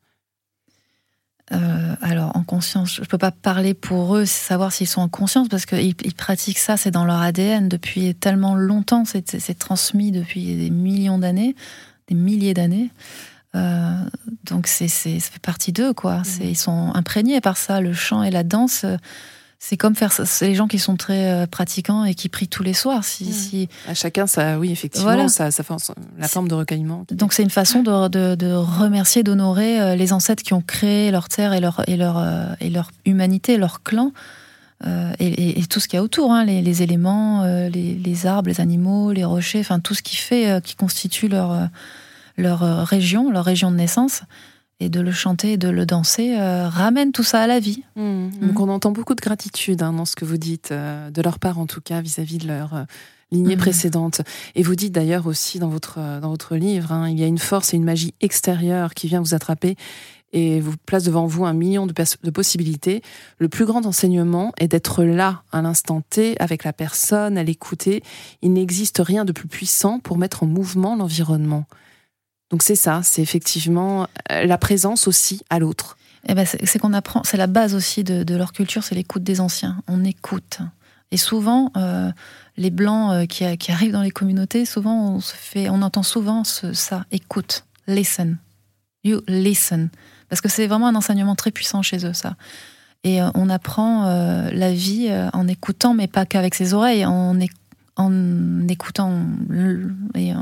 Euh, 1.53 1.95
alors 2.03 2.37
en 2.37 2.43
conscience, 2.43 2.95
je 2.97 3.01
ne 3.01 3.07
peux 3.07 3.19
pas 3.19 3.31
parler 3.31 3.73
pour 3.75 4.17
eux, 4.17 4.27
savoir 4.27 4.73
s'ils 4.73 4.87
sont 4.87 5.01
en 5.01 5.09
conscience, 5.09 5.49
parce 5.49 5.67
qu'ils 5.67 5.95
ils 6.05 6.15
pratiquent 6.15 6.59
ça, 6.59 6.77
c'est 6.77 6.91
dans 6.91 7.05
leur 7.05 7.21
ADN 7.21 7.69
depuis 7.69 8.15
tellement 8.15 8.55
longtemps, 8.55 9.05
c'est 9.05 9.59
transmis 9.59 10.13
depuis 10.13 10.57
des 10.57 10.71
millions 10.71 11.19
d'années, 11.19 11.55
des 12.09 12.15
milliers 12.15 12.55
d'années. 12.55 12.91
Euh, 13.55 14.05
donc 14.45 14.67
c'est 14.67 14.89
ça 14.89 15.09
fait 15.19 15.41
partie 15.41 15.73
d'eux, 15.73 15.95
quoi. 15.95 16.19
Mmh. 16.19 16.43
Ils 16.43 16.59
sont 16.59 16.93
imprégnés 16.95 17.41
par 17.41 17.57
ça, 17.57 17.81
le 17.81 17.95
chant 17.95 18.23
et 18.23 18.31
la 18.31 18.43
danse 18.43 18.85
c'est 19.59 19.77
comme 19.77 19.97
faire 19.97 20.13
c'est 20.13 20.49
les 20.49 20.55
gens 20.55 20.69
qui 20.69 20.79
sont 20.79 20.97
très 20.97 21.31
euh, 21.31 21.47
pratiquants 21.47 22.05
et 22.05 22.15
qui 22.15 22.29
prient 22.29 22.49
tous 22.49 22.63
les 22.63 22.75
soirs 22.75 23.03
si, 23.05 23.25
mmh. 23.25 23.33
si... 23.33 23.69
à 23.89 23.95
chacun 23.95 24.27
ça 24.27 24.59
oui 24.59 24.71
effectivement 24.71 25.29
ça, 25.29 25.51
ça 25.51 25.63
fait 25.65 25.75
la 26.17 26.29
forme 26.29 26.49
de 26.49 26.55
recueillement 26.55 27.05
donc 27.11 27.33
c'est 27.33 27.43
une 27.43 27.51
façon 27.51 27.83
de, 27.83 28.09
de, 28.09 28.35
de 28.37 28.53
remercier 28.53 29.25
d'honorer 29.25 29.81
euh, 29.81 29.97
les 29.97 30.13
ancêtres 30.13 30.45
qui 30.45 30.55
ont 30.55 30.63
créé 30.63 31.11
leur 31.11 31.29
terre 31.29 31.53
et 31.53 31.61
leur 31.61 31.83
et 31.89 31.97
leur 31.97 32.19
euh, 32.19 32.55
et 32.61 32.71
leur 32.71 32.91
humanité 33.05 33.57
leur 33.57 33.83
clan 33.83 34.13
et, 35.19 35.59
et, 35.59 35.67
tout 35.67 35.81
ce 35.81 35.89
qu'il 35.89 35.97
y 35.97 36.01
a 36.01 36.05
autour 36.05 36.31
hein, 36.31 36.45
les, 36.45 36.63
les, 36.63 36.85
éléments 36.85 37.43
les, 37.45 37.69
les, 37.97 38.27
arbres 38.27 38.49
les 38.49 38.61
animaux 38.61 39.11
les 39.11 39.25
rochers 39.25 39.59
enfin 39.59 39.81
tout 39.81 39.93
ce 39.93 40.03
qui 40.03 40.15
fait 40.15 40.63
qui 40.63 40.77
constitue 40.77 41.27
leur 41.27 41.69
leur 42.37 42.61
région 42.87 43.29
leur 43.29 43.45
région 43.45 43.73
de 43.73 43.77
naissance 43.77 44.23
et 44.81 44.89
de 44.89 45.01
le 45.01 45.13
chanter 45.13 45.53
et 45.53 45.57
de 45.57 45.69
le 45.69 45.87
danser 45.87 46.37
ramène 46.39 47.13
tout 47.13 47.25
ça 47.25 47.41
à 47.41 47.47
la 47.47 47.59
vie. 47.59 47.83
Mmh. 47.97 48.29
Donc 48.43 48.61
on 48.61 48.69
entend 48.69 48.93
beaucoup 48.93 49.15
de 49.15 49.21
gratitude 49.21 49.83
hein, 49.83 49.93
dans 49.93 50.05
ce 50.05 50.15
que 50.15 50.25
vous 50.25 50.37
dites, 50.37 50.73
de 50.73 51.23
leur 51.23 51.39
part 51.39 51.59
en 51.59 51.67
tout 51.67 51.81
cas, 51.81 52.01
vis-à-vis 52.01 52.39
de 52.39 52.47
leur 52.47 52.87
lignée 53.33 53.57
mmh. 53.57 53.61
précédente. 53.61 54.21
Et 54.55 54.63
vous 54.63 54.77
dites 54.77 54.93
d'ailleurs 54.93 55.27
aussi 55.27 55.59
dans 55.59 55.69
votre, 55.69 55.99
dans 56.21 56.31
votre 56.31 56.57
livre, 56.57 56.93
hein, 56.93 57.09
il 57.09 57.19
y 57.19 57.25
a 57.25 57.27
une 57.27 57.39
force 57.39 57.75
et 57.75 57.77
une 57.77 57.85
magie 57.85 58.15
extérieure 58.21 58.95
qui 58.95 59.09
vient 59.09 59.21
vous 59.21 59.35
attraper 59.35 59.77
et 60.33 60.61
vous 60.61 60.75
place 60.85 61.05
devant 61.05 61.27
vous 61.27 61.47
un 61.47 61.55
million 61.55 61.87
de, 61.87 61.95
de 62.23 62.31
possibilités. 62.31 63.03
Le 63.39 63.49
plus 63.49 63.65
grand 63.65 63.87
enseignement 63.87 64.53
est 64.59 64.69
d'être 64.69 65.05
là 65.05 65.43
à 65.53 65.63
l'instant 65.63 66.03
T 66.09 66.37
avec 66.39 66.65
la 66.65 66.73
personne, 66.73 67.39
à 67.39 67.43
l'écouter. 67.43 68.03
Il 68.43 68.53
n'existe 68.53 69.01
rien 69.05 69.25
de 69.25 69.33
plus 69.33 69.49
puissant 69.49 70.01
pour 70.01 70.19
mettre 70.19 70.43
en 70.43 70.47
mouvement 70.47 70.97
l'environnement. 70.97 71.65
Donc 72.51 72.63
c'est 72.63 72.77
ça, 72.77 73.03
c'est 73.03 73.23
effectivement 73.23 74.07
euh, 74.33 74.47
la 74.47 74.59
présence 74.59 75.07
aussi 75.07 75.43
à 75.51 75.59
l'autre. 75.59 75.97
Eh 76.27 76.35
ben 76.35 76.47
c'est 76.47 76.79
qu'on 76.79 76.93
apprend, 76.93 77.23
c'est 77.25 77.37
la 77.37 77.47
base 77.47 77.75
aussi 77.75 78.05
de, 78.05 78.35
leur 78.35 78.53
culture, 78.53 78.83
c'est 78.83 78.95
l'écoute 78.95 79.23
des 79.23 79.41
anciens. 79.41 79.83
On 79.87 80.05
écoute. 80.05 80.59
Et 81.11 81.17
souvent, 81.17 81.73
euh, 81.77 82.11
les 82.57 82.71
blancs 82.71 83.13
euh, 83.13 83.27
qui, 83.27 83.71
arrivent 83.71 83.93
dans 83.93 84.03
les 84.03 84.11
communautés, 84.11 84.65
souvent 84.65 85.15
on 85.15 85.21
fait, 85.21 85.71
on 85.71 85.81
entend 85.81 86.03
souvent 86.03 86.43
ça, 86.45 87.05
écoute, 87.13 87.65
listen, 87.87 88.39
you 89.05 89.23
listen. 89.29 89.91
Parce 90.29 90.41
que 90.41 90.49
c'est 90.49 90.67
vraiment 90.67 90.89
un 90.89 90.95
enseignement 90.95 91.37
très 91.37 91.51
puissant 91.51 91.83
chez 91.83 92.05
eux, 92.05 92.13
ça. 92.13 92.37
Et 93.05 93.21
on 93.23 93.49
apprend 93.49 94.05
la 94.53 94.73
vie 94.73 95.09
en 95.33 95.47
écoutant, 95.47 95.95
mais 95.95 96.09
pas 96.09 96.27
qu'avec 96.27 96.55
ses 96.55 96.75
oreilles, 96.75 97.07
en, 97.07 97.39
en 97.99 98.67
écoutant, 98.69 99.27
et 100.15 100.33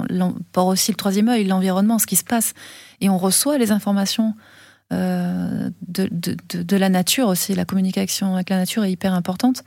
par 0.52 0.66
aussi 0.66 0.92
le 0.92 0.96
troisième 0.96 1.28
œil, 1.28 1.44
l'environnement, 1.44 1.98
ce 1.98 2.06
qui 2.06 2.16
se 2.16 2.24
passe. 2.24 2.52
Et 3.00 3.08
on 3.08 3.18
reçoit 3.18 3.58
les 3.58 3.72
informations 3.72 4.34
de, 4.90 5.70
de, 5.88 6.36
de, 6.62 6.76
la 6.76 6.88
nature 6.88 7.26
aussi. 7.28 7.54
La 7.54 7.64
communication 7.64 8.34
avec 8.34 8.50
la 8.50 8.58
nature 8.58 8.84
est 8.84 8.92
hyper 8.92 9.14
importante. 9.14 9.64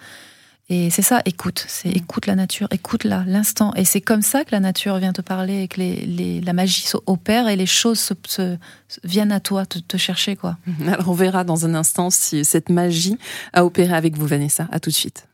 Et 0.71 0.91
c'est 0.91 1.01
ça, 1.01 1.23
écoute, 1.25 1.65
c'est 1.67 1.89
écoute 1.89 2.27
la 2.27 2.35
nature, 2.35 2.67
écoute 2.69 3.03
là, 3.03 3.23
l'instant. 3.25 3.73
Et 3.75 3.85
c'est 3.85 4.01
comme 4.01 4.21
ça 4.21 4.45
que 4.45 4.51
la 4.51 4.59
nature 4.59 4.97
vient 4.97 5.13
te 5.13 5.21
parler 5.21 5.63
et 5.63 5.67
que 5.67 5.79
les, 5.79 6.41
la 6.41 6.53
magie 6.53 6.85
opère 7.07 7.47
et 7.47 7.55
les 7.55 7.65
choses 7.65 7.99
se, 7.99 8.57
viennent 9.03 9.31
à 9.31 9.39
toi 9.39 9.65
te, 9.65 9.79
te, 9.79 9.97
chercher. 9.97 10.35
quoi. 10.35 10.57
Alors 10.87 11.09
on 11.09 11.13
verra 11.13 11.43
dans 11.43 11.65
un 11.65 11.73
instant 11.73 12.11
si 12.11 12.45
cette 12.45 12.69
magie 12.69 13.17
a 13.51 13.65
opéré 13.65 13.95
avec 13.95 14.15
vous, 14.15 14.27
Vanessa. 14.27 14.67
À 14.71 14.79
tout 14.79 14.91
de 14.91 14.95
suite. 14.95 15.27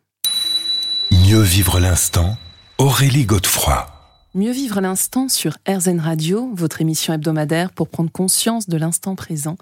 Mieux 1.11 1.41
vivre 1.41 1.81
l'instant, 1.81 2.37
Aurélie 2.77 3.25
Godefroy. 3.25 3.87
Mieux 4.33 4.51
vivre 4.51 4.81
l'instant 4.81 5.29
sur 5.29 5.57
RZN 5.65 6.01
Radio, 6.01 6.51
votre 6.53 6.81
émission 6.81 7.13
hebdomadaire 7.13 7.71
pour 7.71 7.87
prendre 7.87 8.11
conscience 8.11 8.67
de 8.67 8.75
l'instant 8.75 9.15
présent. 9.15 9.55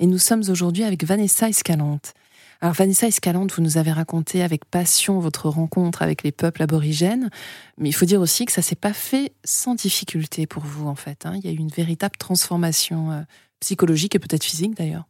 Et 0.00 0.06
nous 0.06 0.18
sommes 0.18 0.42
aujourd'hui 0.50 0.84
avec 0.84 1.02
Vanessa 1.02 1.48
Escalante. 1.48 2.12
Alors 2.60 2.74
Vanessa 2.74 3.06
Escalante, 3.06 3.54
vous 3.54 3.62
nous 3.62 3.78
avez 3.78 3.90
raconté 3.90 4.42
avec 4.42 4.66
passion 4.66 5.18
votre 5.18 5.48
rencontre 5.48 6.02
avec 6.02 6.22
les 6.22 6.30
peuples 6.30 6.62
aborigènes, 6.62 7.30
mais 7.78 7.88
il 7.88 7.94
faut 7.94 8.04
dire 8.04 8.20
aussi 8.20 8.44
que 8.44 8.52
ça 8.52 8.60
s'est 8.60 8.76
pas 8.76 8.92
fait 8.92 9.32
sans 9.44 9.74
difficulté 9.74 10.46
pour 10.46 10.62
vous 10.62 10.88
en 10.88 10.94
fait. 10.94 11.24
Hein. 11.24 11.36
Il 11.36 11.46
y 11.46 11.48
a 11.48 11.52
eu 11.52 11.58
une 11.58 11.70
véritable 11.70 12.18
transformation 12.18 13.12
euh, 13.12 13.22
psychologique 13.60 14.14
et 14.14 14.18
peut-être 14.18 14.44
physique 14.44 14.76
d'ailleurs. 14.76 15.06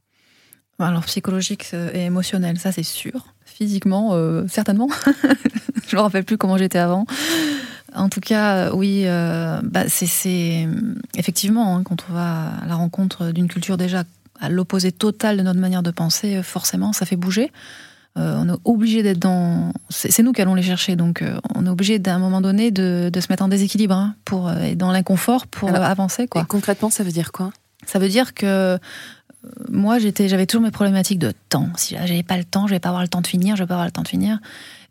Alors 0.78 1.04
psychologique 1.04 1.66
euh, 1.74 1.90
et 1.92 2.04
émotionnel, 2.04 2.58
ça 2.58 2.72
c'est 2.72 2.82
sûr. 2.82 3.26
Physiquement, 3.44 4.10
euh, 4.12 4.46
certainement. 4.48 4.88
Je 5.88 5.96
me 5.96 6.00
rappelle 6.00 6.24
plus 6.24 6.38
comment 6.38 6.56
j'étais 6.58 6.78
avant. 6.78 7.06
En 7.94 8.08
tout 8.10 8.20
cas, 8.20 8.70
oui, 8.72 9.06
bah, 9.06 9.88
c'est 9.88 10.68
effectivement 11.16 11.76
hein, 11.76 11.82
quand 11.82 12.04
on 12.10 12.12
va 12.12 12.50
à 12.62 12.66
la 12.66 12.74
rencontre 12.74 13.30
d'une 13.32 13.48
culture 13.48 13.78
déjà 13.78 14.04
à 14.40 14.48
l'opposé 14.48 14.92
total 14.92 15.36
de 15.36 15.42
notre 15.42 15.60
manière 15.60 15.82
de 15.82 15.90
penser, 15.90 16.36
euh, 16.36 16.42
forcément, 16.42 16.92
ça 16.92 17.06
fait 17.06 17.16
bouger. 17.16 17.52
Euh, 18.16 18.36
on 18.38 18.48
est 18.48 18.58
obligé 18.64 19.02
d'être 19.02 19.18
dans. 19.18 19.72
C'est 19.90 20.22
nous 20.22 20.32
qui 20.32 20.42
allons 20.42 20.54
les 20.54 20.62
chercher, 20.62 20.96
donc 20.96 21.22
euh, 21.22 21.38
on 21.54 21.66
est 21.66 21.68
obligé 21.68 21.98
d'un 21.98 22.18
moment 22.18 22.40
donné 22.40 22.70
de, 22.70 23.10
se 23.14 23.26
mettre 23.30 23.44
en 23.44 23.48
déséquilibre 23.48 23.94
hein, 23.94 24.14
pour 24.24 24.50
être 24.50 24.78
dans 24.78 24.90
l'inconfort 24.90 25.46
pour 25.46 25.68
avancer. 25.74 26.26
Quoi. 26.26 26.44
concrètement, 26.44 26.90
ça 26.90 27.04
veut 27.04 27.12
dire 27.12 27.32
quoi? 27.32 27.52
Ça 27.86 27.98
veut 27.98 28.08
dire 28.08 28.34
que 28.34 28.78
moi, 29.68 29.98
j'avais 29.98 30.46
toujours 30.46 30.62
mes 30.62 30.70
problématiques 30.70 31.18
de 31.18 31.32
temps. 31.48 31.68
Si 31.76 31.94
j'avais 31.94 32.22
pas 32.22 32.36
le 32.36 32.44
temps, 32.44 32.66
je 32.66 32.74
vais 32.74 32.80
pas 32.80 32.88
avoir 32.88 33.02
le 33.02 33.08
temps 33.08 33.20
de 33.20 33.26
finir, 33.26 33.56
je 33.56 33.62
vais 33.62 33.66
pas 33.66 33.74
avoir 33.74 33.86
le 33.86 33.92
temps 33.92 34.02
de 34.02 34.08
finir. 34.08 34.38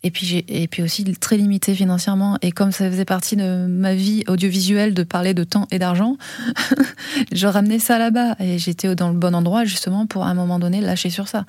Et 0.03 0.11
puis, 0.11 0.45
et 0.47 0.67
puis 0.67 0.83
aussi 0.83 1.03
très 1.15 1.37
limité 1.37 1.75
financièrement. 1.75 2.37
Et 2.41 2.51
comme 2.51 2.71
ça 2.71 2.89
faisait 2.89 3.05
partie 3.05 3.35
de 3.35 3.65
ma 3.67 3.93
vie 3.93 4.23
audiovisuelle 4.27 4.93
de 4.93 5.03
parler 5.03 5.33
de 5.33 5.43
temps 5.43 5.67
et 5.71 5.79
d'argent, 5.79 6.17
je 7.31 7.47
ramenais 7.47 7.79
ça 7.79 7.97
là-bas. 7.97 8.35
Et 8.39 8.57
j'étais 8.59 8.93
dans 8.95 9.09
le 9.09 9.17
bon 9.17 9.35
endroit 9.35 9.65
justement 9.65 10.05
pour 10.05 10.23
à 10.23 10.29
un 10.29 10.33
moment 10.33 10.59
donné 10.59 10.81
lâcher 10.81 11.09
sur 11.09 11.27
ça. 11.27 11.45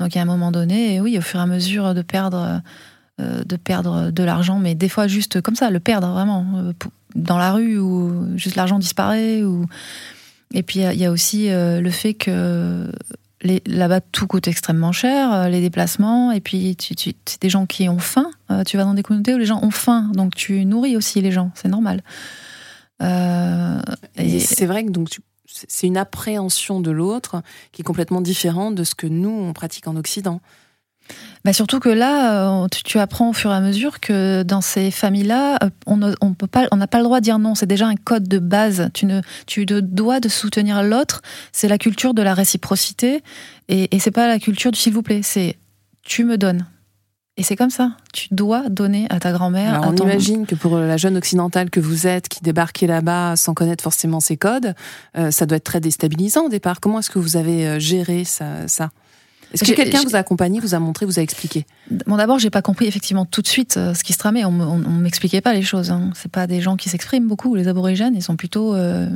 Donc, 0.00 0.16
à 0.16 0.20
un 0.20 0.24
moment 0.24 0.50
donné, 0.50 1.00
oui, 1.00 1.16
au 1.16 1.22
fur 1.22 1.38
et 1.38 1.42
à 1.42 1.46
mesure 1.46 1.94
de 1.94 2.02
perdre, 2.02 2.60
euh, 3.20 3.44
de 3.44 3.56
perdre 3.56 4.10
de 4.10 4.22
l'argent, 4.24 4.58
mais 4.58 4.74
des 4.74 4.88
fois 4.88 5.06
juste 5.06 5.40
comme 5.40 5.54
ça, 5.54 5.70
le 5.70 5.78
perdre 5.78 6.08
vraiment 6.08 6.44
euh, 6.56 6.72
dans 7.14 7.38
la 7.38 7.52
rue 7.52 7.78
ou 7.78 8.36
juste 8.36 8.56
l'argent 8.56 8.80
disparaît. 8.80 9.44
Ou... 9.44 9.66
Et 10.54 10.62
puis, 10.62 10.80
il 10.80 10.98
y, 10.98 11.04
a 11.04 11.10
aussi 11.10 11.50
euh, 11.50 11.80
le 11.80 11.90
fait 11.90 12.14
que 12.14 12.88
là-bas, 13.66 14.00
tout 14.00 14.26
coûte 14.26 14.48
extrêmement 14.48 14.92
cher, 14.92 15.32
euh, 15.32 15.48
les 15.48 15.60
déplacements, 15.60 16.32
et 16.32 16.40
puis 16.40 16.76
tu, 16.76 16.94
tu, 16.94 17.12
c'est 17.26 17.42
des 17.42 17.50
gens 17.50 17.66
qui 17.66 17.88
ont 17.88 17.98
faim. 17.98 18.30
Euh, 18.50 18.64
tu 18.64 18.76
vas 18.76 18.84
dans 18.84 18.94
des 18.94 19.02
communautés 19.02 19.34
où 19.34 19.38
les 19.38 19.46
gens 19.46 19.62
ont 19.62 19.70
faim, 19.70 20.10
donc 20.14 20.34
tu 20.34 20.64
nourris 20.64 20.96
aussi 20.96 21.20
les 21.20 21.32
gens, 21.32 21.50
c'est 21.54 21.68
normal. 21.68 22.02
Euh, 23.02 23.80
et 24.16 24.40
c'est 24.40 24.66
vrai 24.66 24.84
que 24.84 24.90
donc 24.90 25.08
c'est 25.46 25.86
une 25.86 25.96
appréhension 25.96 26.80
de 26.80 26.90
l'autre 26.90 27.42
qui 27.72 27.82
est 27.82 27.84
complètement 27.84 28.20
différente 28.20 28.74
de 28.74 28.84
ce 28.84 28.94
que 28.94 29.06
nous 29.06 29.30
on 29.30 29.52
pratique 29.52 29.88
en 29.88 29.96
Occident. 29.96 30.40
Bah 31.44 31.52
surtout 31.52 31.78
que 31.78 31.90
là, 31.90 32.62
euh, 32.62 32.66
tu, 32.84 32.98
apprends 32.98 33.28
au 33.28 33.32
fur 33.34 33.50
et 33.50 33.54
à 33.54 33.60
mesure 33.60 34.00
que 34.00 34.42
dans 34.42 34.62
ces 34.62 34.90
familles-là, 34.90 35.58
euh, 35.62 36.14
on 36.22 36.32
peut 36.32 36.46
pas, 36.46 36.66
on 36.72 36.76
n'a 36.76 36.86
pas 36.86 36.98
le 36.98 37.04
droit 37.04 37.20
de 37.20 37.24
dire 37.24 37.38
non. 37.38 37.54
C'est 37.54 37.66
déjà 37.66 37.86
un 37.86 37.96
code 37.96 38.26
de 38.26 38.38
base. 38.38 38.88
Tu 38.94 39.04
ne, 39.04 39.20
tu 39.46 39.66
dois 39.66 40.20
de 40.20 40.28
soutenir 40.30 40.82
l'autre. 40.82 41.20
C'est 41.52 41.68
la 41.68 41.76
culture 41.76 42.14
de 42.14 42.22
la 42.22 42.32
réciprocité 42.32 43.22
et, 43.68 43.94
et 43.94 43.98
c'est 43.98 44.10
pas 44.10 44.26
la 44.26 44.38
culture 44.38 44.72
du 44.72 44.78
s'il 44.78 44.94
vous 44.94 45.02
plaît. 45.02 45.20
C'est 45.22 45.58
tu 46.02 46.24
me 46.24 46.38
donnes. 46.38 46.66
Et 47.36 47.42
c'est 47.42 47.56
comme 47.56 47.70
ça. 47.70 47.90
Tu 48.12 48.28
dois 48.30 48.68
donner 48.70 49.06
à 49.10 49.18
ta 49.18 49.32
grand-mère. 49.32 49.82
on 49.84 49.94
imagine 49.96 50.46
que 50.46 50.54
pour 50.54 50.78
la 50.78 50.96
jeune 50.96 51.16
occidentale 51.16 51.68
que 51.68 51.80
vous 51.80 52.06
êtes, 52.06 52.28
qui 52.28 52.40
débarquait 52.42 52.86
là-bas 52.86 53.34
sans 53.36 53.54
connaître 53.54 53.82
forcément 53.82 54.20
ses 54.20 54.36
codes, 54.36 54.74
euh, 55.18 55.30
ça 55.30 55.44
doit 55.44 55.56
être 55.56 55.64
très 55.64 55.80
déstabilisant 55.80 56.46
au 56.46 56.48
départ. 56.48 56.80
Comment 56.80 57.00
est-ce 57.00 57.10
que 57.10 57.18
vous 57.18 57.36
avez 57.36 57.80
géré 57.80 58.24
ça, 58.24 58.68
ça? 58.68 58.90
Est-ce 59.54 59.64
que 59.64 59.72
quelqu'un 59.72 60.02
vous 60.02 60.16
a 60.16 60.18
accompagné, 60.18 60.58
vous 60.58 60.74
a 60.74 60.80
montré, 60.80 61.06
vous 61.06 61.20
a 61.20 61.22
expliqué? 61.22 61.64
Bon, 62.06 62.16
d'abord, 62.16 62.40
j'ai 62.40 62.50
pas 62.50 62.62
compris 62.62 62.86
effectivement 62.86 63.24
tout 63.24 63.40
de 63.40 63.46
suite 63.46 63.76
euh, 63.76 63.94
ce 63.94 64.02
qui 64.02 64.12
se 64.12 64.18
tramait. 64.18 64.44
On, 64.44 64.50
m'expliquait 64.50 65.40
pas 65.40 65.54
les 65.54 65.62
choses. 65.62 65.90
Hein. 65.90 66.10
C'est 66.14 66.30
pas 66.30 66.46
des 66.46 66.60
gens 66.60 66.76
qui 66.76 66.88
s'expriment 66.88 67.28
beaucoup. 67.28 67.54
Les 67.54 67.68
aborigènes, 67.68 68.16
ils 68.16 68.22
sont 68.22 68.36
plutôt 68.36 68.74
euh, 68.74 69.08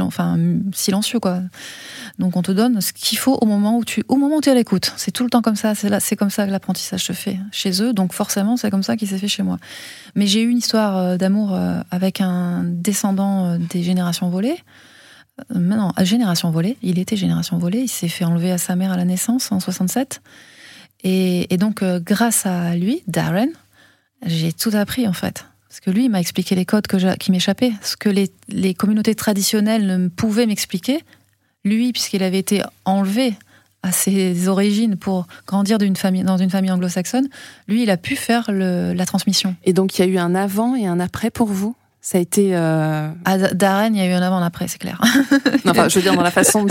enfin, 0.00 0.36
silencieux, 0.72 1.20
quoi. 1.20 1.40
Donc, 2.18 2.36
on 2.36 2.42
te 2.42 2.50
donne 2.50 2.80
ce 2.80 2.92
qu'il 2.92 3.18
faut 3.18 3.38
au 3.40 3.46
moment 3.46 3.78
où 3.78 3.84
tu, 3.84 4.02
au 4.08 4.16
moment 4.16 4.36
où 4.36 4.40
tu 4.40 4.48
es 4.48 4.52
à 4.52 4.54
l'écoute. 4.56 4.92
C'est 4.96 5.12
tout 5.12 5.22
le 5.22 5.30
temps 5.30 5.42
comme 5.42 5.56
ça. 5.56 5.74
C'est 5.74 5.88
là, 5.88 6.00
c'est 6.00 6.16
comme 6.16 6.30
ça 6.30 6.46
que 6.46 6.50
l'apprentissage 6.50 7.04
se 7.04 7.12
fait 7.12 7.38
chez 7.52 7.82
eux. 7.82 7.92
Donc, 7.92 8.12
forcément, 8.12 8.56
c'est 8.56 8.70
comme 8.70 8.82
ça 8.82 8.96
qu'il 8.96 9.08
s'est 9.08 9.18
fait 9.18 9.28
chez 9.28 9.44
moi. 9.44 9.58
Mais 10.16 10.26
j'ai 10.26 10.42
eu 10.42 10.48
une 10.48 10.58
histoire 10.58 10.96
euh, 10.96 11.16
d'amour 11.16 11.56
avec 11.90 12.20
un 12.20 12.64
descendant 12.64 13.56
des 13.58 13.82
générations 13.82 14.28
volées. 14.28 14.56
Euh, 15.40 15.58
maintenant, 15.58 15.92
à 15.96 16.04
Génération 16.04 16.50
Volée, 16.50 16.76
il 16.82 16.98
était 16.98 17.16
Génération 17.16 17.58
Volée, 17.58 17.80
il 17.80 17.88
s'est 17.88 18.08
fait 18.08 18.24
enlever 18.24 18.52
à 18.52 18.58
sa 18.58 18.76
mère 18.76 18.92
à 18.92 18.96
la 18.96 19.04
naissance 19.04 19.50
en 19.52 19.60
67. 19.60 20.22
Et, 21.06 21.56
donc, 21.58 21.82
euh, 21.82 22.00
grâce 22.00 22.46
à 22.46 22.74
lui, 22.76 23.02
Darren, 23.06 23.48
j'ai 24.24 24.52
tout 24.52 24.70
appris 24.72 25.06
en 25.06 25.12
fait. 25.12 25.44
Parce 25.68 25.80
que 25.80 25.90
lui, 25.90 26.04
il 26.04 26.10
m'a 26.10 26.20
expliqué 26.20 26.54
les 26.54 26.64
codes 26.64 26.86
qui 27.18 27.32
m'échappaient. 27.32 27.72
Ce 27.82 27.96
que 27.96 28.08
les, 28.08 28.74
communautés 28.74 29.14
traditionnelles 29.14 29.86
ne 29.86 30.08
pouvaient 30.08 30.46
m'expliquer. 30.46 31.02
Lui, 31.64 31.92
puisqu'il 31.92 32.22
avait 32.22 32.38
été 32.38 32.62
enlevé 32.84 33.34
à 33.82 33.90
ses 33.90 34.48
origines 34.48 34.96
pour 34.96 35.26
grandir 35.46 35.78
dans 35.78 35.86
une 36.36 36.50
famille 36.50 36.70
anglo-saxonne, 36.70 37.28
lui, 37.68 37.82
il 37.82 37.90
a 37.90 37.96
pu 37.96 38.16
faire 38.16 38.50
la 38.52 39.04
transmission. 39.04 39.56
Et 39.64 39.72
donc, 39.72 39.98
il 39.98 40.02
y 40.02 40.04
a 40.04 40.08
eu 40.08 40.16
un 40.16 40.34
avant 40.34 40.76
et 40.76 40.86
un 40.86 41.00
après 41.00 41.30
pour 41.30 41.48
vous? 41.48 41.74
Ça 42.04 42.18
a 42.18 42.20
été. 42.20 42.54
Euh... 42.54 43.08
À 43.24 43.38
Darren, 43.38 43.94
il 43.94 43.96
y 43.96 44.02
a 44.02 44.06
eu 44.06 44.12
un 44.12 44.20
avant, 44.20 44.36
un 44.36 44.42
après, 44.42 44.68
c'est 44.68 44.76
clair. 44.76 45.00
enfin, 45.66 45.88
je 45.88 45.94
veux 45.94 46.02
dire, 46.02 46.14
dans 46.14 46.22
la 46.22 46.30
façon 46.42 46.66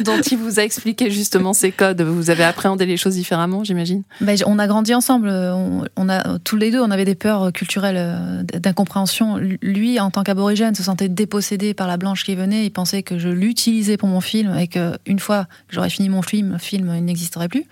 dont 0.00 0.20
il 0.20 0.36
vous 0.36 0.58
a 0.58 0.64
expliqué 0.64 1.12
justement 1.12 1.52
ces 1.52 1.70
codes, 1.70 2.02
vous 2.02 2.28
avez 2.28 2.42
appréhendé 2.42 2.84
les 2.84 2.96
choses 2.96 3.14
différemment, 3.14 3.62
j'imagine 3.62 4.02
ben, 4.20 4.36
On 4.46 4.58
a 4.58 4.66
grandi 4.66 4.94
ensemble. 4.94 5.28
On, 5.30 6.08
a, 6.08 6.38
tous 6.40 6.56
les 6.56 6.72
deux, 6.72 6.80
on 6.80 6.90
avait 6.90 7.04
des 7.04 7.14
peurs 7.14 7.52
culturelles 7.52 7.98
euh, 8.00 8.42
d'incompréhension. 8.42 9.36
Lui, 9.62 10.00
en 10.00 10.10
tant 10.10 10.24
qu'aborigène, 10.24 10.74
se 10.74 10.82
sentait 10.82 11.08
dépossédé 11.08 11.72
par 11.72 11.86
la 11.86 11.96
blanche 11.96 12.24
qui 12.24 12.34
venait. 12.34 12.66
Il 12.66 12.70
pensait 12.70 13.04
que 13.04 13.16
je 13.16 13.28
l'utilisais 13.28 13.96
pour 13.96 14.08
mon 14.08 14.20
film 14.20 14.58
et 14.58 14.66
qu'une 14.66 15.20
fois 15.20 15.44
que 15.68 15.76
j'aurais 15.76 15.90
fini 15.90 16.08
mon 16.08 16.22
film, 16.22 16.54
le 16.54 16.58
film 16.58 16.98
n'existerait 16.98 17.48
plus. 17.48 17.64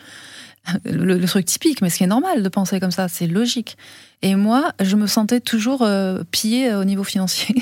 le, 0.85 1.25
truc 1.27 1.45
typique, 1.45 1.83
mais 1.83 1.91
ce 1.91 1.97
qui 1.97 2.05
est 2.05 2.09
normal 2.09 2.43
de 2.43 2.49
penser 2.49 2.81
comme 2.81 2.91
ça, 2.91 3.09
c'est 3.09 3.27
logique. 3.27 3.77
Et 4.23 4.35
moi, 4.35 4.73
je 4.81 4.97
me 4.97 5.07
sentais 5.07 5.41
toujours 5.41 5.83
euh, 5.83 6.23
pillée 6.31 6.75
au 6.75 6.85
niveau 6.85 7.05
financier. 7.05 7.55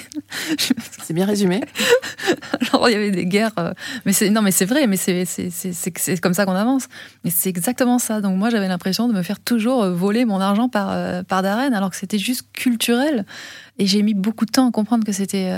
c'est 1.03 1.13
bien 1.13 1.27
résumé. 1.27 1.63
Alors, 2.73 2.89
il 2.89 2.93
y 2.93 2.95
avait 2.95 3.11
des 3.11 3.27
guerres. 3.27 3.75
mais 4.05 4.13
c'est, 4.13 4.31
non, 4.31 4.41
mais 4.41 4.53
c'est 4.53 4.65
vrai, 4.65 4.87
mais 4.87 4.97
c'est, 4.97 6.21
comme 6.21 6.35
ça 6.35 6.47
qu'on 6.47 6.53
avance. 6.53 6.87
Mais 7.25 7.31
c'est 7.31 7.49
exactement 7.49 7.99
ça. 7.99 8.21
Donc, 8.21 8.37
moi, 8.39 8.51
j'avais 8.51 8.69
l'impression 8.69 9.09
de 9.09 9.13
me 9.13 9.23
faire 9.23 9.41
toujours 9.41 9.87
voler 9.87 10.25
mon 10.25 10.41
argent 10.41 10.69
par, 10.69 11.25
par 11.25 11.43
Darren, 11.43 11.75
alors 11.75 11.91
que 11.91 11.97
c'était 11.97 12.19
juste 12.19 12.47
culturel. 12.53 13.27
Et 13.79 13.87
j'ai 13.87 14.03
mis 14.03 14.15
beaucoup 14.15 14.47
de 14.47 14.53
temps 14.53 14.69
à 14.69 14.71
comprendre 14.71 15.05
que 15.05 15.13
c'était 15.13 15.53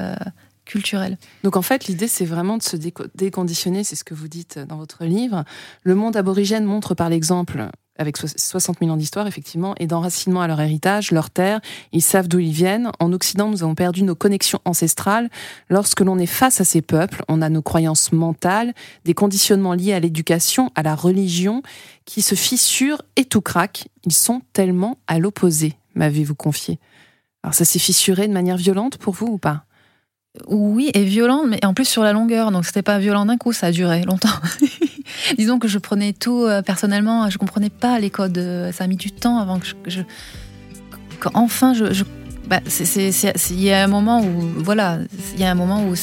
culturel. 0.67 1.17
Donc 1.43 1.57
en 1.57 1.63
fait, 1.63 1.87
l'idée, 1.87 2.09
c'est 2.09 2.27
vraiment 2.27 2.59
de 2.59 2.63
se 2.63 2.77
déconditionner, 3.15 3.85
c'est 3.85 3.97
ce 3.97 4.05
que 4.05 4.15
vous 4.15 4.29
dites 4.29 4.59
dans 4.59 4.77
votre 4.77 5.05
livre. 5.05 5.45
Le 5.83 5.95
monde 5.95 6.17
aborigène 6.17 6.65
montre 6.65 6.95
par 6.95 7.09
l'exemple, 7.09 7.71
avec 7.99 8.17
60 8.19 8.79
000 8.81 8.91
ans 8.91 8.97
d'histoire, 8.97 9.27
effectivement, 9.27 9.75
et 9.79 9.87
d'enracinement 9.87 10.43
à 10.43 10.47
leur 10.47 10.61
héritage, 10.61 11.13
leur 11.13 11.31
terre. 11.31 11.61
Ils 11.93 12.03
savent 12.03 12.29
d'où 12.29 12.39
ils 12.39 12.53
viennent. 12.53 12.91
En 13.01 13.13
Occident, 13.13 13.49
nous 13.49 13.63
avons 13.63 13.75
perdu 13.75 14.03
nos 14.03 14.15
connexions 14.15 14.61
ancestrales. 14.65 15.31
Lorsque 15.71 16.01
l'on 16.01 16.19
est 16.19 16.27
face 16.27 16.61
à 16.61 16.65
ces 16.65 16.83
peuples, 16.83 17.23
on 17.29 17.41
a 17.41 17.49
nos 17.49 17.63
croyances 17.63 18.13
mentales, 18.13 18.75
des 19.05 19.15
conditionnements 19.15 19.75
liés 19.75 19.95
à 19.95 20.01
l'éducation, 20.01 20.71
à 20.75 20.83
la 20.83 20.95
religion, 20.95 21.63
qui 22.05 22.23
se 22.23 22.35
fissurent 22.35 23.03
et 23.17 23.25
tout 23.25 23.41
craque. 23.41 23.89
Ils 24.05 24.13
sont 24.13 24.43
tellement 24.53 24.99
à 25.07 25.19
l'opposé, 25.19 25.75
m'avez-vous 25.95 26.35
confié. 26.35 26.79
Alors 27.43 27.55
ça 27.55 27.65
s'est 27.65 27.79
fissuré 27.79 28.27
de 28.29 28.33
manière 28.33 28.57
violente 28.57 28.99
pour 28.99 29.15
vous 29.15 29.27
ou 29.27 29.39
pas? 29.39 29.66
Oui, 30.49 30.91
et 30.95 31.05
violent, 31.05 31.45
mais 31.47 31.65
en 31.65 31.75
plus 31.75 31.87
sur 31.87 32.03
la 32.03 32.13
longueur. 32.13 32.51
Donc 32.51 32.65
c'était 32.65 32.83
pas 32.83 32.99
violent 32.99 33.27
d'un 33.27 33.37
coup, 33.37 33.53
ça 33.53 33.69
a 33.69 33.71
duré 33.71 34.03
longtemps. 34.03 34.29
Disons 35.39 35.59
que 35.59 35.69
je 35.69 35.79
prenais 35.79 36.13
tout 36.13 36.45
euh, 36.45 36.63
personnellement, 36.63 37.29
je 37.31 37.39
comprenais 37.39 37.71
pas 37.71 37.99
les 37.99 38.11
codes. 38.11 38.39
Euh, 38.39 38.73
ça 38.73 38.85
a 38.85 38.87
mis 38.87 38.97
du 38.97 39.13
temps 39.13 39.39
avant 39.39 39.59
que 39.59 39.67
je. 39.87 40.03
enfin, 41.35 41.75
je. 41.75 41.93
je 41.93 42.05
bah, 42.47 42.61
il 42.81 43.63
y 43.63 43.73
a 43.73 43.83
un 43.83 43.89
moment 43.89 44.23
où. 44.23 44.41
Voilà, 44.59 44.99
il 45.35 45.41
y 45.41 45.45
a 45.45 45.51
un 45.51 45.55
moment 45.55 45.85
où 45.87 45.95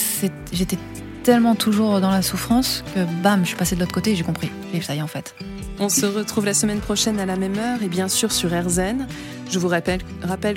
j'étais 0.52 0.78
tellement 1.24 1.56
toujours 1.56 2.02
dans 2.02 2.12
la 2.12 2.22
souffrance 2.22 2.84
que 2.94 3.00
bam, 3.24 3.42
je 3.44 3.50
suis 3.50 3.56
passée 3.56 3.76
de 3.76 3.80
l'autre 3.80 3.94
côté 3.94 4.12
et 4.12 4.16
j'ai 4.16 4.24
compris. 4.24 4.52
Et 4.74 4.82
ça 4.82 4.94
y 4.94 5.00
est 5.00 5.02
en 5.02 5.08
fait. 5.08 5.36
On 5.80 5.90
se 5.90 6.06
retrouve 6.06 6.46
la 6.46 6.54
semaine 6.54 6.80
prochaine 6.80 7.20
à 7.20 7.26
la 7.26 7.36
même 7.36 7.58
heure 7.58 7.82
et 7.82 7.88
bien 7.88 8.08
sûr 8.08 8.32
sur 8.32 8.50
RZN. 8.50 9.08
Je 9.50 9.60
vous 9.60 9.68
rappelle, 9.68 10.02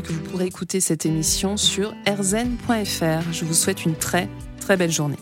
que 0.02 0.12
vous 0.12 0.20
pourrez 0.20 0.46
écouter 0.46 0.80
cette 0.80 1.06
émission 1.06 1.56
sur 1.56 1.94
rzen.fr. 2.06 3.32
Je 3.32 3.44
vous 3.44 3.54
souhaite 3.54 3.84
une 3.84 3.94
très 3.94 4.28
très 4.60 4.76
belle 4.76 4.90
journée. 4.90 5.18